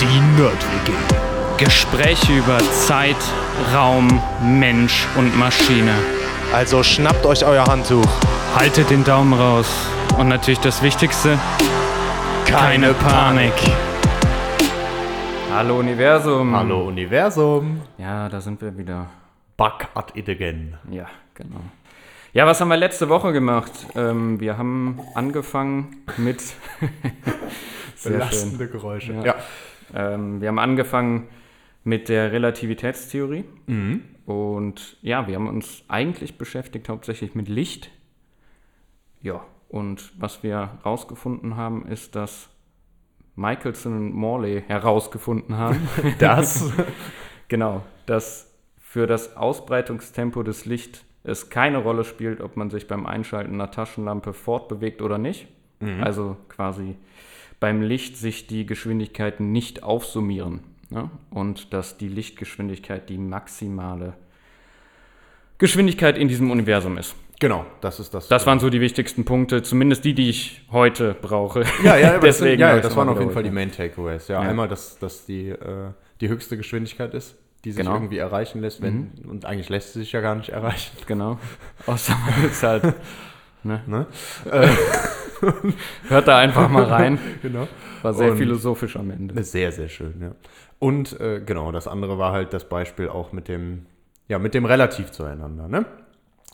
Die 0.00 0.20
Nerd-WG. 0.40 0.92
Gespräche 1.58 2.32
über 2.32 2.58
Zeit, 2.58 3.16
Raum, 3.74 4.22
Mensch 4.42 5.06
und 5.16 5.36
Maschine. 5.36 5.94
Also 6.54 6.82
schnappt 6.82 7.26
euch 7.26 7.44
euer 7.44 7.64
Handtuch. 7.66 8.06
Haltet 8.56 8.90
den 8.90 9.04
Daumen 9.04 9.34
raus. 9.34 9.66
Und 10.18 10.28
natürlich 10.28 10.60
das 10.60 10.82
Wichtigste, 10.82 11.38
keine 12.46 12.94
Panik. 12.94 13.52
Hallo 15.52 15.78
Universum. 15.80 16.54
Hallo 16.54 16.86
Universum. 16.86 17.80
Ja, 17.98 18.28
da 18.28 18.40
sind 18.40 18.60
wir 18.62 18.76
wieder. 18.76 19.06
Back 19.60 19.88
at 19.92 20.16
it 20.16 20.26
again. 20.26 20.78
Ja, 20.90 21.06
genau. 21.34 21.60
Ja, 22.32 22.46
was 22.46 22.62
haben 22.62 22.68
wir 22.68 22.78
letzte 22.78 23.10
Woche 23.10 23.30
gemacht? 23.34 23.70
Ähm, 23.94 24.40
wir 24.40 24.56
haben 24.56 24.98
angefangen 25.14 25.98
mit. 26.16 26.40
Sehr 27.94 28.12
Belastende 28.12 28.68
Geräusche. 28.68 29.12
Ja. 29.22 29.34
Ähm, 29.94 30.40
wir 30.40 30.48
haben 30.48 30.58
angefangen 30.58 31.28
mit 31.84 32.08
der 32.08 32.32
Relativitätstheorie. 32.32 33.44
Mhm. 33.66 34.02
Und 34.24 34.96
ja, 35.02 35.28
wir 35.28 35.34
haben 35.34 35.48
uns 35.48 35.84
eigentlich 35.88 36.38
beschäftigt 36.38 36.88
hauptsächlich 36.88 37.34
mit 37.34 37.50
Licht. 37.50 37.90
Ja, 39.20 39.44
und 39.68 40.10
was 40.18 40.42
wir 40.42 40.78
herausgefunden 40.82 41.56
haben, 41.56 41.86
ist, 41.86 42.16
dass 42.16 42.48
Michelson 43.36 43.92
und 43.94 44.14
Morley 44.14 44.64
herausgefunden 44.66 45.58
haben. 45.58 45.86
Das? 46.18 46.72
genau, 47.48 47.82
dass 48.06 48.49
für 48.90 49.06
das 49.06 49.36
Ausbreitungstempo 49.36 50.42
des 50.42 50.64
Lichts 50.64 51.04
es 51.22 51.48
keine 51.48 51.78
Rolle 51.78 52.02
spielt, 52.02 52.40
ob 52.40 52.56
man 52.56 52.70
sich 52.70 52.88
beim 52.88 53.06
Einschalten 53.06 53.54
einer 53.54 53.70
Taschenlampe 53.70 54.32
fortbewegt 54.32 55.00
oder 55.00 55.16
nicht. 55.16 55.46
Also 56.00 56.36
quasi 56.48 56.96
beim 57.60 57.82
Licht 57.82 58.16
sich 58.16 58.48
die 58.48 58.66
Geschwindigkeiten 58.66 59.52
nicht 59.52 59.84
aufsummieren. 59.84 60.60
Ne? 60.90 61.08
Und 61.30 61.72
dass 61.72 61.98
die 61.98 62.08
Lichtgeschwindigkeit 62.08 63.08
die 63.08 63.16
maximale 63.16 64.14
Geschwindigkeit 65.58 66.18
in 66.18 66.26
diesem 66.26 66.50
Universum 66.50 66.98
ist. 66.98 67.14
Genau, 67.38 67.64
das 67.80 68.00
ist 68.00 68.12
das. 68.12 68.26
Das 68.28 68.44
waren 68.46 68.58
so 68.58 68.70
die 68.70 68.80
wichtigsten 68.80 69.24
Punkte, 69.24 69.62
zumindest 69.62 70.04
die, 70.04 70.14
die 70.14 70.30
ich 70.30 70.62
heute 70.72 71.14
brauche. 71.14 71.64
ja, 71.84 71.96
ja, 71.96 72.14
aber 72.16 72.18
das, 72.26 72.38
Deswegen 72.38 72.60
ja, 72.60 72.80
das 72.80 72.96
waren 72.96 73.08
auf 73.08 73.20
jeden 73.20 73.30
Fall 73.30 73.44
die 73.44 73.50
Main 73.50 73.70
Takeaways. 73.70 74.26
Ja, 74.28 74.42
Ja. 74.42 74.48
einmal, 74.50 74.66
dass, 74.68 74.98
dass 74.98 75.26
die, 75.26 75.50
äh, 75.50 75.92
die 76.20 76.28
höchste 76.28 76.56
Geschwindigkeit 76.56 77.14
ist, 77.14 77.36
die 77.64 77.72
sich 77.72 77.80
Genau. 77.84 77.94
irgendwie 77.94 78.18
erreichen 78.18 78.60
lässt, 78.60 78.80
wenn, 78.82 79.10
und 79.28 79.44
eigentlich 79.44 79.68
lässt 79.68 79.92
sie 79.92 80.00
sich 80.00 80.12
ja 80.12 80.20
gar 80.20 80.34
nicht 80.34 80.48
erreichen. 80.50 80.96
Genau. 81.06 81.38
Außer 81.86 82.14
man 82.14 82.44
ist 82.50 82.62
halt. 82.62 82.94
Ne? 83.62 84.06
Hört 86.08 86.28
da 86.28 86.38
einfach 86.38 86.68
mal 86.68 86.84
rein. 86.84 87.18
Genau. 87.42 87.68
War 88.02 88.14
sehr 88.14 88.32
Und- 88.32 88.38
philosophisch 88.38 88.96
am 88.96 89.10
Ende. 89.10 89.42
Sehr, 89.44 89.72
sehr 89.72 89.88
schön, 89.88 90.14
ja. 90.20 90.32
Und 90.78 91.18
äh, 91.20 91.40
genau, 91.44 91.70
das 91.72 91.86
andere 91.86 92.16
war 92.18 92.32
halt 92.32 92.52
das 92.54 92.68
Beispiel 92.68 93.08
auch 93.08 93.32
mit 93.32 93.48
dem, 93.48 93.84
ja, 94.28 94.38
mit 94.38 94.54
dem 94.54 94.64
Relativ 94.64 95.10
zueinander, 95.10 95.68
ne? 95.68 95.84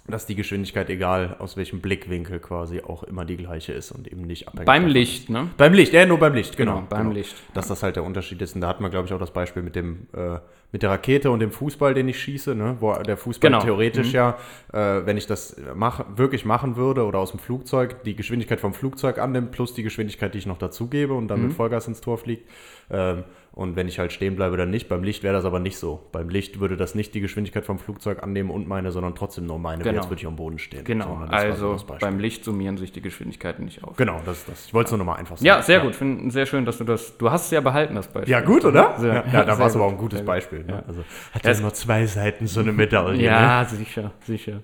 Dass 0.08 0.26
die 0.26 0.34
Geschwindigkeit, 0.36 0.88
egal 0.90 1.36
aus 1.40 1.56
welchem 1.56 1.80
Blickwinkel 1.80 2.38
quasi, 2.40 2.80
auch 2.80 3.02
immer 3.04 3.24
die 3.24 3.36
gleiche 3.36 3.72
ist 3.72 3.90
und 3.92 4.06
eben 4.08 4.22
nicht 4.22 4.46
abhängig. 4.48 4.66
Beim 4.66 4.86
Licht, 4.86 5.30
ne? 5.30 5.50
Beim 5.56 5.72
Licht, 5.74 5.92
ja, 5.92 6.06
nur 6.06 6.18
beim 6.18 6.34
Licht, 6.34 6.56
genau. 6.56 6.76
Genau, 6.76 6.86
beim 6.88 7.02
genau. 7.04 7.14
Licht. 7.14 7.36
Dass 7.54 7.68
das 7.68 7.82
halt 7.84 7.96
der 7.96 8.04
Unterschied 8.04 8.40
ist. 8.42 8.54
Und 8.56 8.60
da 8.62 8.68
hat 8.68 8.80
man, 8.80 8.90
glaube 8.90 9.06
ich, 9.06 9.12
auch 9.12 9.18
das 9.18 9.32
Beispiel 9.32 9.62
mit 9.62 9.74
dem, 9.76 10.06
äh, 10.12 10.38
mit 10.72 10.82
der 10.82 10.90
Rakete 10.90 11.30
und 11.30 11.40
dem 11.40 11.52
Fußball, 11.52 11.94
den 11.94 12.08
ich 12.08 12.20
schieße, 12.20 12.54
ne? 12.54 12.76
Wo 12.80 12.92
der 12.94 13.16
Fußball 13.16 13.50
Genau. 13.50 13.62
theoretisch 13.62 14.12
ja, 14.12 14.36
äh, 14.72 15.06
wenn 15.06 15.16
ich 15.16 15.26
das 15.26 15.56
mach, 15.74 16.04
wirklich 16.16 16.44
machen 16.44 16.76
würde 16.76 17.04
oder 17.04 17.18
aus 17.18 17.30
dem 17.30 17.40
Flugzeug, 17.40 18.02
die 18.04 18.16
Geschwindigkeit 18.16 18.60
vom 18.60 18.74
Flugzeug 18.74 19.18
annimmt, 19.18 19.52
plus 19.52 19.74
die 19.74 19.82
Geschwindigkeit, 19.82 20.34
die 20.34 20.38
ich 20.38 20.46
noch 20.46 20.58
dazugebe 20.58 21.14
und 21.14 21.28
dann 21.28 21.42
mit 21.42 21.52
Vollgas 21.52 21.88
ins 21.88 22.00
Tor 22.00 22.18
fliegt. 22.18 22.48
Ähm, 22.90 23.24
und 23.56 23.74
wenn 23.74 23.88
ich 23.88 23.98
halt 23.98 24.12
stehen 24.12 24.36
bleibe, 24.36 24.58
dann 24.58 24.68
nicht. 24.70 24.86
Beim 24.86 25.02
Licht 25.02 25.22
wäre 25.22 25.32
das 25.32 25.46
aber 25.46 25.58
nicht 25.60 25.78
so. 25.78 26.06
Beim 26.12 26.28
Licht 26.28 26.60
würde 26.60 26.76
das 26.76 26.94
nicht 26.94 27.14
die 27.14 27.20
Geschwindigkeit 27.22 27.64
vom 27.64 27.78
Flugzeug 27.78 28.22
annehmen 28.22 28.50
und 28.50 28.68
meine, 28.68 28.92
sondern 28.92 29.14
trotzdem 29.14 29.46
nur 29.46 29.58
meine. 29.58 29.82
Genau. 29.82 29.96
Jetzt 29.96 30.10
würde 30.10 30.20
ich 30.20 30.26
am 30.26 30.36
Boden 30.36 30.58
stehen. 30.58 30.84
Genau, 30.84 31.24
also 31.30 31.74
beim 31.98 32.18
Licht 32.18 32.44
summieren 32.44 32.76
sich 32.76 32.92
die 32.92 33.00
Geschwindigkeiten 33.00 33.64
nicht 33.64 33.82
auf. 33.82 33.96
Genau, 33.96 34.20
das 34.26 34.38
ist 34.40 34.48
das. 34.50 34.66
Ich 34.66 34.74
wollte 34.74 34.88
es 34.88 34.90
nur 34.92 34.98
nochmal 34.98 35.16
einfach 35.18 35.38
sagen. 35.38 35.46
Ja, 35.46 35.62
sehr 35.62 35.80
gut. 35.80 35.96
Finde 35.96 36.30
sehr 36.30 36.44
schön, 36.44 36.66
dass 36.66 36.76
du 36.76 36.84
das. 36.84 37.16
Du 37.16 37.30
hast 37.30 37.46
es 37.46 37.50
ja 37.50 37.62
behalten, 37.62 37.94
das 37.94 38.08
Beispiel. 38.08 38.30
Ja, 38.30 38.40
gut, 38.42 38.62
oder? 38.66 38.94
Sehr- 38.98 39.14
ja, 39.14 39.24
ja, 39.32 39.44
da 39.44 39.58
war 39.58 39.66
es 39.68 39.74
aber 39.74 39.86
auch 39.86 39.90
ein 39.92 39.96
gutes. 39.98 40.22
Beispiel. 40.22 40.58
Ne? 40.62 40.72
Ja. 40.74 40.82
Also, 40.86 41.00
hat 41.32 41.44
Das- 41.46 41.56
ja 41.58 41.62
nur 41.62 41.72
zwei 41.72 42.04
Seiten 42.04 42.46
so 42.46 42.60
eine 42.60 42.72
Medaille. 42.72 43.16
Ne? 43.16 43.24
Ja, 43.24 43.64
sicher, 43.64 44.12
sicher. 44.24 44.60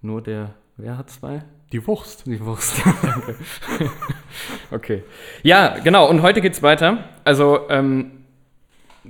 Nur 0.00 0.22
der. 0.22 0.54
Wer 0.78 0.98
hat 0.98 1.08
zwei? 1.10 1.42
Die 1.72 1.86
Wurst. 1.86 2.26
Die 2.26 2.44
Wurst. 2.44 2.82
Danke. 3.02 3.36
okay. 4.70 5.04
Ja, 5.42 5.78
genau. 5.82 6.08
Und 6.08 6.20
heute 6.20 6.42
geht's 6.42 6.62
weiter. 6.62 7.04
Also, 7.24 7.60
ähm, 7.70 8.24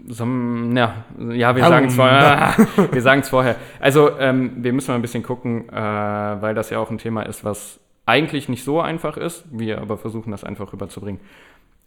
so, 0.06 0.24
ja, 0.24 1.04
ja, 1.30 1.56
wir 1.56 1.64
sagen 1.64 1.86
es 1.86 1.96
vorher. 1.96 2.54
wir 2.92 3.02
sagen 3.02 3.22
es 3.22 3.28
vorher. 3.28 3.56
Also, 3.80 4.16
ähm, 4.18 4.52
wir 4.58 4.72
müssen 4.72 4.92
mal 4.92 4.94
ein 4.94 5.02
bisschen 5.02 5.24
gucken, 5.24 5.68
äh, 5.68 5.72
weil 5.74 6.54
das 6.54 6.70
ja 6.70 6.78
auch 6.78 6.90
ein 6.90 6.98
Thema 6.98 7.22
ist, 7.22 7.44
was 7.44 7.80
eigentlich 8.04 8.48
nicht 8.48 8.62
so 8.62 8.80
einfach 8.80 9.16
ist. 9.16 9.44
Wir 9.50 9.80
aber 9.80 9.98
versuchen 9.98 10.30
das 10.30 10.44
einfach 10.44 10.72
rüberzubringen. 10.72 11.20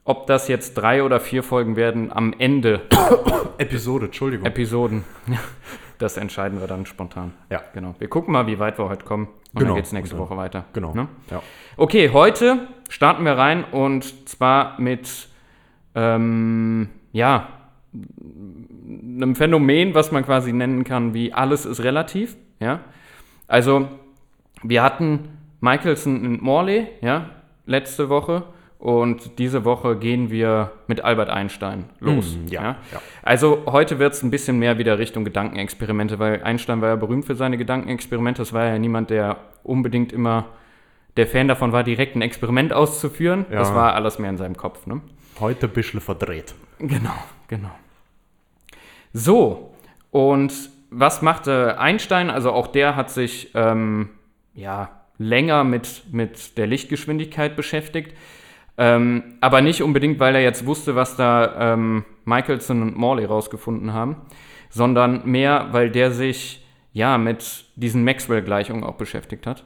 Ob 0.03 0.27
das 0.27 0.49
jetzt 0.49 0.73
drei 0.73 1.03
oder 1.03 1.21
vier 1.21 1.41
Folgen 1.41 1.77
werden 1.77 2.11
am 2.11 2.33
Ende 2.37 2.81
Episode, 3.57 4.07
Entschuldigung. 4.07 4.45
Episoden, 4.45 5.05
das 5.99 6.17
entscheiden 6.17 6.59
wir 6.59 6.67
dann 6.67 6.85
spontan. 6.85 7.33
Ja. 7.51 7.61
Genau. 7.73 7.93
Wir 7.99 8.07
gucken 8.07 8.33
mal, 8.33 8.47
wie 8.47 8.57
weit 8.57 8.79
wir 8.79 8.89
heute 8.89 9.05
kommen. 9.05 9.27
Und 9.27 9.35
Genau. 9.59 9.67
dann 9.69 9.75
geht's 9.75 9.91
nächste 9.93 10.17
Woche 10.17 10.35
weiter. 10.37 10.65
genau. 10.73 10.93
Ne? 10.93 11.07
Ja. 11.29 11.41
Okay, 11.77 12.09
heute 12.11 12.67
starten 12.89 13.23
wir 13.25 13.37
rein 13.37 13.63
und 13.65 14.27
zwar 14.27 14.79
mit, 14.81 15.27
ähm, 15.95 16.89
ja, 17.11 17.49
einem 17.93 19.35
Phänomen, 19.35 19.93
was 19.95 20.11
man 20.11 20.23
quasi 20.23 20.53
nennen 20.53 20.83
kann, 20.83 21.13
wie 21.13 21.33
alles 21.33 21.65
ist 21.65 21.83
relativ. 21.83 22.37
Ja, 22.59 22.81
also 23.47 23.87
wir 24.63 24.83
hatten 24.83 25.29
Michelson 25.61 26.25
und 26.25 26.41
Morley, 26.41 26.87
ja, 27.01 27.29
letzte 27.65 28.09
Woche 28.09 28.43
und 28.79 29.37
diese 29.39 29.65
Woche 29.65 29.97
gehen 29.97 30.31
wir 30.31 30.71
mit 30.87 31.01
Albert 31.01 31.29
Einstein 31.29 31.89
los. 31.99 32.37
Mm, 32.37 32.47
ja, 32.47 32.63
ja. 32.63 33.01
Also 33.21 33.63
heute 33.65 33.99
wird 33.99 34.13
es 34.13 34.23
ein 34.23 34.31
bisschen 34.31 34.57
mehr 34.57 34.77
wieder 34.77 34.97
Richtung 34.97 35.25
Gedankenexperimente, 35.25 36.17
weil 36.17 36.41
Einstein 36.43 36.81
war 36.81 36.87
ja 36.87 36.95
berühmt 36.95 37.25
für 37.25 37.35
seine 37.35 37.57
Gedankenexperimente. 37.57 38.41
Das 38.41 38.53
war 38.53 38.65
ja 38.65 38.79
niemand, 38.79 39.09
der 39.09 39.35
unbedingt 39.63 40.13
immer 40.13 40.45
der 41.17 41.27
Fan 41.27 41.49
davon 41.49 41.73
war, 41.73 41.83
direkt 41.83 42.15
ein 42.15 42.21
Experiment 42.21 42.71
auszuführen. 42.71 43.45
Ja. 43.51 43.59
Das 43.59 43.73
war 43.73 43.95
alles 43.95 44.17
mehr 44.17 44.29
in 44.29 44.37
seinem 44.37 44.55
Kopf. 44.55 44.87
Ne? 44.87 45.01
Heute 45.41 45.67
ein 45.67 45.73
bisschen 45.73 45.99
verdreht. 45.99 46.55
Genau, 46.79 47.17
genau. 47.49 47.71
So, 49.11 49.73
und 50.11 50.53
was 50.89 51.21
machte 51.21 51.77
Einstein? 51.79 52.29
Also 52.29 52.53
auch 52.53 52.67
der 52.67 52.95
hat 52.95 53.09
sich 53.09 53.51
ähm, 53.55 54.11
ja, 54.53 54.89
länger 55.17 55.65
mit, 55.65 56.03
mit 56.13 56.57
der 56.57 56.67
Lichtgeschwindigkeit 56.67 57.57
beschäftigt. 57.57 58.15
Ähm, 58.81 59.35
aber 59.41 59.61
nicht 59.61 59.83
unbedingt, 59.83 60.21
weil 60.21 60.35
er 60.35 60.41
jetzt 60.41 60.65
wusste, 60.65 60.95
was 60.95 61.17
da 61.17 61.73
ähm, 61.73 62.05
Michelson 62.23 62.81
und 62.81 62.95
Morley 62.97 63.25
rausgefunden 63.25 63.91
haben, 63.91 64.15
sondern 64.69 65.29
mehr, 65.29 65.67
weil 65.73 65.89
der 65.91 66.11
sich 66.11 66.65
ja 66.93 67.17
mit 67.17 67.65
diesen 67.75 68.05
Maxwell-Gleichungen 68.05 68.85
auch 68.85 68.95
beschäftigt 68.95 69.45
hat. 69.45 69.65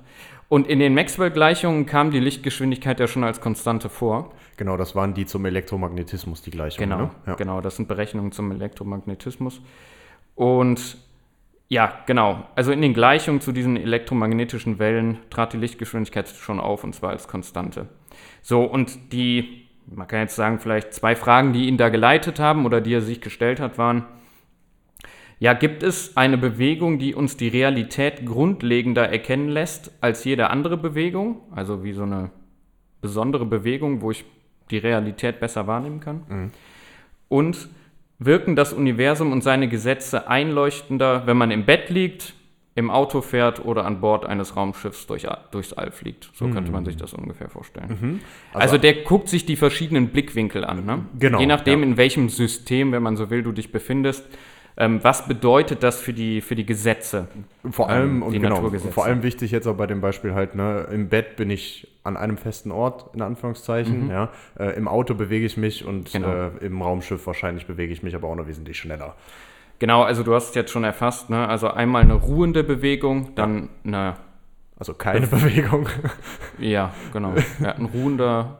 Und 0.50 0.68
in 0.68 0.79
den 0.79 0.96
Maxwell-Gleichungen 0.96 1.85
kam 1.85 2.09
die 2.09 2.19
Lichtgeschwindigkeit 2.19 3.00
ja 3.00 3.07
schon 3.07 3.23
als 3.23 3.40
Konstante 3.40 3.88
vor. 3.88 4.34
Genau, 4.57 4.78
das 4.78 4.96
waren 4.96 5.13
die 5.13 5.28
zum 5.28 5.46
Elektromagnetismus, 5.46 6.41
die 6.41 6.52
gleichen. 6.52 6.79
Genau, 6.79 6.97
Ne? 6.97 7.12
Ja. 7.28 7.35
genau, 7.35 7.62
das 7.62 7.75
sind 7.75 7.88
Berechnungen 7.88 8.31
zum 8.31 8.52
Elektromagnetismus. 8.52 9.62
Und 10.35 10.97
ja, 11.73 11.91
genau, 12.05 12.46
also 12.53 12.72
in 12.72 12.84
den 12.84 12.93
Gleichungen 12.93 13.41
zu 13.41 13.52
diesen 13.52 13.78
elektromagnetischen 13.78 14.78
Wellen 14.78 15.17
trat 15.31 15.53
die 15.53 15.58
Lichtgeschwindigkeit 15.58 16.29
schon 16.29 16.59
auf 16.59 16.84
und 16.84 16.93
zwar 16.93 17.09
als 17.09 17.28
Konstante. 17.28 17.87
So, 18.43 18.64
und 18.64 19.11
die, 19.11 19.66
man 19.87 20.08
kann 20.08 20.20
jetzt 20.20 20.35
sagen, 20.35 20.59
vielleicht 20.59 20.93
zwei 20.93 21.16
Fragen, 21.16 21.52
die 21.52 21.67
ihn 21.67 21.78
da 21.78 21.90
geleitet 21.90 22.40
haben 22.40 22.67
oder 22.67 22.79
die 22.79 22.93
er 22.93 23.02
sich 23.02 23.22
gestellt 23.22 23.59
hat, 23.59 23.79
waren, 23.79 24.05
ja, 25.40 25.53
gibt 25.53 25.81
es 25.81 26.16
eine 26.16 26.37
Bewegung, 26.37 26.99
die 26.99 27.16
uns 27.16 27.37
die 27.37 27.47
Realität 27.47 28.23
grundlegender 28.23 29.09
erkennen 29.09 29.49
lässt 29.49 29.91
als 29.99 30.23
jede 30.26 30.52
andere 30.52 30.78
Bewegung? 30.78 31.41
Also 31.55 31.84
wie 31.84 31.93
so 31.93 32.03
eine 32.03 32.29
besondere 33.02 33.47
Bewegung, 33.47 34.02
wo 34.02 34.11
ich 34.11 34.26
die 34.69 34.78
Realität 34.78 35.40
besser 35.40 35.66
wahrnehmen 35.66 36.02
kann? 36.02 36.52
Und 37.29 37.67
wirken 38.25 38.55
das 38.55 38.73
Universum 38.73 39.31
und 39.31 39.43
seine 39.43 39.67
Gesetze 39.67 40.28
einleuchtender, 40.28 41.25
wenn 41.25 41.37
man 41.37 41.52
im 41.52 41.66
Bett 41.66 41.90
liegt, 41.90 42.34
im 42.75 42.90
Auto 42.90 43.22
fährt 43.22 43.64
oder 43.64 43.85
an 43.85 44.02
Bord 44.02 44.25
eines 44.25 44.55
Raumschiffs 44.55 45.05
durch, 45.05 45.28
durchs 45.52 45.73
All 45.73 45.91
fliegt? 45.91 46.31
So 46.34 46.47
könnte 46.47 46.72
man 46.72 46.85
sich 46.85 46.97
das 46.97 47.14
ungefähr 47.14 47.49
vorstellen. 47.49 48.22
Also, 48.52 48.78
der 48.78 48.93
guckt 48.93 49.29
sich 49.29 49.46
die 49.46 49.55
verschiedenen 49.55 50.08
Blickwinkel 50.09 50.66
an. 50.66 50.85
Ne? 50.85 51.05
Genau, 51.20 51.40
Je 51.40 51.46
nachdem, 51.46 51.81
ja. 51.81 51.85
in 51.85 51.97
welchem 51.97 52.29
System, 52.29 52.91
wenn 52.91 53.03
man 53.03 53.16
so 53.16 53.29
will, 53.29 53.43
du 53.43 53.52
dich 53.52 53.72
befindest, 53.72 54.26
Ähm, 54.75 54.99
was 55.03 55.28
bedeutet 55.28 55.84
das 55.84 55.99
für 55.99 56.14
die, 56.14 56.41
für 56.41 56.55
die 56.55 56.66
Gesetze? 56.66 57.28
Vor 57.70 57.90
allem, 57.90 58.17
Ähm, 58.17 58.23
und 58.23 58.31
die 58.34 58.40
genau, 58.40 58.55
Naturgesetze. 58.55 58.91
vor 58.91 59.05
allem 59.05 59.22
wichtig 59.22 59.52
jetzt 59.52 59.67
auch 59.67 59.75
bei 59.75 59.85
dem 59.87 60.02
Beispiel 60.02 60.34
halt, 60.34 60.55
ne, 60.55 60.87
im 60.91 61.09
Bett 61.09 61.35
bin 61.35 61.49
ich 61.52 61.87
an 62.03 62.17
einem 62.17 62.37
festen 62.37 62.72
Ort, 62.72 63.14
in 63.14 63.22
Anführungszeichen, 63.22 64.09
ja. 64.09 64.29
Äh, 64.59 64.75
Im 64.75 64.87
Auto 64.87 65.14
bewege 65.14 65.46
ich 65.46 65.58
mich 65.58 65.85
und 65.85 66.14
Mhm. 66.14 66.17
Genau. 66.23 66.34
äh, 66.34 66.66
im 66.66 66.81
Raumschiff 66.81 67.25
wahrscheinlich 67.28 67.67
bewege 67.67 67.93
ich 67.93 68.02
mich 68.03 68.16
aber 68.16 68.28
auch 68.28 68.35
noch 68.35 68.47
wesentlich 68.47 68.78
schneller. 68.79 69.16
Genau, 69.79 70.02
also 70.03 70.23
du 70.23 70.34
hast 70.34 70.49
es 70.49 70.55
jetzt 70.55 70.72
schon 70.72 70.84
erfasst, 70.84 71.29
ne? 71.29 71.47
Also 71.47 71.69
einmal 71.69 72.02
eine 72.03 72.14
ruhende 72.14 72.64
Bewegung, 72.64 73.35
dann 73.35 73.69
eine, 73.85 74.16
Also 74.79 74.93
keine 74.96 75.28
Bewegung. 75.28 75.87
ja, 76.58 76.93
genau, 77.14 77.34
ja, 77.61 77.73
ein 77.73 77.85
ruhender 77.85 78.59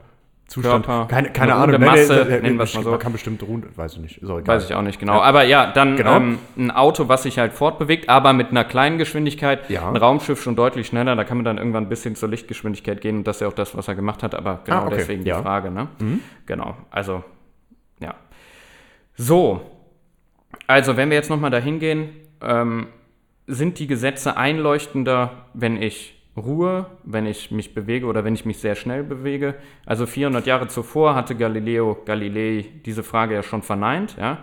Zustand. 0.54 0.86
Körper, 0.86 1.08
keine 1.08 1.30
keine 1.32 1.54
eine 1.56 1.64
Ahnung. 1.64 1.80
nee, 1.80 1.86
Masse, 1.86 2.26
nee, 2.28 2.36
nee, 2.36 2.42
nennen 2.42 2.58
wir's 2.60 2.74
mal 2.76 2.84
so. 2.84 2.92
Man 2.92 3.00
kann 3.00 3.12
bestimmt 3.12 3.42
ruhen, 3.44 3.66
weiß 3.76 3.94
ich 3.94 4.00
nicht. 4.00 4.22
Egal. 4.24 4.46
Weiß 4.48 4.66
ich 4.66 4.76
auch 4.76 4.82
nicht 4.84 5.00
genau. 5.00 5.20
Aber 5.22 5.44
ja, 5.44 5.72
dann 5.72 5.96
Genau. 5.98 6.16
ähm, 6.18 6.38
ein 6.58 6.70
Auto, 6.72 7.08
was 7.10 7.24
sich 7.24 7.40
halt 7.40 7.54
fortbewegt, 7.54 8.08
aber 8.10 8.34
mit 8.34 8.52
einer 8.52 8.64
kleinen 8.64 8.98
Geschwindigkeit. 8.98 9.70
Ja. 9.70 9.90
Ein 9.90 9.96
Raumschiff 9.98 10.42
schon 10.44 10.56
deutlich 10.56 10.88
schneller. 10.88 11.16
Da 11.16 11.24
kann 11.24 11.38
man 11.38 11.46
dann 11.46 11.58
irgendwann 11.58 11.86
ein 11.86 11.90
bisschen 11.90 12.16
zur 12.16 12.30
Lichtgeschwindigkeit 12.30 13.02
gehen. 13.02 13.18
Und 13.18 13.28
das 13.28 13.38
ist 13.38 13.42
ja 13.42 13.48
auch 13.48 13.54
das, 13.54 13.76
was 13.76 13.88
er 13.88 13.96
gemacht 13.96 14.22
hat. 14.24 14.36
Aber 14.36 14.60
genau 14.64 14.78
Ah, 14.78 14.86
okay. 14.88 14.96
deswegen 15.00 15.26
Ja. 15.26 15.36
Mhm. 15.36 15.40
die 15.40 15.44
Frage. 15.44 15.72
Ne? 15.72 15.88
Genau. 16.46 16.78
Also, 16.92 17.24
ja. 18.00 18.14
So. 19.16 19.62
Also, 20.68 20.98
wenn 20.98 21.10
wir 21.10 21.18
jetzt 21.18 21.30
nochmal 21.30 21.52
dahin 21.52 21.80
gehen, 21.80 22.10
ähm, 22.42 22.88
sind 23.48 23.80
die 23.80 23.88
Gesetze 23.88 24.38
einleuchtender, 24.38 25.32
wenn 25.54 25.82
ich 25.82 26.12
ruhe, 26.35 26.88
wenn 27.03 27.25
ich 27.25 27.51
mich 27.51 27.74
bewege 27.74 28.06
oder 28.06 28.24
wenn 28.24 28.33
ich 28.33 28.45
mich 28.45 28.57
sehr 28.57 28.75
schnell 28.75 29.03
bewege. 29.03 29.56
Also 29.85 30.06
400 30.06 30.45
Jahre 30.45 30.68
zuvor 30.68 31.15
hatte 31.15 31.35
Galileo 31.35 31.97
Galilei 32.06 32.65
diese 32.85 33.03
Frage 33.03 33.35
ja 33.35 33.44
schon 33.44 33.62
verneint. 33.62 34.15
Ja? 34.18 34.39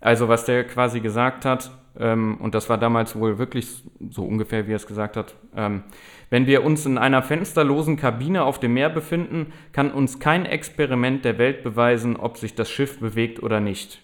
Also 0.00 0.28
was 0.28 0.44
der 0.44 0.64
quasi 0.64 1.00
gesagt 1.00 1.44
hat, 1.44 1.70
ähm, 1.98 2.38
und 2.40 2.54
das 2.54 2.68
war 2.68 2.78
damals 2.78 3.14
wohl 3.16 3.38
wirklich 3.38 3.84
so 4.10 4.24
ungefähr, 4.24 4.66
wie 4.66 4.72
er 4.72 4.76
es 4.76 4.86
gesagt 4.86 5.16
hat, 5.16 5.34
ähm, 5.54 5.82
wenn 6.30 6.46
wir 6.46 6.64
uns 6.64 6.86
in 6.86 6.98
einer 6.98 7.22
fensterlosen 7.22 7.96
Kabine 7.96 8.44
auf 8.44 8.58
dem 8.58 8.74
Meer 8.74 8.90
befinden, 8.90 9.52
kann 9.72 9.92
uns 9.92 10.18
kein 10.18 10.46
Experiment 10.46 11.24
der 11.24 11.38
Welt 11.38 11.62
beweisen, 11.62 12.16
ob 12.16 12.38
sich 12.38 12.54
das 12.54 12.70
Schiff 12.70 12.98
bewegt 12.98 13.42
oder 13.42 13.60
nicht. 13.60 14.02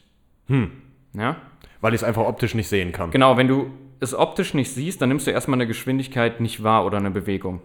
Ja? 1.15 1.37
Weil 1.81 1.95
ich 1.95 2.03
es 2.03 2.05
einfach 2.05 2.27
optisch 2.27 2.55
nicht 2.55 2.69
sehen 2.69 2.93
kann. 2.93 3.11
Genau, 3.11 3.37
wenn 3.37 3.49
du 3.49 3.71
es 4.01 4.15
optisch 4.15 4.55
nicht 4.55 4.71
siehst, 4.73 5.01
dann 5.03 5.09
nimmst 5.11 5.27
du 5.27 5.31
erstmal 5.31 5.57
eine 5.59 5.67
Geschwindigkeit 5.67 6.41
nicht 6.41 6.63
wahr 6.63 6.85
oder 6.87 6.99
eine 6.99 7.11
Bewegung. 7.11 7.61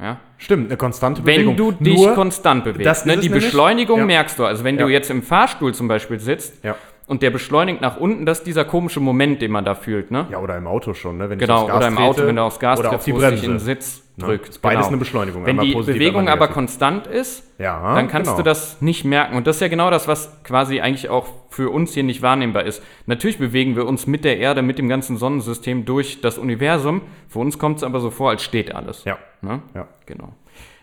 Ja? 0.00 0.18
Stimmt, 0.38 0.66
eine 0.68 0.76
konstante 0.76 1.24
Wenn 1.24 1.46
Bewegung. 1.46 1.56
du 1.56 1.72
dich 1.72 1.96
Nur, 1.98 2.14
konstant 2.14 2.64
bewegst. 2.64 2.86
das 2.86 3.04
Ne? 3.06 3.18
Die. 3.18 3.28
Beschleunigung 3.28 4.00
Ja. 4.00 4.06
merkst 4.06 4.38
du. 4.38 4.44
Also 4.44 4.64
wenn 4.64 4.76
du 4.76 4.84
Ja. 4.84 4.88
jetzt 4.90 5.10
im 5.10 5.22
Fahrstuhl 5.22 5.74
zum 5.74 5.86
Beispiel 5.88 6.18
sitzt 6.18 6.64
Ja. 6.64 6.76
Und 7.12 7.22
der 7.22 7.30
beschleunigt 7.30 7.82
nach 7.82 7.98
unten, 7.98 8.24
das 8.24 8.38
ist 8.38 8.46
dieser 8.46 8.64
komische 8.64 8.98
Moment, 8.98 9.42
den 9.42 9.50
man 9.50 9.66
da 9.66 9.74
fühlt. 9.74 10.10
Ne? 10.10 10.26
ja, 10.30 10.38
oder 10.38 10.56
im 10.56 10.66
Auto 10.66 10.94
schon, 10.94 11.18
ne? 11.18 11.28
Wenn 11.28 11.38
Genau, 11.38 11.66
ich 11.66 11.70
aufs 11.70 11.70
Gas 11.70 11.76
oder 11.76 11.88
im 11.88 11.98
Auto, 11.98 12.12
trete, 12.14 12.26
wenn 12.26 12.36
du 12.36 12.42
aufs 12.42 12.58
Gas 12.58 12.78
oder 12.78 12.88
auf 12.88 12.94
trittst, 12.94 13.06
die 13.06 13.14
wo 13.14 13.20
es 13.20 13.30
dich 13.34 13.44
in 13.44 13.50
den 13.50 13.58
Sitz 13.58 14.02
Ne? 14.16 14.26
drückt. 14.26 14.48
Ist 14.48 14.62
beides 14.62 14.80
genau. 14.80 14.88
eine 14.88 14.96
Beschleunigung, 14.98 15.46
Wenn 15.46 15.58
die 15.58 15.74
Bewegung 15.74 16.28
aber 16.28 16.48
konstant 16.48 17.06
ist, 17.06 17.44
Ja, 17.58 17.94
dann 17.94 18.08
kannst 18.08 18.30
genau. 18.30 18.38
du 18.38 18.42
das 18.42 18.80
nicht 18.82 19.04
merken. 19.04 19.36
Und 19.36 19.46
das 19.46 19.56
ist 19.56 19.60
ja 19.60 19.68
genau 19.68 19.90
das, 19.90 20.08
was 20.08 20.42
quasi 20.42 20.80
eigentlich 20.80 21.08
auch 21.10 21.28
für 21.50 21.70
uns 21.70 21.94
hier 21.94 22.02
nicht 22.02 22.22
wahrnehmbar 22.22 22.64
ist. 22.64 22.82
Natürlich 23.06 23.38
bewegen 23.38 23.76
wir 23.76 23.86
uns 23.86 24.06
mit 24.06 24.24
der 24.24 24.38
Erde, 24.38 24.62
mit 24.62 24.78
dem 24.78 24.88
ganzen 24.88 25.16
Sonnensystem 25.16 25.84
durch 25.86 26.20
das 26.20 26.38
Universum. 26.38 27.02
Für 27.28 27.38
uns 27.38 27.58
kommt 27.58 27.78
es 27.78 27.82
aber 27.82 28.00
so 28.00 28.10
vor, 28.10 28.30
als 28.30 28.42
steht 28.42 28.74
alles. 28.74 29.04
Ja. 29.04 29.18
Ne? 29.40 29.62
Ja. 29.74 29.88
Genau. 30.06 30.34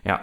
Ja. 0.04 0.22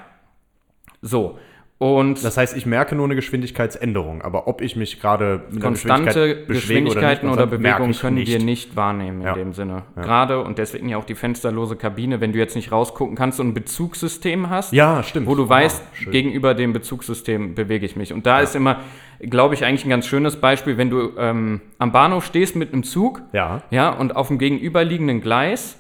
So. 1.03 1.39
Und 1.79 2.25
Das 2.25 2.39
heißt, 2.39 2.57
ich 2.57 2.65
merke 2.65 2.95
nur 2.95 3.05
eine 3.05 3.15
Geschwindigkeitsänderung, 3.17 4.23
aber 4.23 4.49
ob 4.49 4.63
ich 4.63 4.77
mich 4.77 4.99
gerade 4.99 5.43
mit 5.51 5.63
konstante 5.63 6.07
Geschwindigkeit 6.47 6.49
Geschwindigkeiten 6.49 7.27
oder, 7.29 7.43
oder, 7.43 7.59
Bewegungen 7.59 7.93
können 7.93 8.17
nicht. 8.17 8.29
wir 8.33 8.39
nicht 8.43 8.77
wahrnehmen 8.77 9.21
in 9.21 9.27
Ja. 9.27 9.35
dem 9.35 9.53
Sinne. 9.53 9.83
Gerade 9.95 10.43
und 10.43 10.57
deswegen 10.57 10.89
ja 10.89 10.97
auch 10.97 11.05
die 11.05 11.15
fensterlose 11.15 11.77
Kabine, 11.77 12.23
wenn 12.23 12.33
du 12.33 12.39
jetzt 12.39 12.57
nicht 12.57 12.73
rausgucken 12.73 13.15
kannst 13.15 13.41
und 13.41 13.49
ein 13.49 13.55
Bezugssystem 13.55 14.49
hast, 14.49 14.73
Ja, 14.73 15.03
stimmt. 15.03 15.27
wo 15.27 15.35
du 15.35 15.45
Ah, 15.45 15.49
weißt, 15.51 15.83
schön. 15.93 16.13
gegenüber 16.13 16.55
dem 16.55 16.73
Bezugssystem 16.73 17.55
bewege 17.55 17.85
ich 17.85 17.95
mich. 17.95 18.11
Und 18.15 18.25
da 18.25 18.41
ist 18.41 18.57
immer, 18.57 18.81
glaube 19.21 19.55
ich, 19.55 19.63
eigentlich 19.67 19.85
ein 19.85 19.91
ganz 19.91 20.07
schönes 20.07 20.37
Beispiel, 20.37 20.79
wenn 20.79 20.89
du 20.89 21.11
ähm, 21.19 21.61
am 21.79 21.93
Bahnhof 21.93 22.25
stehst 22.25 22.57
mit 22.57 22.73
einem 22.73 22.85
Zug, 22.85 23.21
Ja. 23.35 23.61
ja, 23.71 23.91
und 23.91 24.17
auf 24.17 24.29
dem 24.29 24.39
gegenüberliegenden 24.39 25.21
Gleis 25.21 25.79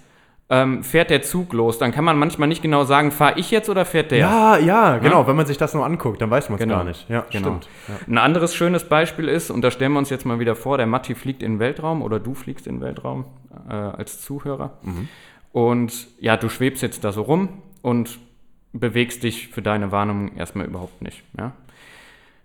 ähm, 0.48 0.84
fährt 0.84 1.10
der 1.10 1.22
Zug 1.22 1.52
los. 1.52 1.78
Dann 1.78 1.90
kann 1.92 2.04
man 2.04 2.18
manchmal 2.18 2.46
nicht 2.48 2.62
genau 2.62 2.84
sagen, 2.84 3.10
fahre 3.10 3.38
ich 3.38 3.50
jetzt 3.50 3.68
oder 3.68 3.84
fährt 3.84 4.12
der? 4.12 4.18
Ja, 4.18 4.56
ja, 4.58 4.98
genau. 4.98 5.26
Wenn 5.26 5.34
man 5.36 5.46
sich 5.46 5.58
das 5.58 5.74
nur 5.74 5.84
anguckt, 5.84 6.20
dann 6.22 6.30
weiß 6.30 6.48
man 6.50 6.56
es 6.58 6.62
Genau. 6.62 6.76
gar 6.76 6.84
nicht. 6.84 7.08
Ja, 7.08 7.26
Genau. 7.30 7.48
stimmt. 7.58 7.68
Ja. 7.88 7.94
Ein 8.06 8.18
anderes 8.18 8.54
schönes 8.54 8.84
Beispiel 8.88 9.28
ist, 9.28 9.50
und 9.50 9.62
da 9.62 9.70
stellen 9.72 9.92
wir 9.92 9.98
uns 9.98 10.10
jetzt 10.10 10.24
mal 10.24 10.38
wieder 10.38 10.54
vor, 10.54 10.76
der 10.78 10.86
Matti 10.86 11.14
fliegt 11.16 11.42
in 11.42 11.54
den 11.54 11.58
Weltraum 11.58 12.00
oder 12.02 12.20
du 12.20 12.34
fliegst 12.34 12.66
in 12.68 12.76
den 12.76 12.80
Weltraum 12.82 13.24
äh, 13.68 13.72
als 13.72 14.20
Zuhörer. 14.22 14.78
Und 15.52 16.06
ja, 16.20 16.36
du 16.36 16.48
schwebst 16.48 16.82
jetzt 16.82 17.02
da 17.04 17.12
so 17.12 17.22
rum 17.22 17.48
und 17.82 18.18
bewegst 18.72 19.22
dich 19.22 19.48
für 19.48 19.62
deine 19.62 19.90
Wahrnehmung 19.90 20.36
erstmal 20.36 20.66
überhaupt 20.66 21.02
nicht. 21.02 21.22
Ja? 21.38 21.52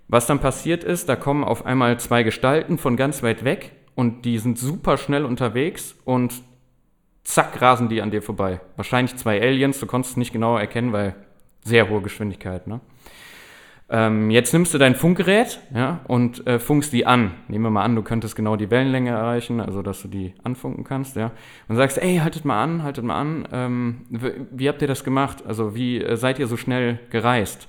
Was 0.07 0.25
dann 0.27 0.39
passiert 0.39 0.83
ist, 0.83 1.07
da 1.09 1.15
kommen 1.15 1.43
auf 1.43 1.65
einmal 1.65 1.99
zwei 1.99 2.23
Gestalten 2.23 2.77
von 2.77 2.95
ganz 2.97 3.21
weit 3.21 3.43
weg 3.43 3.71
und 3.95 4.25
die 4.25 4.37
sind 4.39 4.57
super 4.57 4.97
schnell 4.97 5.25
unterwegs 5.25 5.95
und 6.05 6.33
zack 7.23 7.61
rasen 7.61 7.89
die 7.89 8.01
an 8.01 8.11
dir 8.11 8.21
vorbei. 8.21 8.61
Wahrscheinlich 8.75 9.15
zwei 9.15 9.41
Aliens, 9.41 9.79
du 9.79 9.85
konntest 9.85 10.13
es 10.13 10.17
nicht 10.17 10.33
genau 10.33 10.57
erkennen, 10.57 10.91
weil 10.93 11.15
sehr 11.63 11.89
hohe 11.89 12.01
Geschwindigkeit. 12.01 12.67
Ne? 12.67 12.79
Ähm, 13.89 14.31
jetzt 14.31 14.53
nimmst 14.53 14.73
du 14.73 14.77
dein 14.77 14.95
Funkgerät 14.95 15.59
ja, 15.75 15.99
und 16.07 16.47
äh, 16.47 16.59
funkst 16.59 16.93
die 16.93 17.05
an. 17.05 17.31
Nehmen 17.49 17.65
wir 17.65 17.69
mal 17.71 17.83
an, 17.83 17.95
du 17.95 18.03
könntest 18.03 18.35
genau 18.35 18.55
die 18.55 18.71
Wellenlänge 18.71 19.09
erreichen, 19.09 19.59
also 19.59 19.81
dass 19.81 20.01
du 20.01 20.07
die 20.07 20.33
anfunken 20.43 20.83
kannst, 20.85 21.17
ja. 21.17 21.31
Und 21.67 21.75
sagst, 21.75 21.97
ey, 21.97 22.17
haltet 22.17 22.45
mal 22.45 22.63
an, 22.63 22.83
haltet 22.83 23.03
mal 23.03 23.19
an. 23.19 23.47
Ähm, 23.51 24.05
w- 24.09 24.45
wie 24.51 24.69
habt 24.69 24.81
ihr 24.81 24.87
das 24.87 25.03
gemacht? 25.03 25.43
Also 25.45 25.75
wie 25.75 26.01
äh, 26.01 26.15
seid 26.15 26.39
ihr 26.39 26.47
so 26.47 26.55
schnell 26.55 26.99
gereist? 27.09 27.67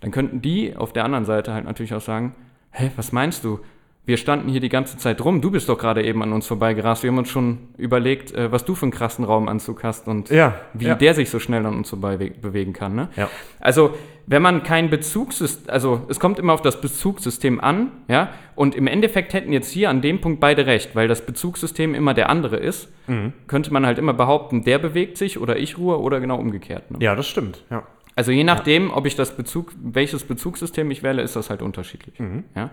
Dann 0.00 0.12
könnten 0.12 0.40
die 0.40 0.76
auf 0.76 0.92
der 0.92 1.04
anderen 1.04 1.24
Seite 1.24 1.52
halt 1.52 1.64
natürlich 1.64 1.94
auch 1.94 2.00
sagen, 2.00 2.34
hä, 2.70 2.90
was 2.96 3.10
meinst 3.10 3.42
du? 3.42 3.58
Wir 4.06 4.18
standen 4.18 4.50
hier 4.50 4.60
die 4.60 4.68
ganze 4.68 4.98
Zeit 4.98 5.24
rum, 5.24 5.40
du 5.40 5.50
bist 5.50 5.68
doch 5.70 5.78
gerade 5.78 6.04
eben 6.04 6.22
an 6.22 6.32
uns 6.34 6.46
vorbeigerast. 6.46 7.02
Wir 7.04 7.10
haben 7.10 7.16
uns 7.16 7.30
schon 7.30 7.68
überlegt, 7.78 8.32
äh, 8.34 8.52
was 8.52 8.64
du 8.66 8.74
für 8.74 8.82
einen 8.82 8.92
krassen 8.92 9.24
Raumanzug 9.24 9.82
hast 9.82 10.08
und 10.08 10.28
Ja, 10.28 10.56
wie 10.74 10.86
ja. 10.86 10.94
der 10.94 11.14
sich 11.14 11.30
so 11.30 11.38
schnell 11.38 11.64
an 11.64 11.74
uns 11.74 11.88
vorbei 11.88 12.16
bewegen 12.18 12.74
kann. 12.74 12.94
Ne? 12.94 13.08
Ja. 13.16 13.30
Also, 13.60 13.94
wenn 14.26 14.42
man 14.42 14.62
kein 14.62 14.90
Bezugssystem, 14.90 15.70
also 15.72 16.02
es 16.08 16.20
kommt 16.20 16.38
immer 16.38 16.52
auf 16.52 16.60
das 16.60 16.80
Bezugssystem 16.82 17.60
an, 17.60 17.92
ja, 18.08 18.28
und 18.54 18.74
im 18.74 18.86
Endeffekt 18.86 19.32
hätten 19.32 19.52
jetzt 19.52 19.70
hier 19.70 19.88
an 19.88 20.02
dem 20.02 20.20
Punkt 20.20 20.38
beide 20.38 20.66
recht, 20.66 20.94
weil 20.94 21.08
das 21.08 21.24
Bezugssystem 21.24 21.94
immer 21.94 22.12
der 22.12 22.28
andere 22.28 22.56
ist, 22.56 22.88
Mhm. 23.06 23.32
könnte 23.46 23.72
man 23.72 23.84
halt 23.86 23.98
immer 23.98 24.12
behaupten, 24.14 24.64
der 24.64 24.78
bewegt 24.78 25.16
sich 25.18 25.38
oder 25.38 25.56
ich 25.58 25.78
ruhe 25.78 25.98
oder 26.00 26.20
genau 26.20 26.36
umgekehrt. 26.38 26.90
Ne? 26.90 26.98
ja, 27.00 27.14
das 27.14 27.26
stimmt. 27.26 27.62
Ja. 27.70 27.84
Also 28.16 28.32
je 28.32 28.44
nachdem, 28.44 28.90
ob 28.92 29.06
ich 29.06 29.16
das 29.16 29.34
Bezug, 29.36 29.72
welches 29.82 30.24
Bezugssystem 30.24 30.90
ich 30.90 31.02
wähle, 31.02 31.20
ist 31.22 31.36
das 31.36 31.50
halt 31.50 31.62
unterschiedlich. 31.62 32.18
Mhm. 32.20 32.44
Ja? 32.54 32.70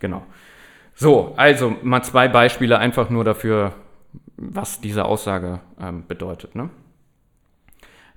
Genau. 0.00 0.22
So, 0.94 1.34
also 1.36 1.74
mal 1.82 2.02
zwei 2.02 2.28
Beispiele 2.28 2.78
einfach 2.78 3.10
nur 3.10 3.24
dafür, 3.24 3.72
was 4.36 4.80
diese 4.80 5.04
Aussage 5.04 5.60
ähm, 5.80 6.04
bedeutet. 6.06 6.54
Ne? 6.54 6.70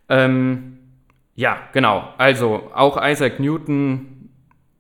Ähm, 0.09 0.77
ja, 1.35 1.57
genau. 1.73 2.09
Also 2.17 2.71
auch 2.73 3.01
Isaac 3.01 3.39
Newton, 3.39 4.29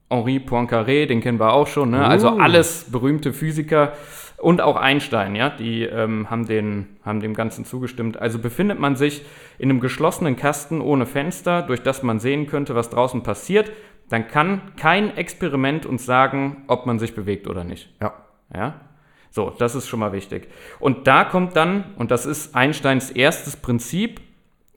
Henri 0.09 0.39
Poincaré, 0.39 1.05
den 1.05 1.21
kennen 1.21 1.39
wir 1.39 1.53
auch 1.53 1.67
schon. 1.67 1.91
Ne? 1.91 2.05
Also 2.05 2.29
Uh. 2.29 2.39
alles 2.39 2.85
berühmte 2.91 3.33
Physiker 3.33 3.93
und 4.37 4.61
auch 4.61 4.75
Einstein, 4.75 5.35
ja, 5.35 5.49
die 5.49 5.83
ähm, 5.83 6.29
haben, 6.29 6.45
den, 6.45 6.97
haben 7.03 7.19
dem 7.21 7.33
Ganzen 7.33 7.65
zugestimmt. 7.65 8.19
Also 8.21 8.37
befindet 8.37 8.79
man 8.79 8.95
sich 8.95 9.25
in 9.57 9.69
einem 9.69 9.79
geschlossenen 9.79 10.35
Kasten 10.35 10.79
ohne 10.79 11.07
Fenster, 11.07 11.63
durch 11.63 11.81
das 11.81 12.03
man 12.03 12.19
sehen 12.19 12.45
könnte, 12.45 12.75
was 12.75 12.91
draußen 12.91 13.23
passiert, 13.23 13.71
dann 14.09 14.27
kann 14.27 14.61
kein 14.77 15.15
Experiment 15.17 15.85
uns 15.85 16.05
sagen, 16.05 16.63
ob 16.67 16.85
man 16.85 16.99
sich 16.99 17.15
bewegt 17.15 17.47
oder 17.47 17.63
nicht. 17.63 17.89
Ja. 18.01 18.13
Ja? 18.53 18.81
So, 19.29 19.53
das 19.57 19.75
ist 19.75 19.87
schon 19.87 19.99
mal 19.99 20.13
wichtig. 20.13 20.47
Und 20.79 21.07
da 21.07 21.23
kommt 21.23 21.55
dann, 21.55 21.83
und 21.97 22.11
das 22.11 22.25
ist 22.25 22.55
Einsteins 22.55 23.11
erstes 23.11 23.57
Prinzip, 23.57 24.21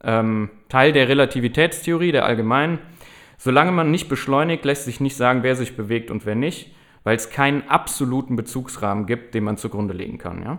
ähm, 0.02 0.50
Teil 0.68 0.92
der 0.92 1.08
Relativitätstheorie, 1.08 2.12
der 2.12 2.24
allgemeinen, 2.24 2.78
solange 3.38 3.72
man 3.72 3.90
nicht 3.90 4.08
beschleunigt, 4.08 4.64
lässt 4.64 4.84
sich 4.84 5.00
nicht 5.00 5.16
sagen, 5.16 5.42
wer 5.42 5.56
sich 5.56 5.76
bewegt 5.76 6.10
und 6.10 6.26
wer 6.26 6.34
nicht, 6.34 6.74
weil 7.04 7.16
es 7.16 7.30
keinen 7.30 7.68
absoluten 7.68 8.36
Bezugsrahmen 8.36 9.06
gibt, 9.06 9.34
den 9.34 9.44
man 9.44 9.56
zugrunde 9.56 9.94
legen 9.94 10.18
kann. 10.18 10.42
Ja? 10.42 10.58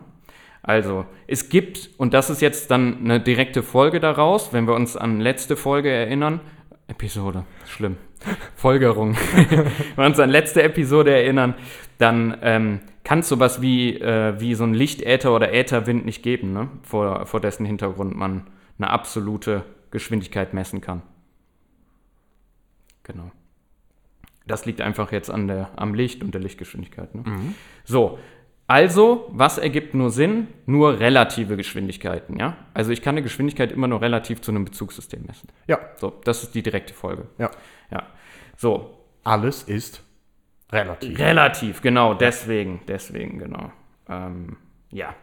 Also, 0.64 1.06
es 1.28 1.50
gibt, 1.50 1.90
und 1.98 2.14
das 2.14 2.30
ist 2.30 2.42
jetzt 2.42 2.72
dann 2.72 3.00
eine 3.04 3.20
direkte 3.20 3.64
Folge 3.64 4.00
daraus, 4.00 4.54
wenn 4.54 4.68
wir 4.68 4.76
uns 4.76 4.96
an 4.96 5.20
letzte 5.20 5.58
Folge 5.58 5.90
erinnern, 5.90 6.40
Episode, 6.88 7.46
schlimm, 7.68 7.98
Folgerung, 8.56 9.16
wenn 9.36 9.72
wir 9.98 10.06
uns 10.06 10.20
an 10.20 10.30
letzte 10.30 10.64
Episode 10.64 11.14
erinnern, 11.14 11.56
dann 11.98 12.38
ähm, 12.42 12.80
kann 13.04 13.20
es 13.20 13.30
sowas 13.30 13.62
wie, 13.62 14.00
äh, 14.00 14.40
wie 14.40 14.54
so 14.56 14.64
ein 14.64 14.74
Lichtäther 14.74 15.34
oder 15.36 15.54
Ätherwind 15.54 16.06
nicht 16.06 16.24
geben, 16.24 16.54
ne? 16.54 16.70
vor, 16.84 17.26
vor 17.26 17.40
dessen 17.40 17.66
Hintergrund 17.66 18.16
man 18.16 18.48
eine 18.78 18.90
absolute 18.90 19.64
Geschwindigkeit 19.92 20.54
messen 20.54 20.82
kann. 20.82 21.02
Genau. 23.04 23.32
Das 24.48 24.66
liegt 24.66 24.82
einfach 24.82 25.12
jetzt 25.12 25.30
an 25.30 25.48
der, 25.48 25.70
am 25.76 25.94
Licht 25.94 26.24
und 26.24 26.34
der 26.34 26.42
Lichtgeschwindigkeit. 26.42 27.14
Ne? 27.16 27.24
So, 27.84 28.18
Also, 28.68 29.28
was 29.32 29.58
ergibt 29.58 29.94
nur 29.94 30.10
Sinn? 30.10 30.48
Nur 30.66 31.00
relative 31.00 31.58
Geschwindigkeiten, 31.58 32.40
ja? 32.40 32.56
Also 32.74 32.92
ich 32.92 33.02
kann 33.02 33.16
eine 33.16 33.22
Geschwindigkeit 33.22 33.72
immer 33.72 33.88
nur 33.88 34.02
relativ 34.02 34.42
zu 34.42 34.52
einem 34.52 34.66
Bezugssystem 34.66 35.24
messen. 35.28 35.50
Ja, 35.68 35.80
So, 35.98 36.14
das 36.24 36.44
ist 36.44 36.56
die 36.56 36.64
direkte 36.64 36.94
Folge. 36.94 37.28
ja. 37.38 37.52
Ja. 37.92 38.04
So, 38.58 38.98
Alles 39.24 39.64
ist 39.64 40.04
relativ. 40.72 41.20
relativ, 41.20 41.82
genau, 41.82 42.14
deswegen, 42.14 42.82
deswegen, 42.88 43.40
genau. 43.40 43.72
Ähm, 44.10 44.58
ja. 44.92 45.16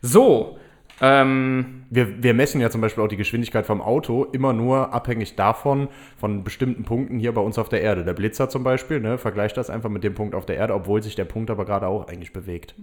So, 0.00 0.58
ähm, 1.00 1.84
Wir, 1.90 2.22
wir 2.22 2.34
messen 2.34 2.60
ja 2.60 2.70
zum 2.70 2.80
Beispiel 2.80 3.02
auch 3.02 3.08
die 3.08 3.16
Geschwindigkeit 3.16 3.66
vom 3.66 3.80
Auto 3.80 4.24
immer 4.24 4.52
nur 4.52 4.92
abhängig 4.92 5.34
davon, 5.36 5.88
von 6.16 6.44
bestimmten 6.44 6.84
Punkten 6.84 7.18
hier 7.18 7.32
bei 7.32 7.40
uns 7.40 7.58
auf 7.58 7.68
der 7.68 7.82
Erde. 7.82 8.04
Der 8.04 8.14
Blitzer 8.14 8.48
zum 8.48 8.62
Beispiel, 8.64 9.00
ne, 9.00 9.18
vergleicht 9.18 9.56
das 9.56 9.70
einfach 9.70 9.90
mit 9.90 10.04
dem 10.04 10.14
Punkt 10.14 10.34
auf 10.34 10.46
der 10.46 10.56
Erde, 10.56 10.74
obwohl 10.74 11.02
sich 11.02 11.14
der 11.16 11.24
Punkt 11.24 11.50
aber 11.50 11.64
gerade 11.64 11.86
auch 11.88 12.06
eigentlich 12.08 12.32
bewegt. 12.32 12.74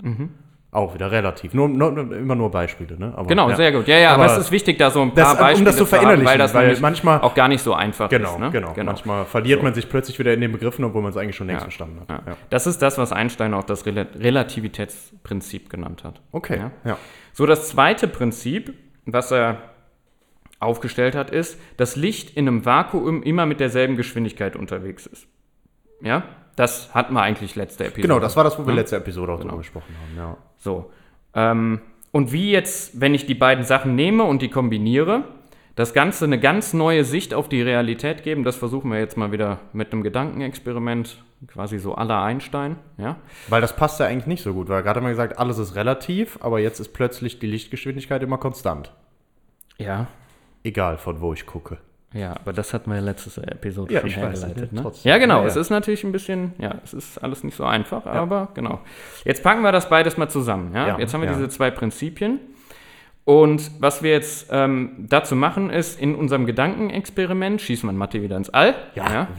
Auch 0.74 0.94
wieder 0.94 1.12
relativ. 1.12 1.54
Nur, 1.54 1.68
nur, 1.68 1.90
immer 2.14 2.34
nur 2.36 2.50
Beispiele, 2.50 2.98
ne? 2.98 3.12
Aber, 3.14 3.28
genau, 3.28 3.50
ja. 3.50 3.58
sehr 3.58 3.74
gut. 3.74 3.88
Ja, 3.90 3.98
ja, 3.98 4.14
aber, 4.14 4.24
Aber 4.24 4.32
es 4.34 4.40
ist 4.40 4.52
wichtig, 4.52 4.78
da 4.78 4.90
so 4.90 5.02
ein 5.02 5.14
das- 5.14 5.26
paar 5.26 5.34
um 5.34 5.40
Beispiele 5.40 5.66
das 5.66 5.76
zu 5.76 5.84
zu 5.86 5.92
haben, 5.92 6.00
verinnerlichen, 6.04 6.32
weil 6.32 6.38
das 6.38 6.54
weil 6.54 6.78
manchmal- 6.80 7.20
auch 7.20 7.34
gar 7.34 7.50
nicht 7.50 7.62
so 7.62 7.74
einfach 7.74 8.08
Genau, 8.10 8.34
ist. 8.36 8.40
Ne? 8.40 8.52
genau, 8.52 8.74
Manchmal 8.84 9.26
verliert 9.26 9.62
man 9.64 9.74
sich 9.74 9.90
plötzlich 9.90 10.18
wieder 10.18 10.34
in 10.34 10.40
den 10.40 10.54
Begriffen, 10.54 10.86
obwohl 10.86 11.02
man 11.02 11.12
es 11.12 11.18
eigentlich 11.18 11.36
schon 11.36 11.48
längst 11.48 11.64
verstanden 11.64 12.00
hat. 12.00 12.10
Ja. 12.10 12.22
Ja. 12.26 12.38
Das 12.50 12.68
ist 12.68 12.82
das, 12.82 12.98
was 12.98 13.12
Einstein 13.12 13.54
auch 13.54 13.66
das 13.66 13.86
Rel 13.86 14.08
Relativitätsprinzip 14.18 15.70
genannt 15.70 16.04
hat. 16.04 16.22
Okay, 16.32 16.58
Ja. 16.58 16.72
ja. 16.86 16.98
So, 17.34 17.46
das 17.46 17.70
zweite 17.70 18.08
Prinzip, 18.08 18.74
was 19.06 19.32
er 19.32 19.58
aufgestellt 20.60 21.16
hat, 21.16 21.32
ist, 21.32 21.60
dass 21.78 21.96
Licht 21.96 22.38
in 22.38 22.48
einem 22.48 22.66
Vakuum 22.66 23.24
immer 23.24 23.46
mit 23.46 23.60
derselben 23.60 23.98
Geschwindigkeit 23.98 24.56
unterwegs 24.56 25.06
ist. 25.06 25.28
Ja, 26.02 26.24
das 26.62 26.94
hatten 26.94 27.16
wir 27.16 27.24
eigentlich 27.24 27.56
letzte 27.56 27.86
Episode. 27.86 28.04
Genau, 28.04 28.20
das 28.20 28.38
war 28.38 28.44
das, 28.44 28.60
wo 28.60 28.68
wir 28.68 28.74
letzte 28.76 28.96
Episode 28.96 29.34
auch 29.34 29.40
drüber 29.40 29.58
gesprochen 29.58 29.96
haben. 30.00 30.16
Ja. 30.16 30.38
So. 30.60 30.92
Ähm, 31.34 31.82
und 32.12 32.32
wie 32.32 32.52
jetzt, 32.52 33.02
wenn 33.02 33.16
ich 33.16 33.26
die 33.26 33.34
beiden 33.34 33.64
Sachen 33.64 33.96
nehme 33.96 34.26
und 34.26 34.44
die 34.44 34.50
kombiniere, 34.50 35.24
das 35.74 35.96
Ganze 35.96 36.26
eine 36.26 36.40
ganz 36.40 36.74
neue 36.74 37.04
Sicht 37.04 37.34
auf 37.34 37.50
die 37.50 37.64
Realität 37.64 38.22
geben, 38.22 38.44
das 38.44 38.58
versuchen 38.58 38.92
wir 38.92 39.00
jetzt 39.00 39.18
mal 39.18 39.32
wieder 39.32 39.58
mit 39.74 39.92
einem 39.92 40.04
Gedankenexperiment, 40.04 41.24
quasi 41.48 41.80
so 41.80 41.96
aller 41.96 42.22
Einstein. 42.22 42.76
Ja? 43.00 43.16
Weil 43.48 43.62
das 43.62 43.76
passt 43.76 44.00
ja 44.00 44.06
eigentlich 44.06 44.28
nicht 44.28 44.44
so 44.44 44.54
gut, 44.54 44.70
weil 44.70 44.84
gerade 44.84 45.00
haben 45.00 45.08
wir 45.08 45.12
gesagt, 45.12 45.40
alles 45.40 45.58
ist 45.58 45.74
relativ, 45.74 46.38
aber 46.42 46.60
jetzt 46.60 46.80
ist 46.80 46.94
plötzlich 46.94 47.40
die 47.40 47.48
Lichtgeschwindigkeit 47.48 48.22
immer 48.22 48.38
konstant. 48.38 48.94
Ja. 49.80 50.06
Egal, 50.64 51.00
von 51.00 51.22
wo 51.22 51.34
ich 51.34 51.48
gucke. 51.48 51.80
Ja, 52.14 52.36
aber 52.36 52.52
das 52.52 52.74
hatten 52.74 52.90
wir 52.90 52.98
ja 52.98 53.02
letzte 53.02 53.42
Episode 53.48 53.94
Ja, 53.94 54.02
schon 54.02 54.10
hergeleitet. 54.10 54.74
ne? 54.74 54.78
Ne? 54.78 54.82
Trotzdem. 54.82 55.10
Ja, 55.10 55.18
genau. 55.18 55.38
Ja, 55.38 55.42
ja. 55.44 55.48
Es 55.48 55.56
ist 55.56 55.70
natürlich 55.70 56.04
ein 56.04 56.12
bisschen, 56.12 56.54
ja, 56.58 56.76
es 56.84 56.94
ist 56.94 57.18
alles 57.24 57.44
nicht 57.44 57.56
so 57.56 57.64
einfach, 57.64 58.06
aber 58.06 58.50
genau. 58.54 58.82
Jetzt 59.24 59.44
packen 59.44 59.62
wir 59.62 59.72
das 59.72 59.90
beides 59.90 60.18
mal 60.18 60.28
zusammen. 60.30 60.74
Ja? 60.76 60.90
Ja, 60.90 61.00
jetzt 61.00 61.14
haben 61.14 61.22
wir 61.22 61.30
ja. 61.30 61.36
diese 61.36 61.48
zwei 61.50 61.72
Prinzipien. 61.72 62.40
Und 63.24 63.72
was 63.80 64.02
wir 64.02 64.12
jetzt 64.12 64.50
ähm, 64.52 65.06
dazu 65.08 65.36
machen, 65.36 65.70
ist, 65.70 66.02
in 66.02 66.16
unserem 66.16 66.46
Gedankenexperiment 66.46 67.62
schießt 67.62 67.84
man 67.84 67.96
Mathe 67.96 68.22
wieder 68.22 68.36
ins 68.36 68.50
All. 68.50 68.74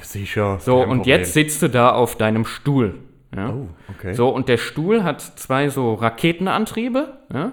sicher. 0.00 0.58
So, 0.60 0.78
und 0.80 0.98
Problem. 0.98 1.18
jetzt 1.18 1.34
sitzt 1.34 1.62
du 1.62 1.68
da 1.68 1.90
auf 1.90 2.16
deinem 2.16 2.44
Stuhl. 2.44 3.00
Ja? 3.34 3.50
Oh, 3.50 3.68
okay. 3.90 4.14
So, 4.14 4.28
und 4.28 4.48
der 4.48 4.56
Stuhl 4.56 5.02
hat 5.02 5.20
zwei 5.20 5.68
so 5.68 5.94
Raketenantriebe. 5.94 7.18
Ja? 7.34 7.52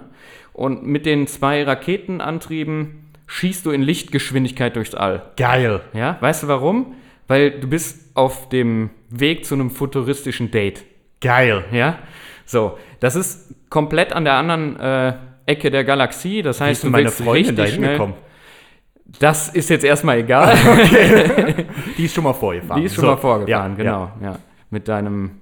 Und 0.52 0.86
mit 0.86 1.04
den 1.04 1.26
zwei 1.26 1.64
Raketenantrieben 1.64 3.09
schießt 3.30 3.64
du 3.64 3.70
in 3.70 3.82
Lichtgeschwindigkeit 3.82 4.74
durchs 4.74 4.94
All. 4.94 5.22
Geil. 5.36 5.80
Ja, 5.92 6.16
weißt 6.20 6.42
du 6.42 6.48
warum? 6.48 6.94
Weil 7.28 7.52
du 7.60 7.68
bist 7.68 8.10
auf 8.16 8.48
dem 8.48 8.90
Weg 9.08 9.46
zu 9.46 9.54
einem 9.54 9.70
futuristischen 9.70 10.50
Date. 10.50 10.84
Geil. 11.20 11.64
Ja, 11.70 12.00
so, 12.44 12.76
das 12.98 13.14
ist 13.14 13.54
komplett 13.70 14.12
an 14.12 14.24
der 14.24 14.34
anderen 14.34 14.78
äh, 14.80 15.12
Ecke 15.46 15.70
der 15.70 15.84
Galaxie. 15.84 16.42
Das 16.42 16.60
heißt, 16.60 16.82
du 16.82 16.90
meine 16.90 17.10
Freundin 17.10 17.54
da 17.54 17.64
hingekommen? 17.64 18.16
Das 19.20 19.48
ist 19.48 19.70
jetzt 19.70 19.84
erstmal 19.84 20.18
egal. 20.18 20.56
Die 21.96 22.04
ist 22.06 22.14
schon 22.14 22.24
mal 22.24 22.32
vorgefahren. 22.32 22.80
Die 22.80 22.86
ist 22.86 22.94
schon 22.94 23.02
So, 23.02 23.10
mal 23.10 23.16
vorgefahren, 23.16 23.70
ja, 23.70 23.76
genau. 23.76 24.10
Ja. 24.22 24.38
Mit 24.70 24.88
deinem 24.88 25.39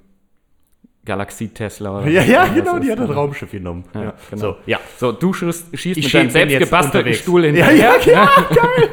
Galaxie-Tesla 1.08 1.98
oder 2.02 2.08
Ja, 2.08 2.22
ja, 2.22 2.46
genau, 2.46 2.78
die 2.78 2.92
hat 2.92 3.00
ein 3.00 3.10
Raumschiff 3.10 3.50
genommen. 3.50 3.84
Ja, 3.94 4.14
genau. 4.30 4.40
So, 4.42 4.56
ja. 4.66 4.78
So, 4.96 5.10
du 5.10 5.32
schießt, 5.32 5.76
schießt 5.76 5.98
Ich 5.98 6.04
mit 6.04 6.14
deinem 6.14 6.30
selbst 6.30 6.58
gebastelten. 6.60 7.14
Stuhl 7.14 7.44
Ja, 7.46 7.66
hinterher. 7.66 7.94
ja, 8.06 8.12
ja, 8.12 8.28
geil. 8.54 8.90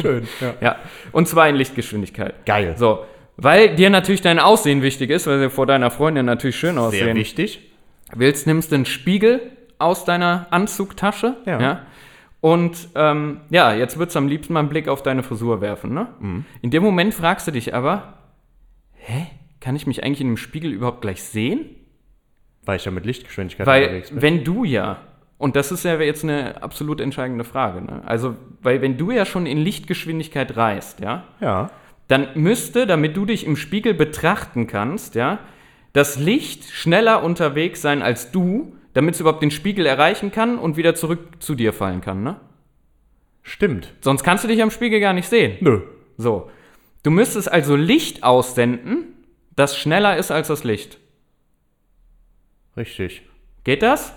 Schön. 0.00 0.28
Ja. 0.40 0.54
Ja, 0.60 0.76
und 1.12 1.28
zwar 1.28 1.48
in 1.48 1.54
Lichtgeschwindigkeit. 1.56 2.44
Geil. 2.46 2.74
So, 2.76 3.04
weil 3.36 3.76
dir 3.76 3.90
natürlich 3.90 4.22
dein 4.22 4.38
Aussehen 4.40 4.82
wichtig 4.82 5.10
ist, 5.10 5.26
weil 5.28 5.38
du 5.40 5.50
vor 5.50 5.66
deiner 5.66 5.90
Freundin 5.92 6.26
natürlich 6.26 6.56
schön 6.56 6.74
Sehr 6.74 6.82
aussehen 6.82 7.16
wichtig. 7.16 7.60
willst, 8.14 8.46
nimmst 8.48 8.72
du 8.72 8.76
einen 8.76 8.86
Spiegel 8.86 9.40
aus 9.78 10.04
deiner 10.04 10.46
Anzugtasche. 10.50 11.36
Ja. 11.46 11.82
Und 12.40 12.88
ähm, 12.94 13.40
ja, 13.50 13.72
jetzt 13.74 13.98
würdest 13.98 14.14
du 14.14 14.18
am 14.20 14.28
liebsten 14.28 14.52
mal 14.54 14.60
einen 14.60 14.68
Blick 14.68 14.88
auf 14.88 15.02
deine 15.02 15.22
Frisur 15.22 15.60
werfen. 15.60 15.92
Ne? 15.92 16.06
Mhm. 16.20 16.44
In 16.62 16.70
dem 16.70 16.82
Moment 16.82 17.12
fragst 17.14 17.46
du 17.46 17.50
dich 17.50 17.74
aber, 17.74 18.14
hä, 18.94 19.26
kann 19.60 19.76
ich 19.76 19.86
mich 19.86 20.04
eigentlich 20.04 20.20
in 20.20 20.28
dem 20.28 20.36
Spiegel 20.36 20.72
überhaupt 20.72 21.00
gleich 21.02 21.22
sehen? 21.22 21.66
Weil 22.64 22.76
ich 22.76 22.84
ja 22.84 22.90
mit 22.90 23.06
Lichtgeschwindigkeit 23.06 23.66
Weil 23.66 23.82
unterwegs 23.84 24.10
bin. 24.10 24.22
wenn 24.22 24.44
du 24.44 24.64
ja, 24.64 24.98
und 25.38 25.56
das 25.56 25.72
ist 25.72 25.84
ja 25.84 25.98
jetzt 26.00 26.24
eine 26.24 26.62
absolut 26.62 27.00
entscheidende 27.00 27.44
Frage, 27.44 27.80
ne? 27.82 28.02
also 28.04 28.36
weil 28.62 28.82
wenn 28.82 28.96
du 28.98 29.10
ja 29.10 29.24
schon 29.24 29.46
in 29.46 29.58
Lichtgeschwindigkeit 29.58 30.56
reist, 30.56 31.00
ja, 31.00 31.24
Ja. 31.40 31.70
dann 32.08 32.28
müsste, 32.34 32.86
damit 32.86 33.16
du 33.16 33.24
dich 33.24 33.46
im 33.46 33.56
Spiegel 33.56 33.94
betrachten 33.94 34.66
kannst, 34.66 35.14
ja, 35.14 35.38
das 35.92 36.18
Licht 36.18 36.64
schneller 36.70 37.22
unterwegs 37.24 37.80
sein 37.80 38.02
als 38.02 38.30
du, 38.30 38.74
damit 38.92 39.14
es 39.14 39.20
überhaupt 39.20 39.42
den 39.42 39.50
Spiegel 39.50 39.86
erreichen 39.86 40.30
kann 40.32 40.58
und 40.58 40.76
wieder 40.76 40.94
zurück 40.94 41.20
zu 41.40 41.54
dir 41.54 41.72
fallen 41.72 42.00
kann, 42.00 42.22
ne? 42.22 42.36
Stimmt. 43.42 43.94
Sonst 44.00 44.24
kannst 44.24 44.44
du 44.44 44.48
dich 44.48 44.62
am 44.62 44.70
Spiegel 44.70 45.00
gar 45.00 45.14
nicht 45.14 45.28
sehen. 45.28 45.56
Nö. 45.60 45.80
So. 46.18 46.50
Du 47.02 47.10
müsstest 47.10 47.50
also 47.50 47.76
Licht 47.76 48.22
aussenden, 48.22 49.04
das 49.58 49.76
schneller 49.76 50.16
ist 50.16 50.30
als 50.30 50.48
das 50.48 50.64
Licht. 50.64 50.98
Richtig. 52.76 53.22
Geht 53.64 53.82
das? 53.82 54.12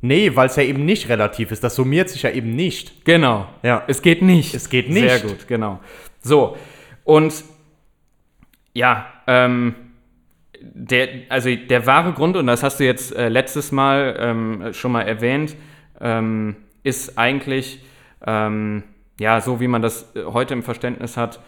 Nee, 0.00 0.36
weil 0.36 0.46
es 0.46 0.56
ja 0.56 0.62
eben 0.62 0.84
nicht 0.84 1.08
relativ 1.08 1.50
ist. 1.50 1.64
Das 1.64 1.74
summiert 1.74 2.08
sich 2.08 2.22
ja 2.22 2.30
eben 2.30 2.54
nicht. 2.54 3.04
Genau. 3.04 3.48
Ja. 3.62 3.82
Es 3.88 4.02
geht 4.02 4.22
nicht. 4.22 4.54
Es 4.54 4.70
geht 4.70 4.88
nicht. 4.88 5.08
Sehr 5.08 5.20
gut, 5.20 5.48
genau. 5.48 5.80
So. 6.20 6.56
Und 7.02 7.42
ja, 8.72 9.06
ähm, 9.26 9.74
der, 10.60 11.08
also 11.28 11.54
der 11.54 11.86
wahre 11.86 12.12
Grund, 12.12 12.36
und 12.36 12.46
das 12.46 12.62
hast 12.62 12.78
du 12.78 12.84
jetzt 12.84 13.14
äh, 13.16 13.28
letztes 13.28 13.72
Mal 13.72 14.16
ähm, 14.20 14.72
schon 14.72 14.92
mal 14.92 15.02
erwähnt, 15.02 15.56
ähm, 16.00 16.54
ist 16.84 17.18
eigentlich, 17.18 17.82
ähm, 18.24 18.84
ja, 19.18 19.40
so 19.40 19.58
wie 19.58 19.68
man 19.68 19.82
das 19.82 20.14
äh, 20.14 20.22
heute 20.24 20.54
im 20.54 20.62
Verständnis 20.62 21.16
hat, 21.16 21.40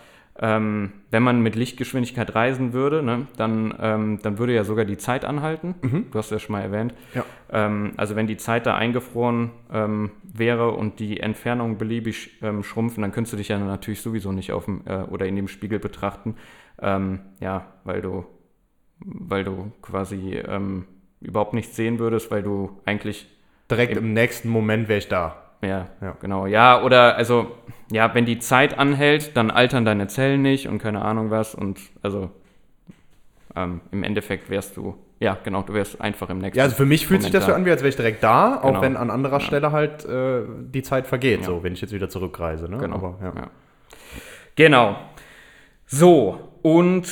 ähm, 0.42 0.92
wenn 1.10 1.22
man 1.22 1.42
mit 1.42 1.54
Lichtgeschwindigkeit 1.54 2.34
reisen 2.34 2.72
würde, 2.72 3.02
ne, 3.02 3.26
dann, 3.36 3.74
ähm, 3.78 4.18
dann 4.22 4.38
würde 4.38 4.54
ja 4.54 4.64
sogar 4.64 4.86
die 4.86 4.96
Zeit 4.96 5.24
anhalten. 5.24 5.74
Du 6.10 6.18
hast 6.18 6.30
ja 6.30 6.38
schon 6.38 6.54
mal 6.54 6.62
erwähnt. 6.62 6.94
Ja. 7.14 7.24
Ähm, 7.52 7.92
also 7.96 8.16
wenn 8.16 8.26
die 8.26 8.38
Zeit 8.38 8.64
da 8.64 8.74
eingefroren 8.74 9.50
ähm, 9.70 10.10
wäre 10.22 10.70
und 10.70 10.98
die 10.98 11.20
Entfernung 11.20 11.76
beliebig 11.76 12.42
ähm, 12.42 12.62
schrumpfen, 12.62 13.02
dann 13.02 13.12
könntest 13.12 13.34
du 13.34 13.36
dich 13.36 13.48
ja 13.48 13.58
natürlich 13.58 14.00
sowieso 14.00 14.32
nicht 14.32 14.52
auf 14.52 14.64
dem 14.64 14.82
äh, 14.86 15.02
oder 15.02 15.26
in 15.26 15.36
dem 15.36 15.48
Spiegel 15.48 15.78
betrachten. 15.78 16.36
Ähm, 16.80 17.20
ja, 17.40 17.66
weil 17.84 18.00
du, 18.00 18.24
weil 19.00 19.44
du 19.44 19.72
quasi 19.82 20.42
überhaupt 21.20 21.54
nichts 21.54 21.76
sehen 21.76 21.98
würdest, 21.98 22.30
weil 22.30 22.42
du 22.42 22.80
eigentlich 22.84 23.26
Direkt 23.70 23.96
im 23.96 24.12
nächsten 24.12 24.48
Moment 24.48 24.88
wäre 24.88 24.98
ich 24.98 25.08
da. 25.08 25.49
Ja, 25.62 25.88
Ja. 26.00 26.16
genau. 26.20 26.46
Ja, 26.46 26.82
oder 26.82 27.16
also, 27.16 27.50
ja, 27.90 28.14
wenn 28.14 28.24
die 28.26 28.38
Zeit 28.38 28.78
anhält, 28.78 29.36
dann 29.36 29.50
altern 29.50 29.84
deine 29.84 30.06
Zellen 30.08 30.42
nicht 30.42 30.68
und 30.68 30.78
keine 30.78 31.02
Ahnung 31.02 31.30
was. 31.30 31.54
Und 31.54 31.78
also 32.02 32.30
ähm, 33.56 33.80
im 33.90 34.02
Endeffekt 34.02 34.48
wärst 34.50 34.76
du, 34.76 34.96
ja, 35.18 35.36
genau, 35.42 35.62
du 35.62 35.74
wärst 35.74 36.00
einfach 36.00 36.30
im 36.30 36.38
nächsten. 36.38 36.58
Ja, 36.58 36.64
also 36.64 36.76
für 36.76 36.86
mich 36.86 37.06
fühlt 37.06 37.22
sich 37.22 37.30
das 37.32 37.46
so 37.46 37.52
an, 37.52 37.64
wie 37.66 37.70
als 37.70 37.80
wäre 37.82 37.88
ich 37.90 37.96
direkt 37.96 38.22
da, 38.22 38.56
auch 38.56 38.68
Genau. 38.68 38.80
wenn 38.82 38.96
an 38.96 39.10
anderer 39.10 39.34
Ja. 39.38 39.40
Stelle 39.40 39.72
halt 39.72 40.04
äh, 40.06 40.42
die 40.72 40.82
Zeit 40.82 41.06
vergeht, 41.06 41.40
Ja. 41.40 41.46
so, 41.46 41.62
wenn 41.62 41.72
ich 41.74 41.80
jetzt 41.80 41.92
wieder 41.92 42.08
zurückreise. 42.08 42.70
Ne? 42.70 42.78
Genau. 42.78 42.96
Aber, 42.96 43.18
ja. 43.22 43.50
Genau. 44.56 44.96
So, 45.86 46.38
und 46.62 47.06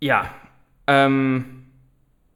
ja, 0.00 0.26
ähm, 0.86 1.64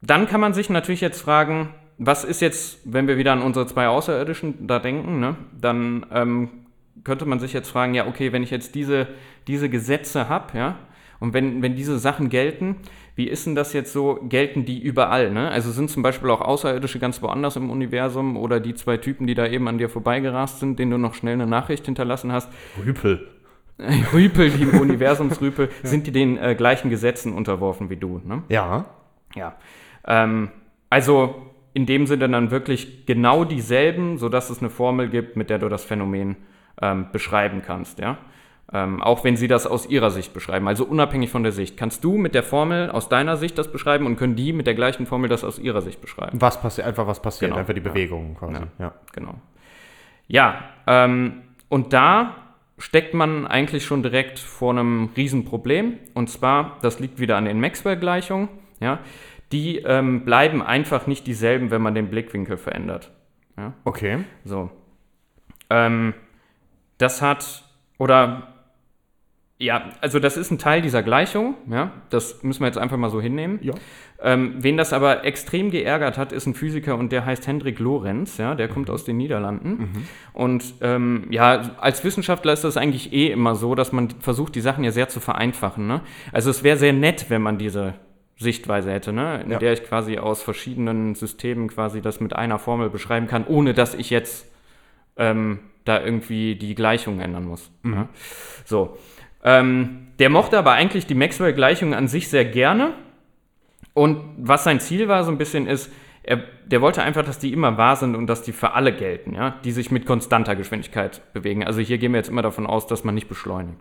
dann 0.03 0.27
kann 0.29 0.41
man 0.41 0.55
sich 0.55 0.71
natürlich 0.71 1.01
jetzt 1.03 1.21
fragen, 1.21 1.75
was 2.03 2.25
ist 2.25 2.41
jetzt, 2.41 2.79
wenn 2.85 3.07
wir 3.07 3.19
wieder 3.19 3.33
an 3.33 3.43
unsere 3.43 3.67
zwei 3.67 3.87
Außerirdischen 3.87 4.67
da 4.67 4.79
denken, 4.79 5.21
ne, 5.21 5.37
dann 5.61 6.07
ähm, 6.11 6.49
könnte 7.05 7.27
man 7.27 7.41
sich 7.41 7.53
jetzt 7.53 7.69
fragen, 7.69 7.93
ja, 7.93 8.07
okay, 8.07 8.33
wenn 8.33 8.43
ich 8.43 8.51
jetzt 8.51 8.75
diese, 8.75 9.07
diese 9.47 9.69
Gesetze 9.69 10.31
habe, 10.31 10.57
ja, 10.57 10.79
und 11.21 11.35
wenn, 11.35 11.61
wenn 11.61 11.77
diese 11.77 11.99
Sachen 11.99 12.31
gelten, 12.31 12.77
wie 13.17 13.29
ist 13.29 13.45
denn 13.45 13.55
das 13.55 13.75
jetzt 13.75 13.93
so, 13.93 14.19
gelten 14.23 14.65
die 14.65 14.83
überall, 14.83 15.31
ne? 15.31 15.51
Also 15.51 15.71
sind 15.71 15.91
zum 15.91 16.03
Beispiel 16.03 16.31
auch 16.31 16.41
Außerirdische 16.41 16.99
ganz 16.99 17.21
woanders 17.21 17.57
im 17.57 17.69
Universum 17.69 18.39
oder 18.39 18.61
die 18.61 18.75
zwei 18.75 18.97
Typen, 18.97 19.27
die 19.27 19.35
da 19.35 19.47
eben 19.47 19.69
an 19.69 19.77
dir 19.77 19.91
vorbeigerast 19.91 20.59
sind, 20.59 20.79
denen 20.79 20.93
du 20.93 20.97
noch 20.97 21.13
schnell 21.13 21.35
eine 21.35 21.47
Nachricht 21.47 21.85
hinterlassen 21.85 22.33
hast, 22.33 22.51
Rüpel. 22.83 23.29
Rüpel, 24.15 24.49
die 24.49 24.63
im 24.63 24.81
Universumsrüpel, 24.81 25.69
sind 25.83 26.07
die 26.07 26.13
den 26.13 26.39
äh, 26.39 26.55
gleichen 26.55 26.89
Gesetzen 26.89 27.35
unterworfen 27.35 27.91
wie 27.91 27.97
du. 27.97 28.23
Ne? 28.25 28.43
Ja. 28.49 28.87
Ja. 29.35 29.57
Ähm, 30.07 30.49
also 30.89 31.50
in 31.73 31.87
dem 31.87 32.07
Sinne 32.07 32.29
dann 32.29 32.51
wirklich 32.51 33.07
genau 33.07 33.45
dieselben, 33.45 34.19
sodass 34.19 34.51
es 34.51 34.61
eine 34.61 34.71
Formel 34.71 35.09
gibt, 35.09 35.37
mit 35.37 35.51
der 35.51 35.59
du 35.59 35.69
das 35.69 35.85
Phänomen 35.85 36.37
ähm, 36.83 37.07
beschreiben 37.13 37.63
kannst, 37.65 37.99
ja. 37.99 38.19
Ähm, 38.73 39.03
auch 39.03 39.25
wenn 39.25 39.37
sie 39.37 39.49
das 39.49 39.67
aus 39.67 39.87
ihrer 39.89 40.11
Sicht 40.13 40.33
beschreiben, 40.33 40.69
also 40.69 40.85
unabhängig 40.85 41.31
von 41.31 41.43
der 41.43 41.51
Sicht. 41.51 41.77
Kannst 41.77 42.05
du 42.05 42.17
mit 42.17 42.37
der 42.37 42.45
Formel 42.45 42.89
aus 42.91 43.09
deiner 43.09 43.37
Sicht 43.37 43.59
das 43.59 43.73
beschreiben 43.73 44.07
und 44.07 44.15
können 44.17 44.37
die 44.37 44.53
mit 44.53 44.69
der 44.69 44.75
gleichen 44.75 45.07
Formel 45.07 45.29
das 45.29 45.43
aus 45.43 45.59
ihrer 45.59 45.81
Sicht 45.81 46.01
beschreiben? 46.01 46.41
Was 46.41 46.61
passiert, 46.63 46.87
einfach 46.87 47.09
was 47.09 47.21
passiert, 47.21 47.51
Genau. 47.51 47.61
einfach 47.61 47.75
die 47.75 47.81
Ja. 47.81 47.89
Bewegungen 47.91 48.37
quasi. 48.37 48.53
Ja. 48.55 48.69
Ja. 48.79 48.95
Genau. 49.13 49.35
Ja, 50.29 50.63
ähm, 50.87 51.43
und 51.69 51.93
da 51.93 52.37
steckt 52.79 53.13
man 53.13 53.45
eigentlich 53.47 53.85
schon 53.85 54.05
direkt 54.05 54.39
vor 54.39 54.71
einem 54.71 55.11
Riesenproblem. 55.17 55.95
Und 56.15 56.31
zwar, 56.31 56.79
das 56.83 57.01
liegt 57.01 57.19
wieder 57.19 57.37
an 57.37 57.47
den 57.47 57.59
Maxwell-Gleichungen. 57.61 58.49
Ja, 58.79 59.01
die 59.53 59.79
ähm, 59.79 60.25
bleiben 60.25 60.63
einfach 60.63 61.07
nicht 61.07 61.27
dieselben, 61.27 61.71
wenn 61.71 61.83
man 61.83 61.95
den 61.95 62.09
Blickwinkel 62.09 62.57
verändert. 62.57 63.11
Ja, 63.57 63.73
Okay. 63.85 64.25
so. 64.45 64.71
Ähm, 65.69 66.15
das 66.99 67.23
hat, 67.23 67.65
oder, 67.99 68.49
ja, 69.59 69.91
also 70.01 70.19
das 70.19 70.37
ist 70.37 70.51
ein 70.51 70.59
Teil 70.59 70.83
dieser 70.83 71.03
Gleichung. 71.03 71.55
Ja, 71.71 71.93
das 72.11 72.43
müssen 72.43 72.61
wir 72.61 72.67
jetzt 72.67 72.79
einfach 72.79 72.97
mal 72.97 73.11
so 73.11 73.21
hinnehmen. 73.21 73.59
Ja. 73.63 73.75
Ähm, 74.23 74.55
wen 74.59 74.77
das 74.77 74.93
aber 74.93 75.25
extrem 75.25 75.71
geärgert 75.71 76.19
hat, 76.19 76.33
ist 76.33 76.47
ein 76.47 76.55
Physiker 76.55 76.97
und 76.97 77.11
der 77.13 77.25
heißt 77.25 77.47
Hendrik 77.47 77.79
Lorenz, 77.79 78.37
ja, 78.39 78.55
der 78.55 78.69
kommt 78.69 78.91
aus 78.91 79.05
den 79.05 79.17
Niederlanden. 79.17 80.07
Und 80.33 80.75
ähm, 80.83 81.27
ja, 81.31 81.77
als 81.79 82.05
Wissenschaftler 82.05 82.53
ist 82.53 82.65
das 82.65 82.77
eigentlich 82.77 83.13
eh 83.13 83.29
immer 83.29 83.55
so, 83.55 83.75
dass 83.75 83.93
man 83.93 84.11
versucht, 84.21 84.55
die 84.55 84.61
Sachen 84.61 84.85
ja 84.85 84.91
sehr 84.93 85.09
zu 85.09 85.21
vereinfachen. 85.21 85.87
Ne? 85.87 86.03
Also 86.33 86.51
es 86.51 86.63
wäre 86.63 86.77
sehr 86.77 86.93
nett, 86.93 87.27
wenn 87.29 87.41
man 87.43 87.57
diese 87.57 87.95
Sichtweise 88.41 88.91
hätte, 88.91 89.13
ne? 89.13 89.43
in 89.45 89.51
Ja. 89.51 89.59
der 89.59 89.75
ich 89.75 89.85
quasi 89.85 90.19
aus 90.19 90.43
verschiedenen 90.43 91.15
Systemen 91.15 91.69
quasi 91.69 92.01
das 92.01 92.21
mit 92.21 92.35
einer 92.35 92.59
Formel 92.59 92.89
beschreiben 92.89 93.27
kann, 93.27 93.47
ohne 93.47 93.75
dass 93.75 93.95
ich 93.95 94.09
jetzt 94.09 94.51
ähm, 95.19 95.61
da 95.85 96.03
irgendwie 96.03 96.57
die 96.57 96.75
Gleichung 96.75 97.21
ändern 97.21 97.45
muss. 97.45 97.71
Ja? 97.85 98.09
So. 98.65 98.97
Ähm, 99.45 100.09
der 100.19 100.31
mochte 100.31 100.59
aber 100.59 100.73
eigentlich 100.73 101.07
die 101.07 101.15
Maxwell-Gleichung 101.15 101.95
an 101.95 102.09
sich 102.09 102.29
sehr 102.29 102.47
gerne. 102.47 102.95
Und 103.93 104.21
was 104.39 104.65
sein 104.65 104.81
Ziel 104.81 105.07
war, 105.07 105.23
so 105.25 105.31
ein 105.31 105.39
bisschen 105.39 105.67
ist, 105.67 105.93
er, 106.23 106.43
der 106.67 106.81
wollte 106.81 107.03
einfach, 107.03 107.25
dass 107.25 107.39
die 107.39 107.53
immer 107.53 107.77
wahr 107.77 107.97
sind 107.97 108.15
und 108.15 108.27
dass 108.27 108.43
die 108.43 108.53
für 108.53 108.73
alle 108.73 108.95
gelten, 108.95 109.35
ja, 109.35 109.57
die 109.65 109.73
sich 109.73 109.91
mit 109.91 110.07
konstanter 110.07 110.57
Geschwindigkeit 110.57 111.21
bewegen. 111.35 111.65
Also 111.65 111.81
hier 111.81 111.99
gehen 111.99 112.13
wir 112.13 112.19
jetzt 112.19 112.29
immer 112.29 112.43
davon 112.43 112.67
aus, 112.67 112.87
dass 112.87 113.05
man 113.05 113.15
nicht 113.15 113.29
beschleunigt. 113.29 113.81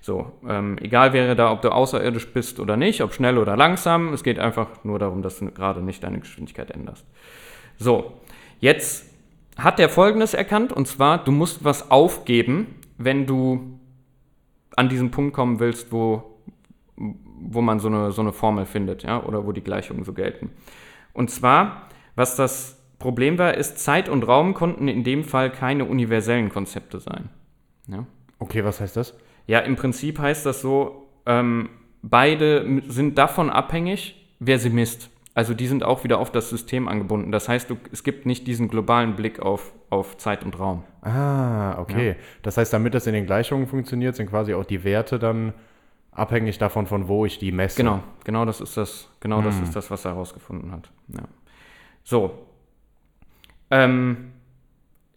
So, 0.00 0.32
ähm, 0.48 0.78
egal 0.80 1.12
wäre 1.12 1.36
da, 1.36 1.52
ob 1.52 1.60
du 1.60 1.70
außerirdisch 1.70 2.32
bist 2.32 2.58
oder 2.58 2.76
nicht, 2.76 3.02
ob 3.02 3.12
schnell 3.12 3.36
oder 3.36 3.56
langsam, 3.56 4.12
es 4.14 4.22
geht 4.22 4.38
einfach 4.38 4.82
nur 4.82 4.98
darum, 4.98 5.22
dass 5.22 5.38
du 5.38 5.50
gerade 5.50 5.82
nicht 5.82 6.02
deine 6.02 6.20
Geschwindigkeit 6.20 6.70
änderst. 6.70 7.04
So, 7.76 8.12
jetzt 8.60 9.06
hat 9.58 9.78
er 9.78 9.90
Folgendes 9.90 10.32
erkannt, 10.32 10.72
und 10.72 10.86
zwar, 10.86 11.22
du 11.22 11.32
musst 11.32 11.64
was 11.64 11.90
aufgeben, 11.90 12.66
wenn 12.96 13.26
du 13.26 13.78
an 14.74 14.88
diesen 14.88 15.10
Punkt 15.10 15.34
kommen 15.34 15.60
willst, 15.60 15.92
wo, 15.92 16.38
wo 16.96 17.60
man 17.60 17.78
so 17.78 17.88
eine, 17.88 18.12
so 18.12 18.22
eine 18.22 18.32
Formel 18.32 18.64
findet, 18.64 19.02
ja, 19.02 19.22
oder 19.22 19.46
wo 19.46 19.52
die 19.52 19.62
Gleichungen 19.62 20.04
so 20.04 20.14
gelten. 20.14 20.50
Und 21.12 21.30
zwar, 21.30 21.88
was 22.14 22.36
das 22.36 22.78
Problem 22.98 23.38
war, 23.38 23.54
ist, 23.54 23.78
Zeit 23.78 24.08
und 24.08 24.26
Raum 24.26 24.54
konnten 24.54 24.88
in 24.88 25.04
dem 25.04 25.24
Fall 25.24 25.50
keine 25.50 25.84
universellen 25.84 26.48
Konzepte 26.48 27.00
sein. 27.00 27.28
Ja, 27.86 28.06
Okay, 28.40 28.64
was 28.64 28.80
heißt 28.80 28.96
das? 28.96 29.14
Ja 29.50 29.58
im 29.58 29.74
Prinzip 29.74 30.20
heißt 30.20 30.46
das 30.46 30.60
so, 30.60 31.08
ähm, 31.26 31.70
beide 32.02 32.82
sind 32.86 33.18
davon 33.18 33.50
abhängig, 33.50 34.30
wer 34.38 34.60
sie 34.60 34.70
misst. 34.70 35.10
Also 35.34 35.54
die 35.54 35.66
sind 35.66 35.82
auch 35.82 36.04
wieder 36.04 36.18
auf 36.18 36.30
das 36.30 36.50
System 36.50 36.86
angebunden. 36.86 37.32
Das 37.32 37.48
heißt, 37.48 37.68
du, 37.68 37.76
es 37.90 38.04
gibt 38.04 38.26
nicht 38.26 38.46
diesen 38.46 38.68
globalen 38.68 39.16
Blick 39.16 39.40
auf, 39.40 39.72
auf 39.90 40.16
Zeit 40.18 40.44
und 40.44 40.58
Raum. 40.58 40.84
Ah, 41.02 41.78
okay. 41.80 42.14
Das 42.42 42.56
heißt, 42.56 42.72
damit 42.72 42.94
das 42.94 43.08
in 43.08 43.12
den 43.12 43.26
Gleichungen 43.26 43.66
funktioniert, 43.66 44.14
sind 44.14 44.30
quasi 44.30 44.54
auch 44.54 44.64
die 44.64 44.84
Werte 44.84 45.18
dann 45.18 45.52
abhängig 46.12 46.58
davon, 46.58 46.86
von 46.86 47.08
wo 47.08 47.26
ich 47.26 47.38
die 47.38 47.50
messe. 47.50 47.76
Genau, 47.76 48.00
genau 48.22 48.44
das 48.44 48.60
ist 48.60 48.76
das, 48.76 49.08
genau 49.18 49.42
das 49.42 49.58
ist 49.60 49.74
das, 49.74 49.90
was 49.90 50.04
er 50.04 50.12
herausgefunden 50.12 50.70
hat. 50.70 50.90
Ja. 51.08 51.24
So. 52.04 52.46
Ähm, 53.70 54.32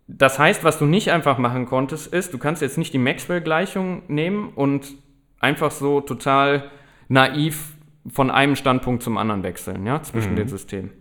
das 0.07 0.37
heißt, 0.39 0.63
was 0.63 0.79
du 0.79 0.85
nicht 0.85 1.11
einfach 1.11 1.37
machen 1.37 1.65
konntest, 1.65 2.13
ist, 2.13 2.33
du 2.33 2.37
kannst 2.37 2.61
jetzt 2.61 2.77
nicht 2.77 2.93
die 2.93 2.97
Maxwell-Gleichung 2.97 4.03
nehmen 4.07 4.49
und 4.55 4.93
einfach 5.39 5.71
so 5.71 6.01
total 6.01 6.71
naiv 7.07 7.73
von 8.11 8.29
einem 8.31 8.55
Standpunkt 8.55 9.01
zum 9.03 9.17
anderen 9.17 9.43
wechseln, 9.43 9.85
ja, 9.85 10.01
zwischen 10.01 10.35
den 10.35 10.47
Systemen. 10.47 10.91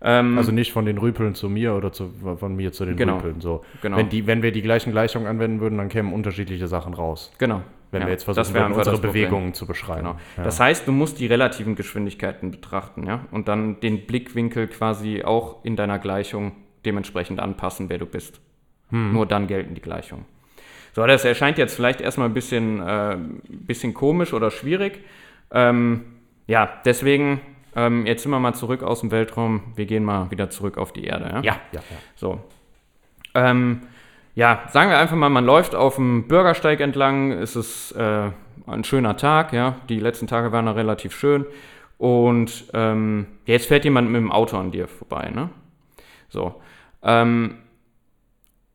Ähm, 0.00 0.36
Also 0.38 0.52
nicht 0.52 0.72
von 0.72 0.84
den 0.84 0.98
Rüpeln 0.98 1.34
zu 1.34 1.48
mir 1.48 1.74
oder 1.74 1.90
zu, 1.90 2.10
von 2.38 2.54
mir 2.54 2.70
zu 2.72 2.84
den 2.84 2.96
Genau. 2.96 3.16
Rüpeln. 3.16 3.40
So. 3.40 3.64
Genau. 3.82 3.96
Wenn, 3.96 4.10
die, 4.10 4.26
wenn 4.26 4.42
wir 4.42 4.52
die 4.52 4.62
gleichen 4.62 4.92
Gleichungen 4.92 5.26
anwenden 5.26 5.60
würden, 5.60 5.78
dann 5.78 5.88
kämen 5.88 6.12
unterschiedliche 6.12 6.68
Sachen 6.68 6.94
raus. 6.94 7.32
genau. 7.38 7.62
Wenn 7.92 8.00
ja, 8.00 8.08
wir 8.08 8.12
jetzt 8.14 8.24
versuchen 8.24 8.52
würden, 8.52 8.72
unsere. 8.72 8.98
Bewegungen 8.98 9.54
zu 9.54 9.64
beschreiben. 9.64 10.00
Genau. 10.02 10.16
Ja. 10.36 10.42
Das 10.42 10.58
heißt, 10.58 10.88
du 10.88 10.92
musst 10.92 11.20
die 11.20 11.26
relativen 11.26 11.76
Geschwindigkeiten 11.76 12.50
betrachten, 12.50 13.06
ja, 13.06 13.24
und 13.30 13.46
dann 13.46 13.78
den 13.78 14.06
Blickwinkel 14.06 14.66
quasi 14.66 15.22
auch 15.22 15.64
in 15.64 15.76
deiner 15.76 16.00
Gleichung 16.00 16.52
dementsprechend 16.86 17.40
anpassen, 17.40 17.88
wer 17.88 17.98
du 17.98 18.06
bist. 18.06 18.40
Hm. 18.90 19.12
Nur 19.12 19.26
dann 19.26 19.46
gelten 19.46 19.74
die 19.74 19.80
Gleichungen. 19.80 20.24
So, 20.94 21.06
das 21.06 21.24
erscheint 21.26 21.58
jetzt 21.58 21.74
vielleicht 21.74 22.00
erstmal 22.00 22.28
ein 22.28 22.34
bisschen, 22.34 22.80
äh, 22.80 23.18
bisschen 23.46 23.92
komisch 23.92 24.32
oder 24.32 24.50
schwierig. 24.50 25.04
Ähm, 25.50 26.04
ja, 26.46 26.80
deswegen, 26.86 27.40
ähm, 27.74 28.06
jetzt 28.06 28.22
sind 28.22 28.30
wir 28.30 28.40
mal 28.40 28.54
zurück 28.54 28.82
aus 28.82 29.00
dem 29.00 29.10
Weltraum. 29.10 29.60
Wir 29.74 29.84
gehen 29.84 30.04
mal 30.04 30.30
wieder 30.30 30.48
zurück 30.48 30.78
auf 30.78 30.92
die 30.92 31.04
Erde. 31.04 31.26
Ja. 31.26 31.40
ja, 31.42 31.56
ja, 31.72 31.80
ja. 31.80 31.96
So. 32.14 32.40
Ähm, 33.34 33.82
ja, 34.34 34.62
sagen 34.70 34.90
wir 34.90 34.98
einfach 34.98 35.16
mal, 35.16 35.28
man 35.28 35.44
läuft 35.44 35.74
auf 35.74 35.96
dem 35.96 36.28
Bürgersteig 36.28 36.80
entlang, 36.80 37.32
es 37.32 37.56
ist 37.56 37.92
äh, 37.92 38.30
ein 38.66 38.84
schöner 38.84 39.16
Tag, 39.16 39.52
ja, 39.52 39.76
die 39.88 40.00
letzten 40.00 40.26
Tage 40.26 40.52
waren 40.52 40.66
da 40.66 40.72
relativ 40.72 41.14
schön 41.14 41.46
und 41.98 42.64
ähm, 42.74 43.26
jetzt 43.44 43.66
fährt 43.66 43.84
jemand 43.84 44.10
mit 44.10 44.20
dem 44.20 44.32
Auto 44.32 44.56
an 44.56 44.70
dir 44.70 44.88
vorbei, 44.88 45.30
ne? 45.34 45.50
So. 46.28 46.60
Ähm, 47.06 47.54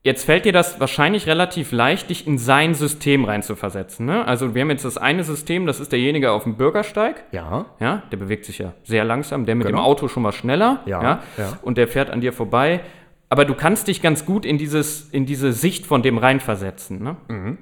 jetzt 0.03 0.25
fällt 0.25 0.45
dir 0.45 0.53
das 0.53 0.79
wahrscheinlich 0.79 1.27
relativ 1.27 1.71
leicht, 1.71 2.09
dich 2.09 2.25
in 2.25 2.37
sein 2.37 2.73
System 2.73 3.25
reinzuversetzen, 3.25 4.05
ne? 4.05 4.25
Also 4.25 4.55
wir 4.55 4.61
haben 4.61 4.69
jetzt 4.71 4.85
das 4.85 4.97
eine 4.97 5.23
System, 5.23 5.65
das 5.67 5.79
ist 5.79 5.91
derjenige 5.91 6.31
auf 6.31 6.43
dem 6.43 6.55
Bürgersteig, 6.55 7.23
Ja, 7.31 7.65
ja, 7.79 8.03
der 8.11 8.17
bewegt 8.17 8.45
sich 8.45 8.57
ja 8.57 8.73
sehr 8.83 9.03
langsam, 9.03 9.45
der 9.45 9.55
mit 9.55 9.67
Genau. 9.67 9.79
dem 9.79 9.85
Auto 9.85 10.07
schon 10.07 10.23
mal 10.23 10.31
schneller, 10.31 10.81
Ja, 10.85 11.03
ja, 11.03 11.19
ja. 11.37 11.59
und 11.61 11.77
der 11.77 11.87
fährt 11.87 12.09
an 12.09 12.21
dir 12.21 12.33
vorbei. 12.33 12.81
Aber 13.29 13.45
du 13.45 13.53
kannst 13.53 13.87
dich 13.87 14.01
ganz 14.01 14.25
gut 14.25 14.45
in, 14.45 14.57
dieses, 14.57 15.09
in 15.09 15.25
diese 15.25 15.53
Sicht 15.53 15.85
von 15.85 16.01
dem 16.01 16.17
reinversetzen. 16.17 17.01
Ne? 17.01 17.15
Mhm. 17.29 17.57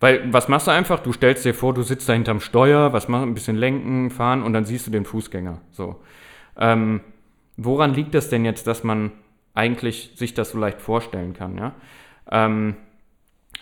Weil, 0.00 0.30
was 0.34 0.48
machst 0.48 0.66
du 0.66 0.70
einfach? 0.70 1.00
Du 1.00 1.12
stellst 1.14 1.46
dir 1.46 1.54
vor, 1.54 1.72
du 1.72 1.80
sitzt 1.82 2.08
da 2.10 2.12
hinterm 2.12 2.40
Steuer, 2.40 2.92
was 2.92 3.08
machst 3.08 3.24
du? 3.24 3.28
Ein 3.28 3.34
bisschen 3.34 3.56
lenken, 3.56 4.10
fahren 4.10 4.42
und 4.42 4.52
dann 4.52 4.66
siehst 4.66 4.86
du 4.86 4.90
den 4.90 5.06
Fußgänger. 5.06 5.62
So. 5.70 6.02
Ähm, 6.58 7.00
woran 7.56 7.94
liegt 7.94 8.14
das 8.14 8.28
denn 8.28 8.44
jetzt, 8.44 8.66
dass 8.66 8.84
man 8.84 9.12
eigentlich 9.54 10.10
sich 10.16 10.34
das 10.34 10.50
so 10.50 10.58
leicht 10.58 10.80
vorstellen 10.80 11.32
kann? 11.32 11.56
Ja? 11.56 11.74
Ähm, 12.30 12.76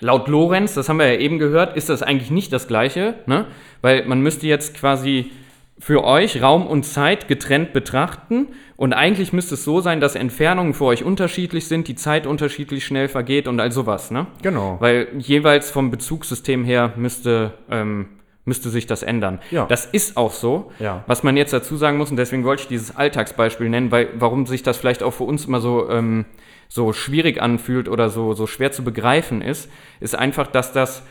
Laut 0.03 0.27
Lorenz, 0.27 0.75
das 0.75 0.89
haben 0.89 0.99
wir 0.99 1.07
ja 1.07 1.21
eben 1.21 1.39
gehört, 1.39 1.77
ist 1.77 1.89
das 1.89 2.03
eigentlich 2.03 2.33
nicht 2.33 2.53
das 2.53 2.67
Gleiche, 2.67 3.15
ne? 3.27 3.47
weil 3.83 4.05
man 4.05 4.21
müsste 4.21 4.49
jetzt 4.49 4.75
quasi 4.75 5.31
für 5.79 6.03
euch 6.03 6.43
Raum 6.43 6.67
und 6.67 6.85
Zeit 6.85 7.29
getrennt 7.29 7.73
betrachten 7.73 8.49
und 8.77 8.95
eigentlich 8.95 9.33
müsste 9.33 9.55
es 9.55 9.63
so 9.63 9.81
sein, 9.81 10.01
dass 10.01 10.17
Entfernungen 10.17 10.75
für 10.75 10.87
euch 10.87 11.05
unterschiedlich 11.05 11.69
sind, 11.69 11.87
die 11.87 11.95
Zeit 11.95 12.27
unterschiedlich 12.27 12.85
schnell 12.85 13.07
vergeht 13.07 13.47
und 13.47 13.61
all 13.61 13.71
sowas, 13.71 14.11
ne? 14.11 14.27
genau. 14.43 14.77
Weil 14.81 15.07
jeweils 15.19 15.71
vom 15.71 15.93
Bezugssystem 15.93 16.65
her 16.65 16.95
müsste, 16.97 17.55
ähm, 17.71 18.09
müsste 18.45 18.71
sich 18.71 18.87
das 18.87 19.03
ändern. 19.03 19.39
Ja. 19.51 19.67
Das 19.67 19.87
ist 19.87 20.17
auch 20.17 20.33
so. 20.33 20.73
Ja. 20.79 21.05
Was 21.07 21.23
man 21.23 21.37
jetzt 21.37 21.53
dazu 21.53 21.77
sagen 21.77 21.97
muss, 21.99 22.11
und 22.11 22.17
deswegen 22.17 22.45
wollte 22.45 22.63
ich 22.63 22.69
dieses 22.69 22.97
Alltagsbeispiel 22.97 23.69
nennen, 23.69 23.91
weil 23.91 24.09
warum 24.19 24.47
sich 24.47 24.63
das 24.63 24.77
vielleicht 24.77 25.03
auch 25.03 25.13
für 25.13 25.25
uns 25.25 25.45
immer 25.47 25.61
so, 25.61 25.89
ähm, 25.91 26.25
so 26.69 26.93
schwierig 26.93 27.41
anfühlt 27.41 27.89
oder 27.89 28.09
so, 28.09 28.33
so 28.33 28.47
schwer 28.47 28.73
zu 28.73 28.83
begreifen 28.83 29.43
ist, 29.43 29.71
ist 30.01 30.17
einfach, 30.17 30.47
dass 30.49 30.73
das 30.73 31.03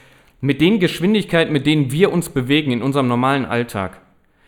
mit 0.41 0.59
den 0.59 0.79
Geschwindigkeiten, 0.79 1.53
mit 1.53 1.65
denen 1.65 1.91
wir 1.91 2.11
uns 2.11 2.29
bewegen 2.29 2.71
in 2.71 2.81
unserem 2.81 3.07
normalen 3.07 3.45
Alltag, 3.45 4.01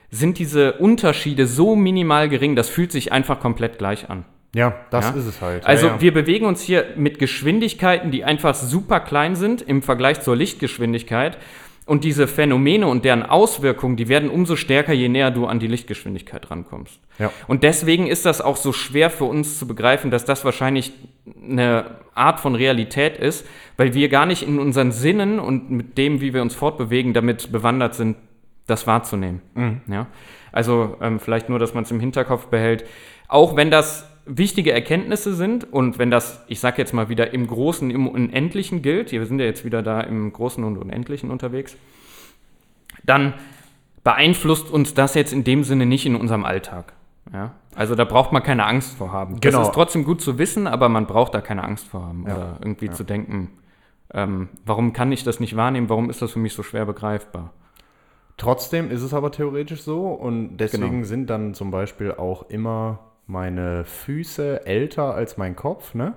sind 0.09 0.37
diese 0.37 0.73
Unterschiede 0.73 1.47
so 1.47 1.75
minimal 1.75 2.29
gering, 2.29 2.55
das 2.55 2.69
fühlt 2.69 2.91
sich 2.91 3.11
einfach 3.11 3.39
komplett 3.39 3.77
gleich 3.77 4.09
an. 4.09 4.25
ja, 4.55 4.75
das 4.91 5.05
Ja? 5.09 5.15
ist 5.15 5.25
es 5.25 5.41
halt. 5.41 5.65
Also 5.65 5.87
ja, 5.87 5.93
ja. 5.93 6.01
wir 6.01 6.13
bewegen 6.13 6.45
uns 6.45 6.61
hier 6.61 6.85
mit 6.95 7.17
Geschwindigkeiten, 7.17 8.11
die 8.11 8.23
einfach 8.23 8.53
super 8.53 8.99
klein 8.99 9.35
sind 9.35 9.61
im 9.63 9.81
Vergleich 9.81 10.21
zur 10.21 10.35
Lichtgeschwindigkeit. 10.35 11.37
Und 11.85 12.05
diese 12.05 12.27
Phänomene 12.27 12.87
und 12.87 13.03
deren 13.03 13.23
Auswirkungen, 13.23 13.97
die 13.97 14.07
werden 14.07 14.29
umso 14.29 14.55
stärker, 14.55 14.93
je 14.93 15.09
näher 15.09 15.31
du 15.31 15.47
an 15.47 15.59
die 15.59 15.67
Lichtgeschwindigkeit 15.67 16.49
rankommst. 16.49 16.97
Ja. 17.19 17.31
Und 17.47 17.63
deswegen 17.63 18.07
ist 18.07 18.25
das 18.25 18.39
auch 18.39 18.55
so 18.55 18.71
schwer 18.71 19.09
für 19.09 19.25
uns 19.25 19.59
zu 19.59 19.67
begreifen, 19.67 20.09
dass 20.09 20.23
das 20.23 20.45
wahrscheinlich 20.45 20.93
eine 21.41 21.97
Art 22.15 22.39
von 22.39 22.55
Realität 22.55 23.17
ist, 23.17 23.45
weil 23.75 23.93
wir 23.93 24.07
gar 24.07 24.25
nicht 24.25 24.43
in 24.43 24.59
unseren 24.59 24.93
Sinnen 24.93 25.39
und 25.39 25.71
mit 25.71 25.97
dem, 25.97 26.21
wie 26.21 26.33
wir 26.33 26.41
uns 26.41 26.55
fortbewegen, 26.55 27.13
damit 27.13 27.51
bewandert 27.51 27.95
sind, 27.95 28.15
das 28.65 28.87
wahrzunehmen. 28.87 29.41
Ja? 29.87 30.07
Also 30.53 30.95
ähm, 31.01 31.19
vielleicht 31.19 31.49
nur, 31.49 31.59
dass 31.59 31.73
man 31.73 31.83
es 31.83 31.91
im 31.91 31.99
Hinterkopf 31.99 32.47
behält. 32.47 32.85
Auch 33.27 33.57
wenn 33.57 33.71
das 33.71 34.09
wichtige 34.25 34.71
Erkenntnisse 34.71 35.33
sind 35.33 35.71
und 35.71 35.99
wenn 35.99 36.09
das, 36.09 36.43
ich 36.47 36.59
sage 36.59 36.77
jetzt 36.77 36.93
mal 36.93 37.09
wieder, 37.09 37.33
im 37.33 37.47
Großen, 37.47 37.89
im 37.89 38.07
Unendlichen 38.07 38.81
gilt, 38.81 39.12
wir 39.12 39.25
sind 39.25 39.39
ja 39.39 39.45
jetzt 39.45 39.65
wieder 39.65 39.81
da 39.81 40.01
im 40.01 40.31
Großen 40.31 40.63
und 40.63 40.77
Unendlichen 40.77 41.29
unterwegs, 41.29 41.75
dann 43.03 43.33
beeinflusst 44.03 44.69
uns 44.69 44.93
das 44.93 45.15
jetzt 45.15 45.33
in 45.33 45.43
dem 45.43 45.63
Sinne 45.63 45.86
nicht 45.86 46.05
in 46.05 46.15
unserem 46.15 46.45
Alltag. 46.45 46.93
Ja? 47.33 47.53
Also 47.75 47.95
da 47.95 48.05
braucht 48.05 48.31
man 48.31 48.43
keine 48.43 48.65
Angst 48.65 48.97
vor 48.97 49.12
haben. 49.12 49.39
Genau. 49.39 49.59
Das 49.59 49.67
ist 49.69 49.73
trotzdem 49.73 50.03
gut 50.03 50.21
zu 50.21 50.38
wissen, 50.38 50.67
aber 50.67 50.89
man 50.89 51.07
braucht 51.07 51.33
da 51.33 51.41
keine 51.41 51.63
Angst 51.63 51.88
vor 51.88 52.03
haben. 52.03 52.25
Ja. 52.27 52.36
Oder 52.36 52.57
irgendwie 52.62 52.91
zu 52.91 53.03
denken, 53.03 53.49
ähm, 54.13 54.49
warum 54.65 54.93
kann 54.93 55.12
ich 55.12 55.23
das 55.23 55.39
nicht 55.39 55.55
wahrnehmen, 55.55 55.89
warum 55.89 56.09
ist 56.09 56.21
das 56.21 56.31
für 56.31 56.39
mich 56.39 56.53
so 56.53 56.63
schwer 56.63 56.86
begreifbar? 56.86 57.51
Trotzdem 58.38 58.89
ist 58.91 59.01
es 59.01 59.13
aber 59.13 59.31
theoretisch 59.31 59.81
so 59.81 60.07
und 60.07 60.57
deswegen 60.57 60.89
Genau. 60.91 61.03
sind 61.05 61.29
dann 61.29 61.53
zum 61.53 61.71
Beispiel 61.71 62.12
auch 62.12 62.49
immer 62.49 62.99
meine 63.25 63.86
Füße 63.86 64.65
älter 64.65 65.13
als 65.13 65.38
mein 65.38 65.55
Kopf, 65.55 65.93
ne? 65.93 66.15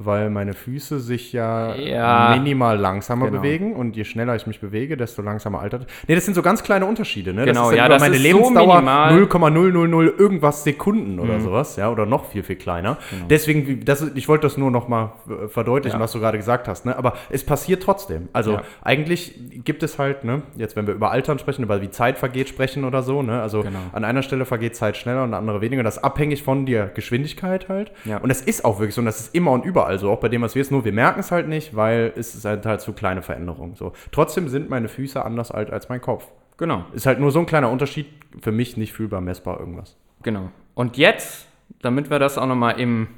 Weil 0.00 0.30
meine 0.30 0.52
Füße 0.52 1.00
sich 1.00 1.32
ja, 1.32 1.74
Ja. 1.74 2.36
minimal 2.36 2.78
langsamer 2.78 3.26
Genau. 3.26 3.40
bewegen 3.40 3.74
und 3.74 3.96
je 3.96 4.04
schneller 4.04 4.36
ich 4.36 4.46
mich 4.46 4.60
bewege, 4.60 4.96
desto 4.96 5.22
langsamer 5.22 5.58
altert. 5.60 5.86
Ne, 6.06 6.14
das 6.14 6.24
sind 6.24 6.34
so 6.34 6.42
ganz 6.42 6.62
kleine 6.62 6.86
Unterschiede, 6.86 7.34
ne? 7.34 7.44
Genau, 7.46 7.62
das 7.64 7.70
ist 7.72 7.76
ja, 7.78 7.88
das 7.88 8.00
meine 8.02 8.14
ist 8.14 8.22
so 8.22 8.28
Lebensdauer 8.28 8.74
minimal. 8.76 9.12
0,000 9.12 10.08
irgendwas 10.16 10.62
Sekunden 10.62 11.14
Mhm. 11.16 11.20
oder 11.20 11.40
sowas, 11.40 11.74
ja, 11.74 11.90
oder 11.90 12.06
noch 12.06 12.26
viel, 12.26 12.44
viel 12.44 12.54
kleiner. 12.54 12.96
Deswegen, 13.28 13.66
wie- 13.66 13.80
das, 13.80 14.02
ich 14.14 14.28
wollte 14.28 14.42
das 14.42 14.56
nur 14.56 14.70
noch 14.70 14.86
mal 14.86 15.14
äh, 15.28 15.48
verdeutlichen, 15.48 15.94
Genau. 15.94 16.02
Ja. 16.02 16.04
was 16.04 16.12
du 16.12 16.20
gerade 16.20 16.38
gesagt 16.38 16.68
hast, 16.68 16.86
ne? 16.86 16.96
Aber 16.96 17.14
es 17.30 17.44
passiert 17.44 17.82
trotzdem. 17.82 18.28
Also 18.32 18.52
Ja. 18.52 18.62
eigentlich 18.82 19.34
gibt 19.64 19.82
es 19.82 19.98
halt, 19.98 20.22
ne, 20.22 20.42
jetzt 20.56 20.76
wenn 20.76 20.86
wir 20.86 20.94
über 20.94 21.10
Altern 21.10 21.40
sprechen, 21.40 21.64
über 21.64 21.82
wie 21.82 21.90
Zeit 21.90 22.18
vergeht 22.18 22.48
sprechen 22.48 22.84
oder 22.84 23.02
so, 23.02 23.22
ne? 23.22 23.42
Also 23.42 23.62
Genau. 23.62 23.78
an 23.92 24.04
einer 24.04 24.22
Stelle 24.22 24.44
vergeht 24.44 24.76
Zeit 24.76 24.96
schneller 24.96 25.18
und 25.24 25.24
an 25.24 25.30
der 25.32 25.38
andere 25.40 25.60
weniger. 25.60 25.82
Das 25.82 25.96
ist 25.96 26.04
abhängig 26.04 26.44
von 26.44 26.66
der 26.66 26.86
Geschwindigkeit 26.86 27.68
halt. 27.68 27.90
Ja. 28.04 28.18
Und 28.18 28.28
das 28.28 28.40
ist 28.42 28.64
auch 28.64 28.78
wirklich 28.78 28.94
so 28.94 29.00
und 29.00 29.06
das 29.06 29.18
ist 29.18 29.34
immer 29.34 29.50
und 29.50 29.64
überall 29.64 29.87
so, 29.96 30.10
auch 30.10 30.20
bei 30.20 30.28
dem, 30.28 30.42
was 30.42 30.54
wir 30.54 30.62
jetzt 30.62 30.70
nur, 30.70 30.84
wir 30.84 30.92
merken 30.92 31.20
es 31.20 31.30
halt 31.30 31.48
nicht, 31.48 31.74
weil 31.74 32.12
es 32.16 32.34
ist 32.34 32.44
halt, 32.44 32.66
halt 32.66 32.80
so 32.82 32.92
kleine 32.92 33.22
Veränderungen. 33.22 33.74
So. 33.76 33.92
Trotzdem 34.12 34.48
sind 34.48 34.68
meine 34.68 34.88
Füße 34.88 35.24
anders 35.24 35.50
alt 35.50 35.70
als 35.70 35.88
mein 35.88 36.00
Kopf. 36.02 36.26
Genau, 36.58 36.84
Ist 36.92 37.06
halt 37.06 37.20
nur 37.20 37.30
so 37.30 37.38
ein 37.38 37.46
kleiner 37.46 37.70
Unterschied, 37.70 38.06
für 38.40 38.50
mich 38.52 38.76
nicht 38.76 38.92
fühlbar 38.92 39.20
messbar 39.20 39.60
irgendwas. 39.60 39.96
genau. 40.22 40.50
Und 40.74 40.96
jetzt, 40.96 41.46
damit 41.82 42.10
wir 42.10 42.18
das 42.18 42.36
auch 42.38 42.46
nochmal 42.46 42.78
im 42.80 43.08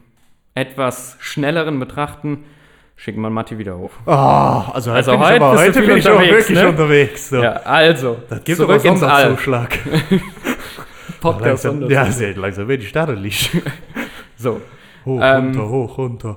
etwas 0.54 1.16
schnelleren 1.20 1.78
betrachten, 1.80 2.44
schicken 2.96 3.20
wir 3.22 3.30
Matti 3.30 3.58
wieder 3.58 3.76
hoch. 3.78 3.90
Ah, 4.06 4.70
also, 4.72 4.92
Also 4.92 5.12
bin 5.12 5.20
heute 5.20 5.36
ich 5.36 5.42
aber, 5.42 5.50
bist 5.52 5.76
du 5.76 5.80
heute 5.80 5.86
bin 5.88 5.96
ich 5.98 6.06
aber 6.06 6.16
unterwegs, 6.16 6.48
wirklich 6.48 6.58
ne? 6.62 6.68
unterwegs. 6.68 7.28
So. 7.30 7.42
Ja, 7.42 7.52
also, 7.64 8.16
Das 8.28 8.44
gibt 8.44 8.58
zurück 8.58 8.80
aber 8.80 8.84
ins 8.90 9.02
All. 9.02 9.22
Sonderzuschlag. 9.22 9.78
Podcast 11.20 11.64
Langsam, 11.64 11.90
ja, 11.90 12.06
sehr 12.06 12.36
langsam 12.36 12.68
wird 12.68 12.82
die 12.82 13.12
liegt. 13.14 13.50
So, 14.36 14.60
Hoch, 15.04 15.20
Ähm. 15.22 15.46
runter, 15.46 15.68
hoch, 15.68 15.98
runter. 15.98 16.36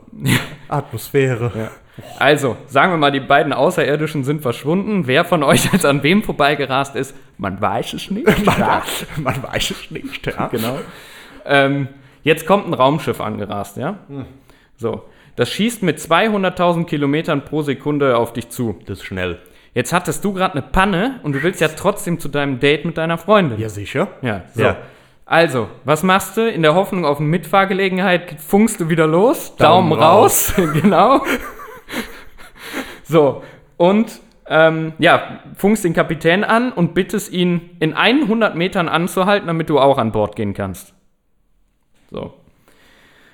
Atmosphäre. 0.67 1.52
Ja. 1.56 1.71
Also, 2.17 2.58
sagen 2.67 2.91
wir 2.91 2.97
mal, 2.97 3.12
die 3.12 3.19
beiden 3.19 3.54
Außerirdischen 3.54 4.23
sind 4.23 4.41
verschwunden. 4.41 5.06
Wer 5.06 5.26
von 5.26 5.43
euch 5.43 5.71
jetzt 5.71 5.86
an 5.86 6.02
wem 6.02 6.23
vorbeigerast 6.23 6.95
ist, 6.95 7.15
man 7.38 7.62
weiß 7.62 7.93
es 7.93 8.10
nicht. 8.10 8.26
Man, 8.45 8.82
man 9.17 9.43
weiß 9.43 9.71
es 9.71 9.91
nicht, 9.91 10.26
ja. 10.26 10.47
genau. 10.47 10.80
Ähm, 11.45 11.88
jetzt 12.23 12.47
kommt 12.47 12.67
ein 12.67 12.73
Raumschiff 12.73 13.21
angerast, 13.21 13.78
ja? 13.78 13.99
So, 14.78 15.04
das 15.36 15.49
schießt 15.52 15.84
mit 15.84 15.99
200.000 15.99 16.86
Kilometern 16.86 17.45
pro 17.45 17.62
Sekunde 17.62 18.17
auf 18.17 18.34
dich 18.34 18.49
zu. 18.49 18.76
Das 18.86 18.99
ist 18.99 19.06
schnell. 19.06 19.39
Jetzt 19.76 19.93
hattest 19.93 20.23
du 20.23 20.34
gerade 20.34 20.54
eine 20.54 20.62
Panne 20.62 21.19
und 21.23 21.34
du 21.34 21.43
willst 21.43 21.60
ja 21.62 21.67
trotzdem 21.67 22.19
zu 22.19 22.28
deinem 22.28 22.60
Date 22.60 22.86
mit 22.86 22.97
deiner 22.97 23.17
Freundin. 23.17 23.60
Ja, 23.60 23.69
sicher. 23.69 24.08
Ja, 24.21 24.43
so. 24.54 24.62
Ja. 24.63 24.78
Also, 25.26 25.70
was 25.86 26.04
machst 26.04 26.38
du? 26.38 26.50
In 26.50 26.62
der 26.62 26.76
Hoffnung 26.76 27.06
auf 27.06 27.20
eine 27.20 27.28
Mitfahrgelegenheit 27.28 28.42
funkst 28.42 28.80
du 28.80 28.90
wieder 28.90 29.08
los. 29.08 29.56
Daumen 29.56 29.90
Daumen, 29.90 30.02
raus. 30.02 30.54
genau. 30.82 31.24
so, 33.04 33.44
und 33.78 34.20
ähm, 34.48 34.94
ja, 35.00 35.40
funkst 35.56 35.86
den 35.86 35.94
Kapitän 35.94 36.44
an 36.44 36.72
und 36.74 36.94
bittest 36.94 37.32
ihn, 37.32 37.72
in 37.80 37.94
100 37.94 38.56
Metern 38.56 38.90
anzuhalten, 38.90 39.48
damit 39.48 39.70
du 39.70 39.80
auch 39.80 39.98
an 39.98 40.12
Bord 40.12 40.36
gehen 40.36 40.54
kannst. 40.54 40.94
So. 42.12 42.34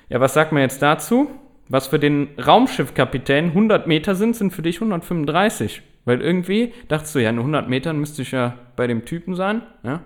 Ja, 0.08 0.20
was 0.20 0.34
sagt 0.34 0.52
man 0.52 0.62
jetzt 0.62 0.82
dazu? 0.82 1.30
Was 1.68 1.88
für 1.88 1.98
den 1.98 2.28
Raumschiffkapitän 2.44 3.46
100 3.46 3.86
Meter 3.86 4.14
sind, 4.14 4.34
sind 4.34 4.52
für 4.52 4.62
dich 4.62 4.76
135. 4.76 5.82
Weil 6.04 6.20
irgendwie 6.20 6.72
dachtest 6.88 7.14
du, 7.14 7.18
ja, 7.20 7.30
in 7.30 7.38
100 7.38 7.68
Metern 7.68 7.98
müsste 7.98 8.22
ich 8.22 8.32
ja 8.32 8.54
bei 8.76 8.86
dem 8.86 9.04
Typen 9.04 9.34
sein. 9.34 9.62
Ja? 9.82 10.00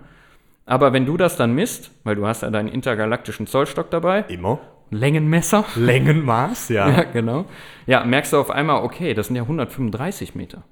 Aber 0.65 0.93
wenn 0.93 1.05
du 1.05 1.15
das 1.17 1.37
dann 1.37 1.53
misst, 1.53 1.91
weil 2.03 2.15
du 2.15 2.25
hast 2.25 2.41
ja 2.41 2.49
deinen 2.49 2.69
intergalaktischen 2.69 3.47
Zollstock 3.47 3.91
dabei, 3.91 4.21
Immer. 4.27 4.59
Längenmesser, 4.91 5.65
Längenmaß, 5.75 6.69
ja. 6.69 6.89
ja, 6.89 7.03
genau, 7.03 7.45
ja, 7.87 8.03
merkst 8.03 8.33
du 8.33 8.37
auf 8.37 8.51
einmal, 8.51 8.83
okay, 8.83 9.13
das 9.13 9.27
sind 9.27 9.35
ja 9.35 9.43
135 9.43 10.35
Meter. 10.35 10.63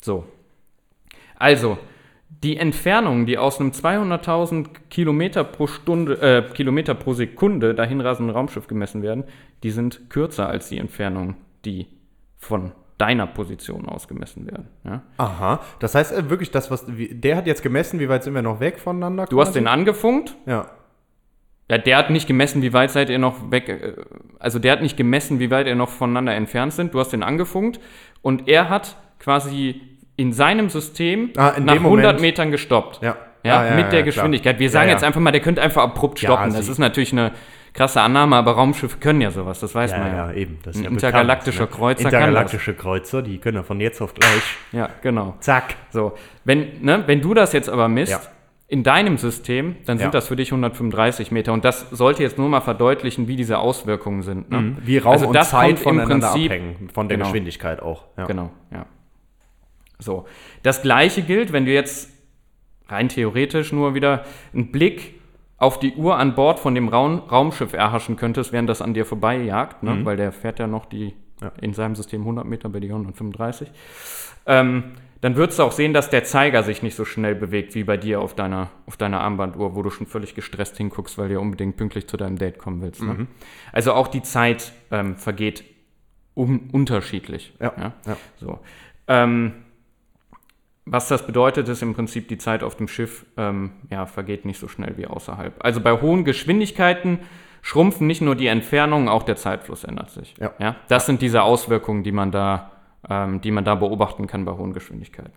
So. 0.00 0.24
Also, 1.36 1.78
die 2.42 2.56
Entfernungen, 2.56 3.26
die 3.26 3.38
aus 3.38 3.58
einem 3.58 3.70
200.000 3.70 4.68
Kilometer 4.90 5.44
pro 5.44 5.66
Stunde, 5.66 6.20
äh, 6.20 6.54
Kilometer 6.54 6.94
pro 6.94 7.12
Sekunde 7.12 7.74
dahinrasenden 7.74 8.34
Raumschiff 8.34 8.66
gemessen 8.68 9.02
werden, 9.02 9.24
die 9.62 9.70
sind 9.70 10.08
kürzer 10.10 10.48
als 10.48 10.68
die 10.68 10.78
Entfernungen, 10.78 11.36
die 11.64 11.86
von 12.36 12.72
deiner 12.98 13.26
Position 13.26 13.88
aus 13.88 14.08
gemessen 14.08 14.46
werden. 14.46 14.68
Ja? 14.84 15.02
Aha. 15.16 15.60
Das 15.78 15.94
heißt 15.94 16.12
äh, 16.12 16.28
wirklich, 16.30 16.50
das, 16.50 16.70
was. 16.70 16.84
Der 16.88 17.36
hat 17.36 17.46
jetzt 17.46 17.62
gemessen, 17.62 18.00
wie 18.00 18.08
weit 18.08 18.24
sind 18.24 18.34
wir 18.34 18.42
noch 18.42 18.60
weg 18.60 18.78
voneinander? 18.80 19.26
Du 19.26 19.40
hast 19.40 19.48
quasi? 19.48 19.60
den 19.60 19.68
angefunkt, 19.68 20.36
Ja. 20.46 20.66
Ja, 21.70 21.76
der 21.76 21.98
hat 21.98 22.08
nicht 22.08 22.26
gemessen, 22.26 22.62
wie 22.62 22.72
weit 22.72 22.90
seid 22.90 23.10
ihr 23.10 23.18
noch 23.18 23.50
weg. 23.50 23.68
äh, 23.68 23.92
Also 24.38 24.58
der 24.58 24.72
hat 24.72 24.80
nicht 24.82 24.96
gemessen, 24.96 25.38
wie 25.38 25.50
weit 25.50 25.66
ihr 25.66 25.74
noch 25.74 25.90
voneinander 25.90 26.34
entfernt 26.34 26.72
sind. 26.72 26.94
Du 26.94 26.98
hast 26.98 27.10
den 27.12 27.22
angefunkt 27.22 27.78
und 28.22 28.48
er 28.48 28.70
hat 28.70 28.96
quasi 29.18 29.82
in 30.16 30.32
seinem 30.32 30.70
System 30.70 31.30
Ah, 31.36 31.50
in 31.50 31.66
nach 31.66 31.74
dem 31.74 31.84
100 31.84 32.04
Moment. 32.06 32.20
Metern 32.22 32.50
gestoppt. 32.50 33.02
Ja. 33.02 33.16
Ja, 33.44 33.60
Ah, 33.60 33.66
ja, 33.68 33.74
mit 33.76 33.92
der. 33.92 34.02
Geschwindigkeit. 34.02 34.58
Wir 34.58 34.70
sagen 34.70 34.88
jetzt 34.88 35.04
einfach 35.04 35.20
mal, 35.20 35.30
der 35.30 35.42
könnte 35.42 35.60
einfach 35.62 35.82
abrupt 35.82 36.18
stoppen. 36.20 36.52
das 36.54 36.68
ist 36.68 36.78
natürlich 36.78 37.12
eine 37.12 37.32
krasse 37.78 38.00
Annahme, 38.02 38.36
aber 38.36 38.52
Raumschiffe 38.52 38.98
können 38.98 39.20
ja 39.20 39.30
sowas, 39.30 39.60
das 39.60 39.74
weiß 39.74 39.92
Ja, 39.92 39.98
man 39.98 40.08
ja. 40.12 40.26
ja, 40.30 40.32
eben. 40.32 40.58
Das 40.64 40.74
ist 40.74 40.80
Ein 40.80 40.84
ja 40.84 40.90
intergalaktischer 40.90 41.66
bekannt, 41.66 41.78
Kreuzer 41.78 42.04
ne? 42.04 42.10
kann 42.10 42.20
Intergalaktische 42.20 42.74
Kreuzer, 42.74 43.22
die 43.22 43.38
können 43.38 43.56
ja 43.56 43.62
von 43.62 43.80
jetzt 43.80 44.00
auf 44.02 44.14
gleich. 44.14 44.42
Ja, 44.72 44.90
genau. 45.02 45.36
Zack. 45.40 45.76
So, 45.90 46.12
wenn, 46.44 46.82
ne, 46.82 47.04
wenn 47.06 47.20
du 47.20 47.34
das 47.34 47.52
jetzt 47.52 47.68
aber 47.70 47.88
misst, 47.88 48.12
Ja. 48.12 48.20
in 48.66 48.82
deinem 48.82 49.16
System, 49.16 49.76
dann 49.86 49.96
sind 49.98 50.12
das 50.12 50.28
für 50.28 50.36
dich 50.36 50.50
135 50.52 51.30
Meter. 51.30 51.52
Und 51.54 51.64
das 51.64 51.88
sollte 51.90 52.22
jetzt 52.22 52.36
nur 52.36 52.48
mal 52.50 52.60
verdeutlichen, 52.60 53.26
wie 53.28 53.36
diese 53.36 53.58
Auswirkungen 53.58 54.20
sind. 54.22 54.50
Ne? 54.50 54.76
Wie 54.82 54.98
Raum 54.98 55.12
Also 55.12 55.28
und 55.28 55.32
das 55.34 55.50
Zeit 55.50 55.78
voneinander 55.78 56.28
Prinzip- 56.28 56.50
abhängen. 56.50 56.90
Von 56.92 57.08
der 57.08 57.16
Genau. 57.16 57.28
Geschwindigkeit 57.28 57.80
auch. 57.80 58.04
Genau, 58.26 58.50
ja. 58.70 58.84
So. 59.98 60.26
Das 60.62 60.82
gleiche 60.82 61.22
gilt, 61.22 61.52
wenn 61.52 61.64
du 61.64 61.72
jetzt 61.72 62.10
rein 62.88 63.08
theoretisch 63.08 63.72
nur 63.72 63.94
wieder 63.94 64.24
einen 64.52 64.70
Blick 64.70 65.17
auf 65.58 65.78
die 65.78 65.94
Uhr 65.94 66.16
an 66.16 66.34
Bord 66.34 66.58
von 66.60 66.74
dem 66.74 66.88
Raum, 66.88 67.18
Raumschiff 67.30 67.72
erhaschen 67.72 68.16
könntest, 68.16 68.52
während 68.52 68.68
das 68.68 68.80
an 68.80 68.94
dir 68.94 69.04
vorbeijagt, 69.04 69.82
ne? 69.82 70.04
weil 70.04 70.16
der 70.16 70.32
fährt 70.32 70.58
ja 70.60 70.66
noch 70.66 70.86
die 70.86 71.14
Ja. 71.42 71.52
in 71.60 71.72
seinem 71.74 71.94
System 71.96 72.22
100 72.22 72.44
Meter, 72.46 72.68
bei 72.68 72.80
dir 72.80 72.90
135. 72.94 73.70
Ähm, 74.46 74.84
dann 75.20 75.34
würdest 75.34 75.58
du 75.58 75.64
auch 75.64 75.72
sehen, 75.72 75.92
dass 75.92 76.10
der 76.10 76.22
Zeiger 76.24 76.62
sich 76.62 76.82
nicht 76.84 76.94
so 76.94 77.04
schnell 77.04 77.34
bewegt 77.34 77.74
wie 77.74 77.82
bei 77.82 77.96
dir 77.96 78.20
auf 78.20 78.34
deiner, 78.34 78.70
auf 78.86 78.96
deiner 78.96 79.20
Armbanduhr, 79.20 79.74
wo 79.74 79.82
du 79.82 79.90
schon 79.90 80.06
völlig 80.06 80.34
gestresst 80.36 80.76
hinguckst, 80.76 81.18
weil 81.18 81.26
du 81.28 81.34
ja 81.34 81.40
unbedingt 81.40 81.76
pünktlich 81.76 82.06
zu 82.06 82.16
deinem 82.16 82.38
Date 82.38 82.58
kommen 82.58 82.80
willst. 82.80 83.02
Ne? 83.02 83.26
Also 83.72 83.94
auch 83.94 84.06
die 84.08 84.22
Zeit 84.22 84.72
ähm, 84.92 85.16
vergeht 85.16 85.64
un 86.36 86.70
unterschiedlich. 86.72 87.52
Ja, 87.60 87.72
Ja? 87.76 87.92
ja. 88.06 88.16
So. 88.36 88.60
Ähm, 89.08 89.54
was 90.90 91.08
das 91.08 91.26
bedeutet, 91.26 91.68
ist 91.68 91.82
im 91.82 91.94
Prinzip 91.94 92.28
die 92.28 92.38
Zeit 92.38 92.62
auf 92.62 92.76
dem 92.76 92.88
Schiff 92.88 93.26
ähm, 93.36 93.72
ja, 93.90 94.06
vergeht 94.06 94.44
nicht 94.44 94.58
so 94.58 94.68
schnell 94.68 94.96
wie 94.96 95.06
außerhalb. 95.06 95.54
Also 95.64 95.80
bei 95.80 96.00
hohen 96.00 96.24
Geschwindigkeiten 96.24 97.20
schrumpfen 97.62 98.06
nicht 98.06 98.22
nur 98.22 98.34
die 98.34 98.46
Entfernungen, 98.46 99.08
auch 99.08 99.22
der 99.22 99.36
Zeitfluss 99.36 99.84
ändert 99.84 100.10
sich. 100.10 100.34
Ja. 100.38 100.76
das 100.88 101.06
sind 101.06 101.22
diese 101.22 101.42
Auswirkungen, 101.42 102.02
die 102.02 102.12
man 102.12 102.30
da, 102.30 102.72
ähm, 103.08 103.40
die 103.40 103.50
man 103.50 103.64
da 103.64 103.74
beobachten 103.74 104.26
kann 104.26 104.44
bei 104.44 104.52
hohen 104.52 104.72
Geschwindigkeiten. 104.72 105.32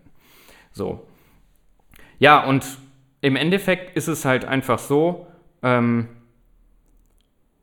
So. 0.71 1.05
Ja, 2.19 2.43
und 2.43 2.65
im 3.21 3.35
Endeffekt 3.35 3.95
ist 3.97 4.07
es 4.07 4.25
halt 4.25 4.45
einfach 4.45 4.79
so, 4.79 5.27
ähm, 5.63 6.07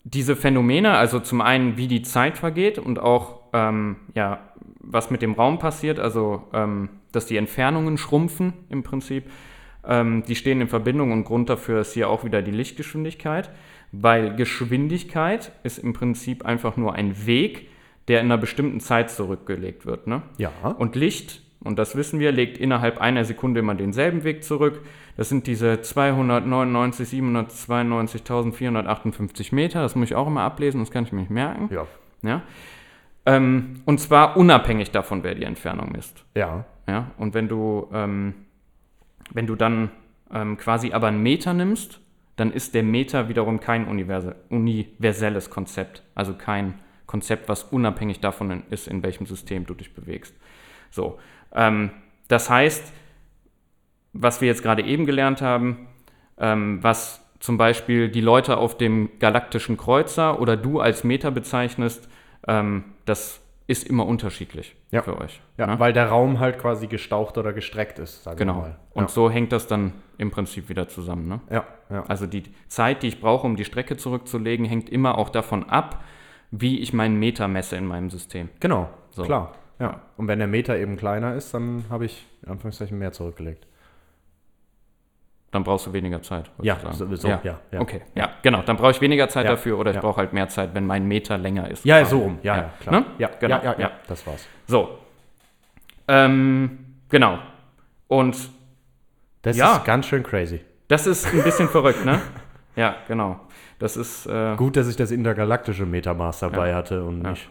diese 0.05 0.37
Phänomene, 0.37 0.97
also 0.97 1.21
zum 1.21 1.41
einen, 1.41 1.77
wie 1.77 1.87
die 1.87 2.03
Zeit 2.03 2.39
vergeht 2.39 2.79
und 2.79 2.99
auch, 2.99 3.41
ähm, 3.53 3.97
ja, 4.15 4.41
was 4.81 5.11
mit 5.11 5.23
dem 5.23 5.33
Raum 5.33 5.59
passiert, 5.59 5.99
also, 5.99 6.45
ähm, 6.53 6.89
dass 7.13 7.27
die 7.27 7.37
Entfernungen 7.37 7.99
schrumpfen 7.99 8.53
im 8.69 8.83
Prinzip, 8.83 9.25
ähm, 9.87 10.25
die 10.27 10.37
stehen 10.37 10.61
in 10.61 10.69
Verbindung 10.69 11.13
und 11.13 11.25
Grund 11.25 11.49
dafür 11.49 11.81
ist 11.81 11.95
hier 11.95 12.09
auch 12.09 12.25
wieder 12.25 12.43
die 12.43 12.51
Lichtgeschwindigkeit, 12.51 13.51
weil 13.93 14.35
Geschwindigkeit 14.37 15.53
ist 15.63 15.79
im 15.79 15.93
Prinzip 15.93 16.45
einfach 16.45 16.77
nur 16.77 16.95
ein 16.95 17.27
Weg, 17.27 17.69
der 18.09 18.21
in 18.21 18.27
einer 18.27 18.39
bestimmten 18.39 18.81
Zeit 18.81 19.11
zurückgelegt 19.11 19.87
wird. 19.87 20.07
Ne? 20.07 20.23
Ja. 20.39 20.51
Und 20.79 20.97
Licht 20.97 21.43
und 21.61 21.79
das 21.79 21.95
wissen 21.97 22.21
wir, 22.21 22.31
legt 22.33 22.59
innerhalb 22.59 23.01
einer 23.01 23.25
Sekunde 23.25 23.61
immer 23.61 23.75
denselben 23.75 24.25
Weg 24.25 24.45
zurück. 24.45 24.83
Das 25.17 25.29
sind 25.29 25.47
diese 25.47 25.81
299, 25.81 27.21
792.458 27.21 29.55
Meter. 29.55 29.83
Das 29.83 29.95
muss 29.97 30.11
ich 30.11 30.15
auch 30.15 30.29
immer 30.29 30.43
ablesen, 30.43 30.81
das 30.81 30.91
kann 30.91 31.05
ich 31.05 31.13
mir 31.13 31.21
nicht 31.21 31.31
merken. 31.31 31.69
Ja. 31.73 31.87
Ja? 32.23 32.43
Ähm, 33.27 33.83
und 33.85 34.01
zwar 34.01 34.37
unabhängig 34.37 34.91
davon, 34.93 35.25
wer 35.25 35.35
die 35.35 35.45
Entfernung 35.45 35.93
misst. 35.93 36.25
Ja. 36.35 36.65
Ja? 36.89 37.13
Und 37.19 37.35
wenn 37.35 37.49
du, 37.49 37.89
ähm, 37.93 38.35
wenn 39.33 39.47
du 39.47 39.55
dann 39.55 39.91
ähm, 40.33 40.57
quasi 40.57 40.93
aber 40.93 41.09
einen 41.09 41.23
Meter 41.23 41.55
nimmst, 41.55 42.01
dann 42.37 42.53
ist 42.53 42.75
der 42.75 42.83
Meter 42.83 43.29
wiederum 43.29 43.61
kein 43.61 43.87
universe- 43.87 44.35
universelles 44.49 45.51
Konzept. 45.51 46.03
Also 46.15 46.35
kein 46.35 46.79
Konzept, 47.07 47.49
was 47.49 47.65
unabhängig 47.65 48.21
davon 48.21 48.63
ist, 48.71 48.89
in 48.89 49.03
welchem 49.03 49.27
System 49.27 49.67
du 49.67 49.75
dich 49.75 49.95
bewegst. 49.95 50.35
So. 50.91 51.19
Ähm, 51.53 51.91
das 52.29 52.49
heißt, 52.49 52.93
was 54.13 54.41
wir 54.41 54.49
jetzt 54.49 54.63
gerade 54.63 54.83
eben 54.83 55.07
gelernt 55.07 55.43
haben, 55.43 55.89
ähm, 56.39 56.83
was 56.83 57.25
zum 57.41 57.57
Beispiel 57.57 58.09
die 58.09 58.21
Leute 58.21 58.57
auf 58.57 58.77
dem 58.77 59.11
galaktischen 59.19 59.77
Kreuzer 59.77 60.41
oder 60.41 60.57
du 60.57 60.81
als 60.81 61.05
Meter 61.05 61.31
bezeichnest, 61.31 62.09
ähm, 62.47 62.85
das 63.05 63.41
ist 63.69 63.87
immer 63.87 64.07
unterschiedlich 64.07 64.75
Ja. 64.91 65.03
für 65.03 65.21
euch. 65.21 65.41
Ja, 65.59 65.67
ne? 65.67 65.79
weil 65.79 65.93
der 65.93 66.09
Raum 66.09 66.41
halt 66.41 66.59
quasi 66.59 66.87
gestaucht 66.89 67.39
oder 67.39 67.53
gestreckt 67.53 67.99
ist, 68.01 68.25
sagen 68.25 68.39
wir 68.39 68.47
Genau. 68.47 68.59
mal. 68.61 68.77
Und 68.95 69.05
ja. 69.05 69.09
so 69.09 69.31
hängt 69.31 69.53
das 69.53 69.67
dann 69.69 69.93
im 70.17 70.31
Prinzip 70.33 70.69
wieder 70.69 70.89
zusammen. 70.89 71.29
Ne? 71.29 71.41
Ja, 71.51 71.65
ja. 71.91 72.03
Also 72.09 72.27
die 72.27 72.43
Zeit, 72.69 73.03
die 73.03 73.09
ich 73.09 73.21
brauche, 73.21 73.47
um 73.47 73.55
die 73.57 73.65
Strecke 73.67 73.97
zurückzulegen, 73.97 74.65
hängt 74.67 74.89
immer 74.91 75.19
auch 75.19 75.29
davon 75.29 75.69
ab, 75.69 76.03
wie 76.51 76.81
ich 76.81 76.93
meinen 76.95 77.19
Meter 77.19 77.47
messe 77.47 77.77
in 77.77 77.85
meinem 77.87 78.09
System. 78.11 78.49
Genau, 78.59 78.89
So. 79.11 79.23
klar. 79.23 79.55
Ja. 79.79 80.01
Und 80.17 80.27
wenn 80.29 80.39
der 80.41 80.49
Meter 80.49 80.77
eben 80.77 80.97
kleiner 80.97 81.35
ist, 81.37 81.53
dann 81.55 81.85
habe 81.91 82.07
ich 82.07 82.27
in 82.43 82.49
Anführungszeichen 82.51 82.99
mehr 82.99 83.13
zurückgelegt. 83.13 83.67
Dann 85.51 85.65
brauchst 85.65 85.87
du 85.87 85.93
weniger 85.95 86.21
Zeit. 86.21 86.51
Ja, 86.61 86.77
sowieso, 86.93 87.29
ja, 87.29 87.41
ja. 87.43 87.81
Okay, 87.81 88.03
ja, 88.15 88.31
genau. 88.43 88.61
Dann 88.63 88.77
brauche 88.77 88.91
ich 88.91 89.01
weniger 89.01 89.29
Zeit 89.31 89.45
Ja, 89.47 89.53
dafür 89.53 89.79
oder 89.79 89.91
ich 89.93 89.95
ja. 89.95 90.01
brauche 90.03 90.19
halt 90.19 90.35
mehr 90.35 90.49
Zeit, 90.49 90.75
wenn 90.75 90.87
mein 90.87 91.07
Meter 91.09 91.39
länger 91.39 91.71
ist. 91.71 91.87
Ja, 91.87 92.05
so 92.05 92.19
rum. 92.19 92.39
Ja, 92.43 92.57
ja, 92.57 92.71
klar. 92.81 93.01
Ne? 93.01 93.07
Ja, 93.19 93.31
Genau, 93.41 93.57
ja, 93.57 93.63
ja, 93.65 93.73
ja, 93.73 93.79
ja. 93.81 93.91
das 94.07 94.27
war's. 94.27 94.47
So. 94.67 94.99
Ähm, 96.07 96.79
genau. 97.09 97.39
Und 98.09 98.37
Das 99.43 99.57
Ja. 99.57 99.77
ist 99.77 99.85
ganz 99.85 100.07
schön 100.07 100.23
crazy. 100.23 100.61
das 100.89 101.07
ist 101.07 101.27
ein 101.33 101.43
bisschen 101.43 101.69
verrückt, 101.69 102.05
ne? 102.05 102.21
Ja, 102.77 102.97
genau. 103.07 103.41
Das 103.79 103.97
ist. 103.97 104.27
Äh, 104.27 104.57
Gut, 104.57 104.77
dass 104.77 104.89
ich 104.89 104.97
das 104.97 105.11
intergalaktische 105.11 105.87
Metamaß 105.87 106.41
dabei 106.41 106.75
hatte 106.75 107.05
und 107.05 107.23
Ja. 107.25 107.31
nicht. 107.31 107.49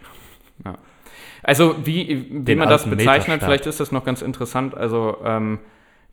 Also 1.44 1.76
wie, 1.86 2.28
wie 2.32 2.40
Den 2.44 2.58
man 2.60 2.68
das 2.70 2.86
bezeichnet, 2.90 3.42
vielleicht 3.42 3.66
ist 3.68 3.80
das 3.80 3.92
noch 3.92 4.04
ganz 4.04 4.22
interessant. 4.22 4.76
Also 4.76 5.18
ähm, 5.24 5.60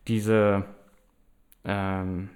diese, 0.07 0.65
ähm, 1.65 2.31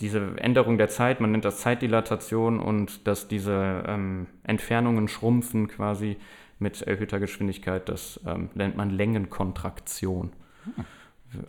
diese 0.00 0.36
Änderung 0.38 0.76
der 0.78 0.88
Zeit, 0.88 1.20
man 1.20 1.32
nennt 1.32 1.44
das 1.44 1.60
Zeitdilatation 1.60 2.58
und 2.58 3.06
dass 3.06 3.28
diese 3.28 3.84
ähm, 3.86 4.26
Entfernungen 4.42 5.08
schrumpfen 5.08 5.68
quasi 5.68 6.16
mit 6.58 6.82
erhöhter 6.82 7.20
Geschwindigkeit, 7.20 7.88
das 7.88 8.20
ähm, 8.26 8.50
nennt 8.54 8.76
man 8.76 8.90
Längenkontraktion. 8.90 10.32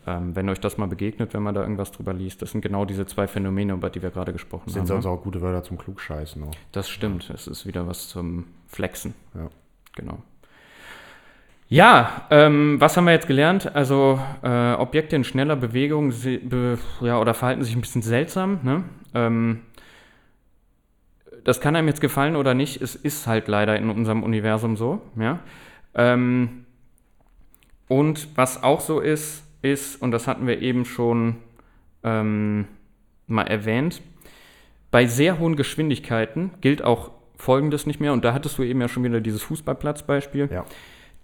Ähm, 0.07 0.35
wenn 0.35 0.49
euch 0.49 0.59
das 0.59 0.77
mal 0.77 0.87
begegnet, 0.87 1.33
wenn 1.33 1.43
man 1.43 1.53
da 1.53 1.61
irgendwas 1.61 1.91
drüber 1.91 2.13
liest, 2.13 2.41
das 2.41 2.51
sind 2.51 2.61
genau 2.61 2.85
diese 2.85 3.05
zwei 3.05 3.27
Phänomene, 3.27 3.73
über 3.73 3.89
die 3.89 4.01
wir 4.01 4.09
gerade 4.09 4.33
gesprochen 4.33 4.69
Sind 4.69 4.81
haben. 4.81 4.87
sonst 4.87 5.05
ne? 5.05 5.11
auch 5.11 5.21
gute 5.21 5.41
Wörter 5.41 5.63
zum 5.63 5.77
Klugscheißen. 5.77 6.43
Auch. 6.43 6.55
Das 6.71 6.89
stimmt, 6.89 7.29
es 7.29 7.47
ist 7.47 7.67
wieder 7.67 7.87
was 7.87 8.09
zum 8.09 8.45
Flexen. 8.67 9.13
Ja. 9.35 9.49
Genau. 9.95 10.19
Ja, 11.67 12.27
ähm, 12.29 12.79
was 12.79 12.95
haben 12.95 13.05
wir 13.05 13.13
jetzt 13.13 13.27
gelernt? 13.27 13.75
Also 13.75 14.19
äh, 14.43 14.73
Objekte 14.73 15.15
in 15.15 15.23
schneller 15.23 15.55
Bewegung 15.55 16.09
be 16.11 16.77
ja, 17.01 17.19
oder 17.19 17.33
verhalten 17.33 17.63
sich 17.63 17.75
ein 17.75 17.81
bisschen 17.81 18.03
seltsam. 18.03 18.59
Ne? 18.61 18.83
Ähm, 19.15 19.61
das 21.43 21.61
kann 21.61 21.75
einem 21.75 21.87
jetzt 21.87 22.01
gefallen 22.01 22.35
oder 22.35 22.53
nicht. 22.53 22.81
Es 22.81 22.95
ist 22.95 23.25
halt 23.25 23.47
leider 23.47 23.75
in 23.77 23.89
unserem 23.89 24.21
Universum 24.21 24.77
so. 24.77 25.01
Ja? 25.19 25.39
Ähm, 25.95 26.65
und 27.87 28.29
was 28.35 28.61
auch 28.61 28.81
so 28.81 28.99
ist, 28.99 29.43
ist, 29.63 30.01
und 30.01 30.11
das 30.11 30.27
hatten 30.27 30.45
wir 30.45 30.61
eben 30.61 30.85
schon 30.85 31.37
ähm, 32.03 32.67
mal 33.25 33.47
erwähnt, 33.47 34.01
bei 34.91 35.07
sehr 35.07 35.39
hohen 35.39 35.55
Geschwindigkeiten 35.55 36.51
gilt 36.61 36.83
auch 36.83 37.11
Folgendes 37.37 37.87
nicht 37.87 37.99
mehr. 37.99 38.13
Und 38.13 38.23
da 38.23 38.33
hattest 38.33 38.57
du 38.59 38.63
eben 38.63 38.81
ja 38.81 38.87
schon 38.87 39.03
wieder 39.03 39.19
dieses 39.19 39.41
Fußballplatzbeispiel 39.43 40.49
Ja. 40.51 40.63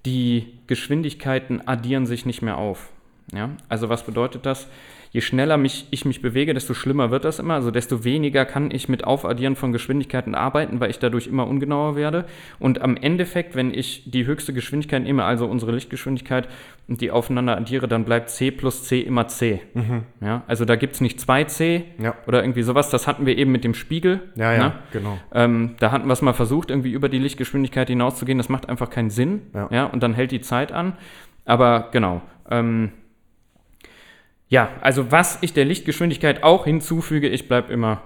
Die 0.05 0.53
Geschwindigkeiten 0.67 1.67
addieren 1.67 2.05
sich 2.05 2.25
nicht 2.25 2.41
mehr 2.41 2.57
auf. 2.57 2.89
Ja? 3.33 3.51
Also 3.69 3.89
was 3.89 4.03
bedeutet 4.03 4.45
das? 4.45 4.67
Je 5.13 5.19
schneller 5.19 5.57
mich, 5.57 5.87
ich 5.91 6.05
mich 6.05 6.21
bewege, 6.21 6.53
desto 6.53 6.73
schlimmer 6.73 7.11
wird 7.11 7.25
das 7.25 7.39
immer. 7.39 7.55
Also 7.55 7.69
desto 7.69 8.05
weniger 8.05 8.45
kann 8.45 8.71
ich 8.71 8.87
mit 8.87 9.03
Aufaddieren 9.03 9.57
von 9.57 9.73
Geschwindigkeiten 9.73 10.35
arbeiten, 10.35 10.79
weil 10.79 10.89
ich 10.89 10.99
dadurch 10.99 11.27
immer 11.27 11.47
ungenauer 11.47 11.97
werde. 11.97 12.23
Und 12.59 12.81
am 12.81 12.95
Endeffekt, 12.95 13.53
wenn 13.55 13.73
ich 13.73 14.09
die 14.09 14.25
höchste 14.25 14.53
Geschwindigkeit 14.53 15.03
nehme, 15.03 15.25
also 15.25 15.47
unsere 15.47 15.73
Lichtgeschwindigkeit, 15.73 16.47
und 16.87 17.01
die 17.01 17.11
aufeinander 17.11 17.57
addiere, 17.57 17.87
dann 17.89 18.05
bleibt 18.05 18.29
c 18.29 18.51
plus 18.51 18.83
c 18.83 19.01
immer 19.01 19.27
c. 19.27 19.61
Ja? 20.21 20.43
Also 20.47 20.65
da 20.65 20.75
gibt 20.77 20.95
es 20.95 21.01
nicht 21.01 21.19
2c 21.19 21.83
Ja. 22.01 22.15
oder 22.27 22.41
irgendwie 22.43 22.63
sowas. 22.63 22.89
Das 22.89 23.05
hatten 23.07 23.25
wir 23.25 23.37
eben 23.37 23.51
mit 23.51 23.63
dem 23.63 23.73
Spiegel. 23.73 24.21
Ja, 24.35 24.53
ja, 24.53 24.59
ne? 24.59 24.73
genau. 24.93 25.17
Ähm, 25.33 25.75
da 25.79 25.91
hatten 25.91 26.07
wir 26.07 26.13
es 26.13 26.21
mal 26.21 26.33
versucht, 26.33 26.69
irgendwie 26.69 26.91
über 26.91 27.09
die 27.09 27.19
Lichtgeschwindigkeit 27.19 27.87
hinauszugehen. 27.89 28.37
Das 28.37 28.49
macht 28.49 28.69
einfach 28.69 28.89
keinen 28.89 29.09
Sinn. 29.09 29.41
Ja. 29.53 29.85
und 29.85 30.03
dann 30.03 30.13
hält 30.13 30.31
die 30.31 30.41
Zeit 30.41 30.71
an. 30.71 30.93
Aber 31.45 31.89
genau. 31.91 32.21
Ähm, 32.49 32.91
ja, 34.51 34.69
also 34.81 35.11
was 35.11 35.37
ich 35.41 35.53
der 35.53 35.63
Lichtgeschwindigkeit 35.65 36.43
auch 36.43 36.65
hinzufüge, 36.65 37.29
ich 37.29 37.47
bleibe 37.47 37.71
immer 37.73 38.01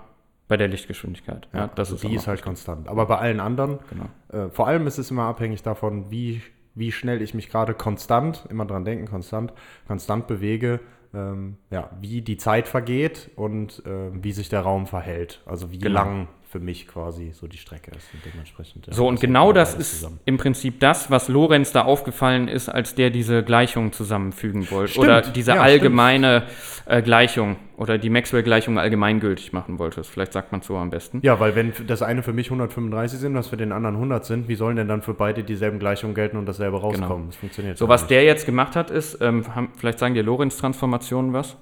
bei 0.48 0.58
der 0.58 0.68
Lichtgeschwindigkeit. 0.68 1.48
Ja, 1.54 1.68
das 1.68 1.92
also 1.92 1.96
ist 1.96 2.04
die 2.04 2.16
ist 2.16 2.28
halt 2.28 2.44
konstant. 2.44 2.88
Aber 2.88 3.08
bei 3.08 3.18
allen 3.18 3.40
anderen, 3.40 3.80
Genau. 3.90 4.46
äh, 4.46 4.50
vor 4.52 4.68
allem 4.68 4.86
ist 4.86 5.00
es 5.00 5.10
immer 5.10 5.24
abhängig 5.24 5.64
davon, 5.64 6.12
wie, 6.12 6.42
wie 6.76 6.92
schnell 6.92 7.24
ich 7.24 7.34
mich 7.34 7.50
gerade 7.50 7.74
konstant, 7.74 8.46
immer 8.50 8.66
dran 8.66 8.86
denken, 8.86 9.08
konstant, 9.08 9.54
konstant 9.88 10.28
bewege, 10.28 10.82
ähm, 11.16 11.58
ja, 11.72 11.90
wie 12.00 12.22
die 12.22 12.38
Zeit 12.38 12.68
vergeht 12.68 13.32
und 13.36 13.82
äh, 13.88 14.12
wie 14.24 14.34
sich 14.34 14.48
der 14.50 14.62
Raum 14.62 14.86
verhält. 14.86 15.42
Also 15.48 15.72
wie 15.72 15.80
Genau. 15.80 15.96
lang 16.00 16.28
für 16.56 16.62
mich 16.62 16.88
quasi 16.88 17.32
so 17.34 17.48
die 17.48 17.58
Strecke 17.58 17.92
ist 17.92 18.08
und 18.14 18.22
dementsprechend. 18.34 18.88
ja, 18.88 18.94
So, 18.94 19.06
und 19.10 19.20
genau 19.20 19.52
das 19.52 19.74
ist 19.74 19.96
zusammen. 20.00 20.22
im 20.24 20.38
Prinzip 20.38 20.80
das, 20.80 21.12
was 21.12 21.28
Lorenz 21.28 21.74
da 21.74 21.82
aufgefallen 21.82 22.48
ist, 22.48 22.70
als 22.70 22.96
der 22.96 23.10
diese 23.10 23.44
Gleichung 23.44 23.92
zusammenfügen 23.92 24.72
wollte. 24.72 24.94
Stimmt, 24.94 25.04
Oder 25.06 25.22
diese 25.22 25.52
ja, 25.56 25.62
allgemeine 25.62 26.44
äh, 26.86 27.02
Gleichung 27.02 27.58
oder 27.76 27.98
die 27.98 28.10
Maxwell-Gleichung 28.10 28.80
allgemeingültig 28.80 29.52
machen 29.52 29.80
wollte. 29.80 30.06
Vielleicht 30.06 30.32
sagt 30.32 30.54
man 30.54 30.62
so 30.62 30.78
am 30.78 30.92
besten. 30.92 31.20
Ja, 31.24 31.42
weil 31.42 31.56
wenn 31.56 31.74
das 31.88 32.02
eine 32.02 32.24
für 32.24 32.32
mich 32.32 32.48
135 32.48 33.20
sind, 33.20 33.36
was 33.36 33.48
für 33.50 33.58
den 33.58 33.74
anderen 33.74 33.96
100 33.96 34.24
sind, 34.24 34.48
wie 34.48 34.56
sollen 34.56 34.78
denn 34.78 34.88
dann 34.88 35.02
für 35.02 35.14
beide 35.14 35.44
dieselben 35.44 35.78
Gleichungen 35.78 36.16
gelten 36.16 36.38
und 36.38 36.46
dasselbe 36.46 36.80
rauskommen? 36.80 37.28
Das 37.28 37.36
funktioniert 37.36 37.78
So, 37.78 37.90
was 37.90 38.04
nicht. 38.04 38.12
der 38.12 38.24
jetzt 38.24 38.46
gemacht 38.46 38.78
hat, 38.78 38.92
ist, 38.92 39.18
ähm, 39.20 39.44
haben, 39.54 39.74
vielleicht 39.76 40.00
sagen 40.00 40.14
dir 40.14 40.24
Lorenz-Transformationen 40.24 41.34
was? 41.34 41.58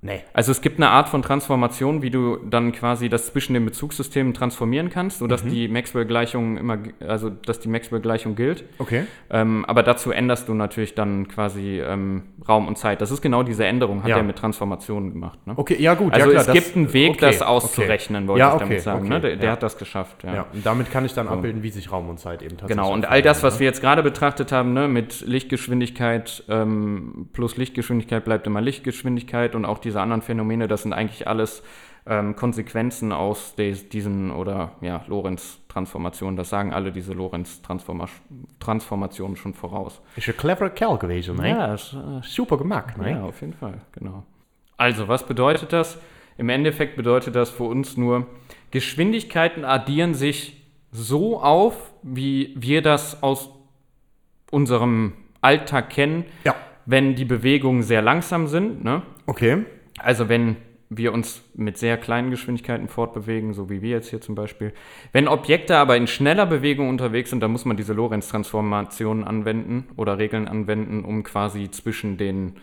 Nee. 0.00 0.20
Also 0.32 0.52
es 0.52 0.60
gibt 0.60 0.78
eine 0.78 0.90
Art 0.90 1.08
von 1.08 1.22
Transformation, 1.22 2.02
wie 2.02 2.10
du 2.10 2.36
dann 2.48 2.70
quasi 2.70 3.08
das 3.08 3.26
zwischen 3.32 3.54
den 3.54 3.64
Bezugssystemen 3.64 4.32
transformieren 4.32 4.90
kannst, 4.90 5.18
sodass 5.18 5.42
Mhm. 5.42 5.48
die 5.50 5.66
Maxwell-Gleichung 5.66 6.56
immer, 6.56 6.78
also 7.00 7.30
dass 7.30 7.58
die 7.58 7.68
Maxwell-Gleichung 7.68 8.36
gilt. 8.36 8.62
Okay. 8.78 9.06
Ähm, 9.28 9.64
aber 9.64 9.82
dazu 9.82 10.12
änderst 10.12 10.48
du 10.48 10.54
natürlich 10.54 10.94
dann 10.94 11.26
quasi 11.26 11.80
ähm, 11.80 12.22
Raum 12.48 12.68
und 12.68 12.78
Zeit. 12.78 13.00
Das 13.00 13.10
ist 13.10 13.22
genau 13.22 13.42
diese 13.42 13.66
Änderung, 13.66 14.02
hat 14.04 14.10
Ja. 14.10 14.18
er 14.18 14.22
mit 14.22 14.36
Transformationen 14.36 15.12
gemacht. 15.14 15.44
Ne? 15.48 15.54
Okay, 15.56 15.76
ja 15.80 15.94
gut. 15.94 16.12
Also 16.14 16.26
ja, 16.26 16.30
klar, 16.30 16.40
es 16.42 16.46
das- 16.46 16.54
gibt 16.64 16.76
einen 16.76 16.92
Weg, 16.92 17.10
okay, 17.10 17.18
das 17.20 17.36
okay. 17.42 17.50
auszurechnen, 17.50 18.28
wollte 18.28 18.38
Ja, 18.38 18.52
ich 18.52 18.58
damit 18.60 18.72
okay, 18.74 18.78
sagen. 18.80 19.00
okay, 19.00 19.08
ne? 19.08 19.20
Der, 19.20 19.36
der 19.36 19.50
hat 19.50 19.62
das 19.64 19.78
geschafft. 19.78 20.22
Ja. 20.22 20.46
Und 20.52 20.64
damit 20.64 20.92
kann 20.92 21.04
ich 21.06 21.14
dann 21.14 21.26
abbilden, 21.26 21.64
wie 21.64 21.70
sich 21.70 21.90
Raum 21.90 22.08
und 22.08 22.20
Zeit 22.20 22.42
eben 22.42 22.56
tatsächlich 22.56 22.76
Genau, 22.76 22.92
und 22.92 23.04
all 23.04 23.20
das, 23.20 23.42
was 23.42 23.54
ne? 23.54 23.60
wir 23.60 23.66
jetzt 23.66 23.80
gerade 23.80 24.04
betrachtet 24.04 24.52
haben, 24.52 24.74
ne, 24.74 24.86
mit 24.86 25.22
Lichtgeschwindigkeit 25.26 26.44
ähm, 26.48 27.28
plus 27.32 27.56
Lichtgeschwindigkeit 27.56 28.24
bleibt 28.24 28.46
immer 28.46 28.60
Lichtgeschwindigkeit 28.60 29.56
und 29.56 29.64
auch 29.64 29.78
diese 29.88 30.00
anderen 30.00 30.22
Phänomene, 30.22 30.68
das 30.68 30.82
sind 30.82 30.92
eigentlich 30.92 31.26
alles 31.26 31.62
ähm, 32.06 32.36
Konsequenzen 32.36 33.10
aus 33.12 33.54
des, 33.54 33.88
diesen 33.88 34.30
oder 34.30 34.72
ja, 34.82 35.02
Lorentz-Transformationen. 35.08 36.36
Das 36.36 36.50
sagen 36.50 36.72
alle 36.74 36.92
diese 36.92 37.14
Lorentz-Transformationen 37.14 39.36
schon 39.36 39.54
voraus. 39.54 40.00
Ist 40.16 40.28
ein 40.28 40.36
cleverer 40.36 40.70
Kerl 40.70 40.98
gewesen, 40.98 41.36
ne? 41.36 41.48
Ja, 41.50 41.74
ist, 41.74 41.94
äh, 41.94 42.20
Super 42.22 42.56
gemacht, 42.58 42.96
ne? 42.98 43.12
ja, 43.12 43.22
auf 43.22 43.40
jeden 43.40 43.54
Fall, 43.54 43.80
genau. 43.92 44.24
Also, 44.76 45.08
was 45.08 45.26
bedeutet 45.26 45.72
das? 45.72 45.98
Im 46.36 46.48
Endeffekt 46.50 46.96
bedeutet 46.96 47.34
das 47.34 47.50
für 47.50 47.64
uns 47.64 47.96
nur, 47.96 48.26
Geschwindigkeiten 48.70 49.64
addieren 49.64 50.12
sich 50.14 50.62
so 50.92 51.40
auf, 51.42 51.92
wie 52.02 52.54
wir 52.56 52.82
das 52.82 53.22
aus 53.22 53.50
unserem 54.50 55.14
Alltag 55.40 55.90
kennen, 55.90 56.24
Ja. 56.44 56.54
wenn 56.86 57.14
die 57.14 57.24
Bewegungen 57.24 57.82
sehr 57.82 58.02
langsam 58.02 58.46
sind. 58.46 58.84
Ne? 58.84 59.02
Okay. 59.26 59.64
Also 60.02 60.28
wenn 60.28 60.56
wir 60.90 61.12
uns 61.12 61.42
mit 61.54 61.76
sehr 61.76 61.98
kleinen 61.98 62.30
Geschwindigkeiten 62.30 62.88
fortbewegen, 62.88 63.52
so 63.52 63.68
wie 63.68 63.82
wir 63.82 63.90
jetzt 63.90 64.08
hier 64.08 64.22
zum 64.22 64.34
Beispiel. 64.34 64.72
Wenn 65.12 65.28
Objekte 65.28 65.76
aber 65.76 65.96
in 65.98 66.06
schneller 66.06 66.46
Bewegung 66.46 66.88
unterwegs 66.88 67.28
sind, 67.30 67.40
dann 67.42 67.50
muss 67.52 67.66
man 67.66 67.76
diese 67.76 67.92
Lorentz-Transformationen 67.92 69.24
anwenden 69.24 69.88
oder 69.96 70.16
Regeln 70.18 70.48
anwenden, 70.48 71.04
um 71.04 71.24
quasi 71.24 71.70
zwischen 71.70 72.16
den 72.16 72.54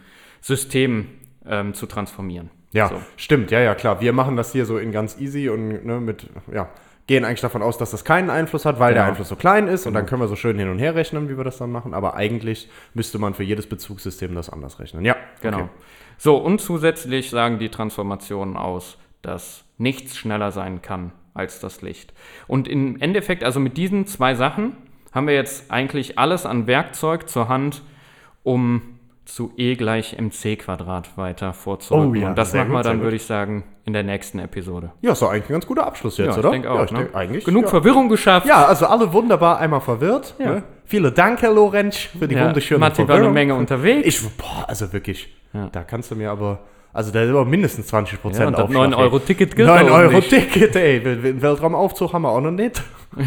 Systemen 0.42 1.10
ähm, 1.48 1.74
zu 1.76 1.86
transformieren. 1.86 2.50
Ja, 2.72 2.88
So. 2.90 2.96
stimmt, 3.16 3.52
ja, 3.52 3.60
ja, 3.60 3.76
klar. 3.76 4.02
Wir 4.02 4.12
machen 4.12 4.36
das 4.36 4.52
hier 4.52 4.66
so 4.66 4.78
in 4.78 4.92
ganz 4.92 5.20
easy 5.20 5.50
und 5.50 5.86
ne, 5.86 6.00
mit, 6.02 6.28
ja, 6.52 6.70
gehen 7.08 7.24
eigentlich 7.24 7.42
davon 7.42 7.62
aus, 7.62 7.78
dass 7.78 7.92
das 7.92 8.04
keinen 8.04 8.32
Einfluss 8.32 8.66
hat, 8.66 8.80
weil 8.80 8.94
der 8.94 9.04
Genau. 9.04 9.12
Einfluss 9.12 9.30
so 9.30 9.36
klein 9.36 9.68
ist 9.68 9.86
und 9.86 9.94
dann 9.94 10.08
können 10.08 10.22
wir 10.22 10.28
so 10.28 10.36
schön 10.36 10.58
hin 10.58 10.70
und 10.70 10.80
her 10.80 10.96
rechnen, 10.96 11.30
wie 11.30 11.38
wir 11.38 11.44
das 11.44 11.58
dann 11.60 11.72
machen. 11.72 11.94
Aber 11.94 12.16
eigentlich 12.16 12.70
müsste 12.96 13.20
man 13.20 13.36
für 13.36 13.44
jedes 13.44 13.68
Bezugssystem 13.70 14.34
das 14.34 14.50
anders 14.50 14.80
rechnen. 14.80 15.06
Ja, 15.06 15.16
Genau. 15.42 15.58
okay. 15.60 15.70
So, 16.18 16.38
und 16.38 16.62
zusätzlich 16.62 17.30
sagen 17.30 17.60
die 17.60 17.70
Transformationen 17.70 18.58
aus, 18.58 18.98
dass 19.22 19.66
nichts 19.78 20.18
schneller 20.18 20.52
sein 20.52 20.82
kann 20.82 21.12
als 21.34 21.60
das 21.60 21.82
Licht. 21.82 22.14
Und 22.48 22.68
im 22.68 23.00
Endeffekt, 23.02 23.44
also 23.44 23.60
mit 23.60 23.78
diesen 23.78 24.08
zwei 24.08 24.36
Sachen, 24.36 24.78
haben 25.12 25.28
wir 25.28 25.36
jetzt 25.36 25.72
eigentlich 25.72 26.18
alles 26.18 26.46
an 26.46 26.68
Werkzeug 26.68 27.30
zur 27.30 27.48
Hand, 27.48 27.82
um 28.44 28.95
zu 29.26 29.52
E 29.58 29.76
gleich 29.76 30.18
mc 30.18 30.56
Quadrat 30.58 31.18
weiter 31.18 31.54
vorzurücken. 31.54 32.12
Oh 32.12 32.16
ja, 32.16 32.30
und 32.30 32.38
das 32.38 32.54
machen 32.54 32.72
wir 32.72 32.84
dann, 32.84 33.02
würde 33.02 33.16
ich 33.16 33.26
sagen, 33.26 33.64
in 33.84 33.94
der 33.94 34.04
nächsten 34.04 34.40
Episode. 34.40 34.92
Ja, 35.02 35.12
ist 35.12 35.22
doch 35.22 35.32
eigentlich 35.32 35.50
ein 35.50 35.54
ganz 35.54 35.66
guter 35.66 35.86
Abschluss 35.86 36.18
jetzt, 36.18 36.34
ja, 36.34 36.38
oder? 36.38 36.50
ich 36.50 36.54
denke 36.54 36.72
auch. 36.72 36.78
ja, 36.78 36.84
ich 36.86 36.92
ne? 36.92 37.00
denk 37.00 37.16
eigentlich. 37.16 37.46
Genug 37.46 37.64
ja. 37.64 37.70
Verwirrung 37.70 38.10
geschafft. 38.10 38.48
Ja, 38.48 38.66
also 38.66 38.86
alle 38.86 39.12
wunderbar 39.14 39.60
einmal 39.60 39.82
verwirrt. 39.82 40.36
Ne? 40.40 40.64
Vielen 40.86 41.14
Dank, 41.14 41.42
Herr 41.42 41.54
Lorenz, 41.54 41.98
für 41.98 42.28
die 42.28 42.40
wunderschöne 42.40 42.80
Matti 42.80 43.00
war 43.00 43.08
Verwirrung. 43.08 43.30
eine 43.30 43.34
Menge 43.34 43.56
unterwegs. 43.56 44.08
Ich, 44.08 44.38
boah, 44.38 44.66
also 44.68 44.92
wirklich, 44.94 45.36
da 45.72 45.84
kannst 45.84 46.12
du 46.12 46.16
mir 46.16 46.30
aber, 46.32 46.60
also 46.94 47.12
da 47.12 47.24
ist 47.24 47.30
aber 47.30 47.46
mindestens 47.46 47.88
20 47.88 48.22
Prozent 48.22 48.42
ja, 48.42 48.48
und 48.48 48.60
das 48.60 48.70
9-Euro-Ticket 48.70 49.56
gilt 49.56 49.68
9 49.68 49.90
auch 49.90 49.94
Euro 49.96 50.18
nicht. 50.18 50.30
Ticket, 50.30 50.76
ey. 50.76 51.00
Den 51.02 51.42
Weltraumaufzug 51.42 52.14
haben 52.14 52.22
wir 52.22 52.30
auch 52.30 52.42
noch 52.42 52.52
nicht. 52.52 52.82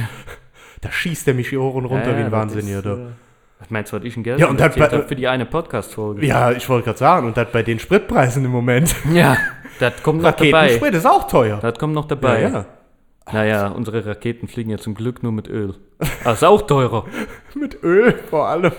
Da 0.81 0.93
schießt 0.93 1.27
der 1.27 1.35
mich 1.35 1.51
hoch 1.57 1.75
und 1.75 1.87
runter 1.87 2.17
wie 2.17 2.23
ein 2.23 2.31
Wahnsinniger. 2.31 2.99
Was 3.61 3.71
meinst 3.71 3.93
du, 3.93 3.97
was 3.97 4.05
ich 4.05 4.17
ein 4.17 4.23
Geld 4.23 4.39
Ja, 4.39 4.47
und 4.49 4.61
das 4.61 4.77
bei- 4.77 4.89
für 5.03 5.17
die 5.17 5.27
eine 5.27 5.45
Podcast-Folge? 5.47 6.25
Ja, 6.25 6.53
ich 6.53 6.69
wollte 6.69 6.85
gerade 6.87 6.99
sagen, 6.99 7.27
und 7.27 7.37
das 7.37 7.51
bei 7.51 7.63
den 7.63 7.79
Spritpreisen 7.79 8.45
im 8.45 8.51
Moment. 8.53 8.95
Ja, 9.13 9.37
das 9.81 10.03
kommt 10.03 10.23
noch 10.23 10.31
dabei. 10.33 10.51
Raketensprit 10.53 10.95
ist 10.95 11.07
auch 11.07 11.27
teuer. 11.29 11.59
Das 11.61 11.79
kommt 11.79 11.95
noch 11.95 12.07
dabei. 12.07 12.43
ja, 12.43 12.49
ja. 12.49 12.67
Naja, 13.33 13.69
unsere 13.69 14.07
Raketen 14.07 14.49
fliegen 14.49 14.71
ja 14.71 14.79
zum 14.79 14.95
Glück 14.95 15.23
nur 15.23 15.33
mit 15.33 15.49
Öl. 15.49 15.75
Das 16.25 16.35
ist 16.39 16.45
auch 16.45 16.63
teurer. 16.63 17.05
Mit 17.55 17.83
Öl 17.83 18.15
vor 18.31 18.49
allem. 18.49 18.73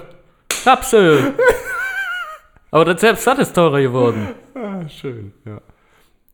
Rapsöl. 0.65 1.33
Aber 2.71 2.85
das 2.85 3.01
selbst 3.01 3.27
das 3.27 3.39
ist 3.39 3.53
teurer 3.53 3.81
geworden. 3.81 4.29
Ah, 4.55 4.87
schön, 4.89 5.33
ja. 5.45 5.61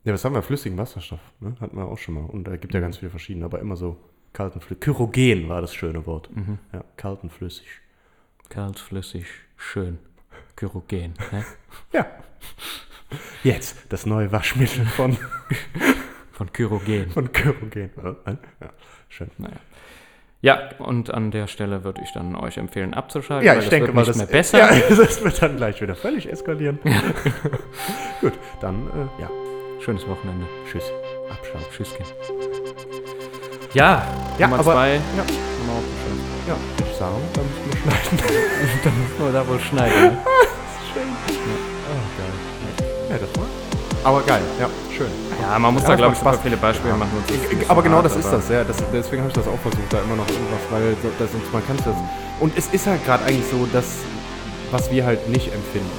Ja, 0.05 0.13
was 0.13 0.23
haben 0.23 0.35
wir? 0.35 0.41
Flüssigen 0.43 0.77
Wasserstoff, 0.77 1.19
ne? 1.39 1.55
Hatten 1.59 1.75
wir 1.77 1.85
auch 1.85 1.97
schon 1.97 2.13
mal. 2.15 2.25
Und 2.25 2.45
da 2.47 2.55
gibt 2.57 2.73
ja 2.73 2.79
ganz 2.79 2.97
viele 2.97 3.09
verschiedene, 3.09 3.45
aber 3.45 3.59
immer 3.59 3.75
so 3.75 3.97
kalten 4.33 4.61
Flüssig. 4.61 4.81
Kyrogen 4.81 5.49
war 5.49 5.61
das 5.61 5.73
schöne 5.73 6.05
Wort. 6.05 6.29
Mhm. 6.33 6.59
Ja, 6.73 6.83
kalten 6.97 7.29
Flüssig. 7.29 7.65
Kalt, 8.49 8.79
flüssig, 8.79 9.25
schön. 9.57 9.99
Kyrogen. 10.55 11.13
Ne? 11.31 11.43
Ja. 11.93 12.05
Jetzt 13.43 13.77
das 13.89 14.05
neue 14.05 14.31
Waschmittel 14.31 14.85
von, 14.85 15.17
Von 16.31 16.51
Kyrogen. 16.51 17.11
von 17.11 17.31
Kyrogen. 17.31 17.91
Ja, 17.95 18.69
schön. 19.09 19.29
Ja, 20.41 20.69
und 20.79 21.13
an 21.13 21.31
der 21.31 21.47
Stelle 21.47 21.83
würde 21.83 22.01
ich 22.03 22.11
dann 22.13 22.35
euch 22.35 22.57
empfehlen, 22.57 22.93
abzuschalten. 22.93 23.45
Ja, 23.45 23.53
weil 23.55 23.63
ich 23.63 23.69
denke 23.69 23.91
mal, 23.93 24.03
das 24.05 24.17
mehr 24.17 24.25
besser. 24.25 24.57
Ja, 24.59 24.79
das 24.89 25.23
wird 25.23 25.41
dann 25.41 25.55
gleich 25.57 25.81
wieder 25.81 25.95
völlig 25.95 26.29
eskalieren. 26.29 26.79
Gut, 28.21 28.33
dann, 28.61 28.87
äh, 28.87 29.21
ja, 29.21 29.29
Schönes 29.79 30.07
Wochenende. 30.07 30.45
tschüss. 30.69 30.83
Abschalten. 31.29 31.67
Tschüsschen. 31.71 32.05
Ja, 33.73 34.05
Ja, 34.39 34.47
Nummer 34.47 34.59
aber- 34.61 34.73
zwei. 34.73 34.95
ja. 34.95 35.01
Ja, 36.47 36.55
ich 36.79 36.95
sagen, 36.95 37.15
dann 37.33 37.45
Dann 38.83 38.93
müssen 39.01 39.25
wir 39.25 39.31
da 39.33 39.47
wohl 39.47 39.59
schneiden. 39.59 40.01
Ne? 40.01 40.17
Oh, 40.25 42.01
geil. 42.17 43.09
Ja, 43.09 43.17
das 43.17 43.29
war. 43.39 43.45
Aber 44.03 44.21
geil, 44.21 44.41
ja, 44.59 44.69
schön. 44.95 45.07
Ja, 45.41 45.57
man 45.57 45.73
muss 45.73 45.81
Ja, 45.83 45.89
da, 45.89 45.95
glaube 45.95 46.13
ich, 46.13 46.19
super 46.19 46.33
Spaß. 46.33 46.43
viele 46.43 46.57
Beispiele 46.57 46.89
Ja. 46.91 46.97
machen. 46.97 47.11
es 47.61 47.69
Aber 47.69 47.81
genau 47.81 47.95
hart, 47.97 48.05
das 48.05 48.15
ist 48.15 48.31
das, 48.31 48.49
ja. 48.49 48.63
Das, 48.63 48.77
deswegen 48.93 49.23
habe 49.23 49.29
ich 49.29 49.35
das 49.35 49.47
auch 49.47 49.57
versucht, 49.59 49.91
da 49.91 49.97
immer 50.01 50.15
noch 50.15 50.27
irgendwas, 50.29 50.59
weil 50.69 50.95
das, 51.17 51.31
sonst 51.31 51.51
man 51.51 51.65
kann 51.65 51.77
das. 51.77 51.95
Und 52.39 52.55
es 52.57 52.67
ist 52.67 52.85
halt 52.85 53.03
gerade 53.05 53.23
eigentlich 53.25 53.47
so, 53.49 53.65
dass 53.73 53.85
was 54.71 54.91
wir 54.91 55.05
halt 55.05 55.27
nicht 55.29 55.47
empfinden. 55.53 55.89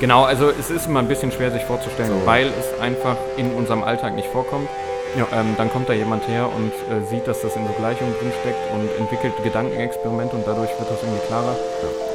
Genau, 0.00 0.24
also 0.24 0.50
es 0.50 0.70
ist 0.70 0.86
immer 0.86 0.98
ein 1.00 1.08
bisschen 1.08 1.30
schwer 1.32 1.50
sich 1.52 1.62
vorzustellen, 1.64 2.10
So. 2.10 2.26
weil 2.26 2.48
es 2.48 2.80
einfach 2.80 3.16
in 3.36 3.52
unserem 3.52 3.82
Alltag 3.84 4.14
nicht 4.14 4.28
vorkommt. 4.28 4.68
Ja. 5.16 5.26
Ähm, 5.32 5.54
dann 5.58 5.70
kommt 5.70 5.88
da 5.88 5.92
jemand 5.92 6.26
her 6.26 6.48
und 6.54 6.72
äh, 6.90 7.04
sieht, 7.06 7.26
dass 7.26 7.42
das 7.42 7.56
in 7.56 7.66
so 7.66 7.72
Gleichungen 7.74 8.14
drinsteckt 8.18 8.72
und 8.72 8.88
entwickelt 8.98 9.32
Gedankenexperimente 9.44 10.36
und 10.36 10.46
dadurch 10.46 10.70
wird 10.78 10.90
das 10.90 11.02
irgendwie 11.02 11.26
klarer. 11.26 11.56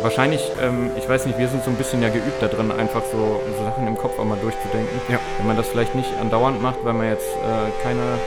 Wahrscheinlich, 0.02 0.52
ähm, 0.62 0.92
ich 0.98 1.08
weiß 1.08 1.26
nicht, 1.26 1.38
wir 1.38 1.48
sind 1.48 1.64
so 1.64 1.70
ein 1.70 1.76
bisschen 1.76 2.02
ja 2.02 2.10
geübt 2.10 2.42
da 2.42 2.48
drin, 2.48 2.72
einfach 2.72 3.04
so, 3.12 3.42
so 3.58 3.64
Sachen 3.64 3.88
im 3.88 3.98
Kopf 3.98 4.18
auch 4.20 4.26
mal 4.26 4.38
durchzudenken. 4.42 5.00
Ja. 5.10 5.20
Wenn 5.38 5.48
man 5.48 5.58
das 5.58 5.68
vielleicht 5.68 5.96
nicht 5.96 6.10
andauernd 6.20 6.62
macht, 6.62 6.84
weil 6.84 6.94
man 6.94 7.08
jetzt 7.08 7.28
äh, 7.28 7.84
keine 7.84 8.18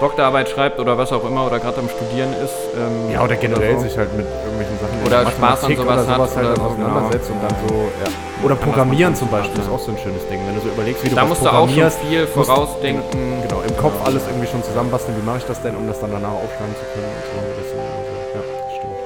Doktorarbeit 0.00 0.48
schreibt 0.50 0.78
oder 0.78 0.98
was 0.98 1.10
auch 1.12 1.24
immer 1.24 1.46
oder 1.46 1.58
gerade 1.58 1.78
am 1.78 1.88
Studieren 1.88 2.32
ist. 2.44 2.52
ähm, 2.76 3.10
Ja, 3.12 3.22
oder 3.24 3.36
generell 3.36 3.76
so. 3.76 3.82
sich 3.82 3.96
halt 3.96 4.12
mit 4.16 4.26
irgendwelchen 4.26 4.76
Sachen 4.78 4.96
Oder 5.06 5.30
Spaß 5.30 5.64
an 5.64 5.76
sowas 5.76 5.86
oder 5.86 6.04
sowas 6.04 6.30
hat 6.30 6.36
halt 6.36 6.46
oder 6.46 6.56
so, 6.56 6.62
auseinandersetzt 6.62 7.28
genau. 7.28 7.40
und 7.40 7.50
dann 7.50 7.56
so, 7.68 7.74
ja. 8.04 8.44
Oder 8.44 8.54
Programmieren 8.56 9.14
zum 9.16 9.28
Beispiel 9.28 9.58
ist 9.60 9.70
auch 9.70 9.78
so 9.78 9.92
ein 9.92 9.98
schönes 9.98 10.26
Ding. 10.28 10.40
Wenn 10.46 10.54
du 10.54 10.60
so 10.60 10.68
überlegst, 10.68 11.02
wie 11.04 11.08
du 11.08 11.14
Da 11.16 11.22
was 11.22 11.28
musst 11.30 11.44
du 11.44 11.48
auch 11.48 11.68
schon 11.68 11.90
viel 12.04 12.26
vorausdenken. 12.26 13.42
Genau, 13.42 13.62
im 13.66 13.76
Kopf 13.78 13.94
alles 14.04 14.22
irgendwie 14.28 14.46
schon 14.46 14.62
zusammenbasteln, 14.62 15.16
wie 15.16 15.24
mache 15.24 15.38
ich 15.38 15.46
das 15.46 15.62
denn, 15.62 15.74
um 15.76 15.86
das 15.88 15.98
dann 16.00 16.12
danach 16.12 16.36
aufschreiben 16.44 16.76
zu 16.76 16.84
können 16.92 17.08
und 17.08 17.24
so. 17.24 17.36
Das, 17.56 17.68
sind 17.72 17.80
also, 17.80 18.12
ja, 18.36 18.42
das 18.44 18.72
stimmt. 18.76 18.98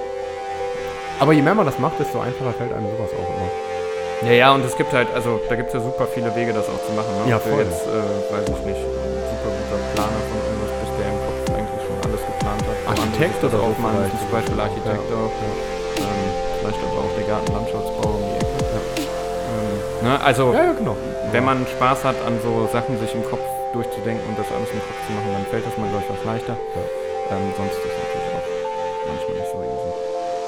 Aber 1.21 1.33
je 1.33 1.43
mehr 1.43 1.55
man 1.55 1.67
das 1.67 1.79
macht, 1.79 2.01
desto 2.01 2.19
einfacher 2.19 2.53
fällt 2.59 2.73
einem 2.75 2.91
sowas 2.91 3.11
auch 3.15 3.31
immer. 3.31 3.49
Ja, 4.27 4.33
ja, 4.37 4.49
und 4.53 4.65
es 4.67 4.77
gibt 4.77 4.93
halt, 4.93 5.09
also 5.15 5.41
da 5.49 5.55
gibt 5.55 5.69
es 5.69 5.75
ja 5.75 5.81
super 5.81 6.07
viele 6.13 6.35
Wege, 6.35 6.53
das 6.53 6.67
auch 6.69 6.83
zu 6.85 6.93
machen. 6.93 7.09
Ne? 7.25 7.31
Ja, 7.31 7.39
voll. 7.39 7.63
jetzt, 7.63 7.87
äh, 7.87 8.35
weiß 8.35 8.45
ich 8.53 8.65
nicht, 8.69 8.83
ein 8.83 9.17
super 9.33 9.49
guter 9.49 9.79
Planer 9.95 10.21
von 10.29 10.40
Architekt 13.21 13.45
das 13.45 13.53
oder 13.53 13.63
aufmachen, 13.63 14.01
vielleicht. 14.01 14.21
zum 14.25 14.31
Beispiel 14.33 14.61
Architekt 14.61 15.05
Ja, 15.13 15.17
auch. 15.21 15.35
ja. 15.45 15.51
Ähm, 16.09 16.25
vielleicht 16.61 16.81
aber 16.81 16.99
auch 17.05 17.13
der 17.21 17.27
Gartenlandschaftsbau 17.29 18.09
um 18.17 18.23
die 18.25 18.37
Ecke. 18.41 18.81
Ähm, 18.81 20.09
ne? 20.09 20.13
Also, 20.25 20.45
genau. 20.57 20.97
wenn 21.33 21.45
man 21.45 21.67
Spaß 21.69 22.05
hat, 22.05 22.17
an 22.25 22.41
so 22.41 22.65
Sachen 22.73 22.97
sich 22.99 23.13
im 23.15 23.25
Kopf 23.29 23.45
durchzudenken 23.77 24.25
und 24.25 24.39
das 24.41 24.49
alles 24.49 24.73
im 24.73 24.81
Kopf 24.81 24.97
zu 25.05 25.13
machen, 25.13 25.31
dann 25.37 25.45
fällt 25.53 25.65
das 25.69 25.77
mal, 25.77 25.89
glaube 25.93 26.05
ich, 26.09 26.11
was 26.17 26.23
leichter. 26.25 26.57
Ähm, 27.29 27.45
sonst 27.61 27.77
ist 27.77 27.93
es 27.93 27.97
natürlich 28.01 28.31
auch 28.41 28.49
manchmal 29.05 29.37
nicht 29.37 29.51
so 29.53 29.59
easy. 29.69 29.91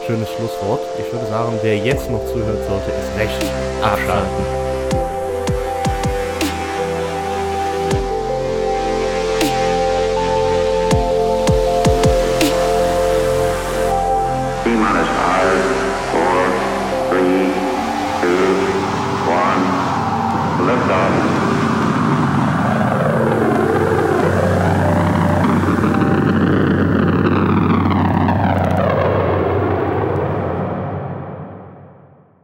Schönes 0.08 0.28
Schlusswort. 0.32 0.80
Ich 0.98 1.12
würde 1.12 1.26
sagen, 1.28 1.52
wer 1.60 1.76
jetzt 1.76 2.08
noch 2.10 2.24
zuhört, 2.24 2.64
sollte 2.66 2.88
es 2.88 3.06
recht 3.20 3.44
abschalten. 3.84 4.42
T 4.48 4.71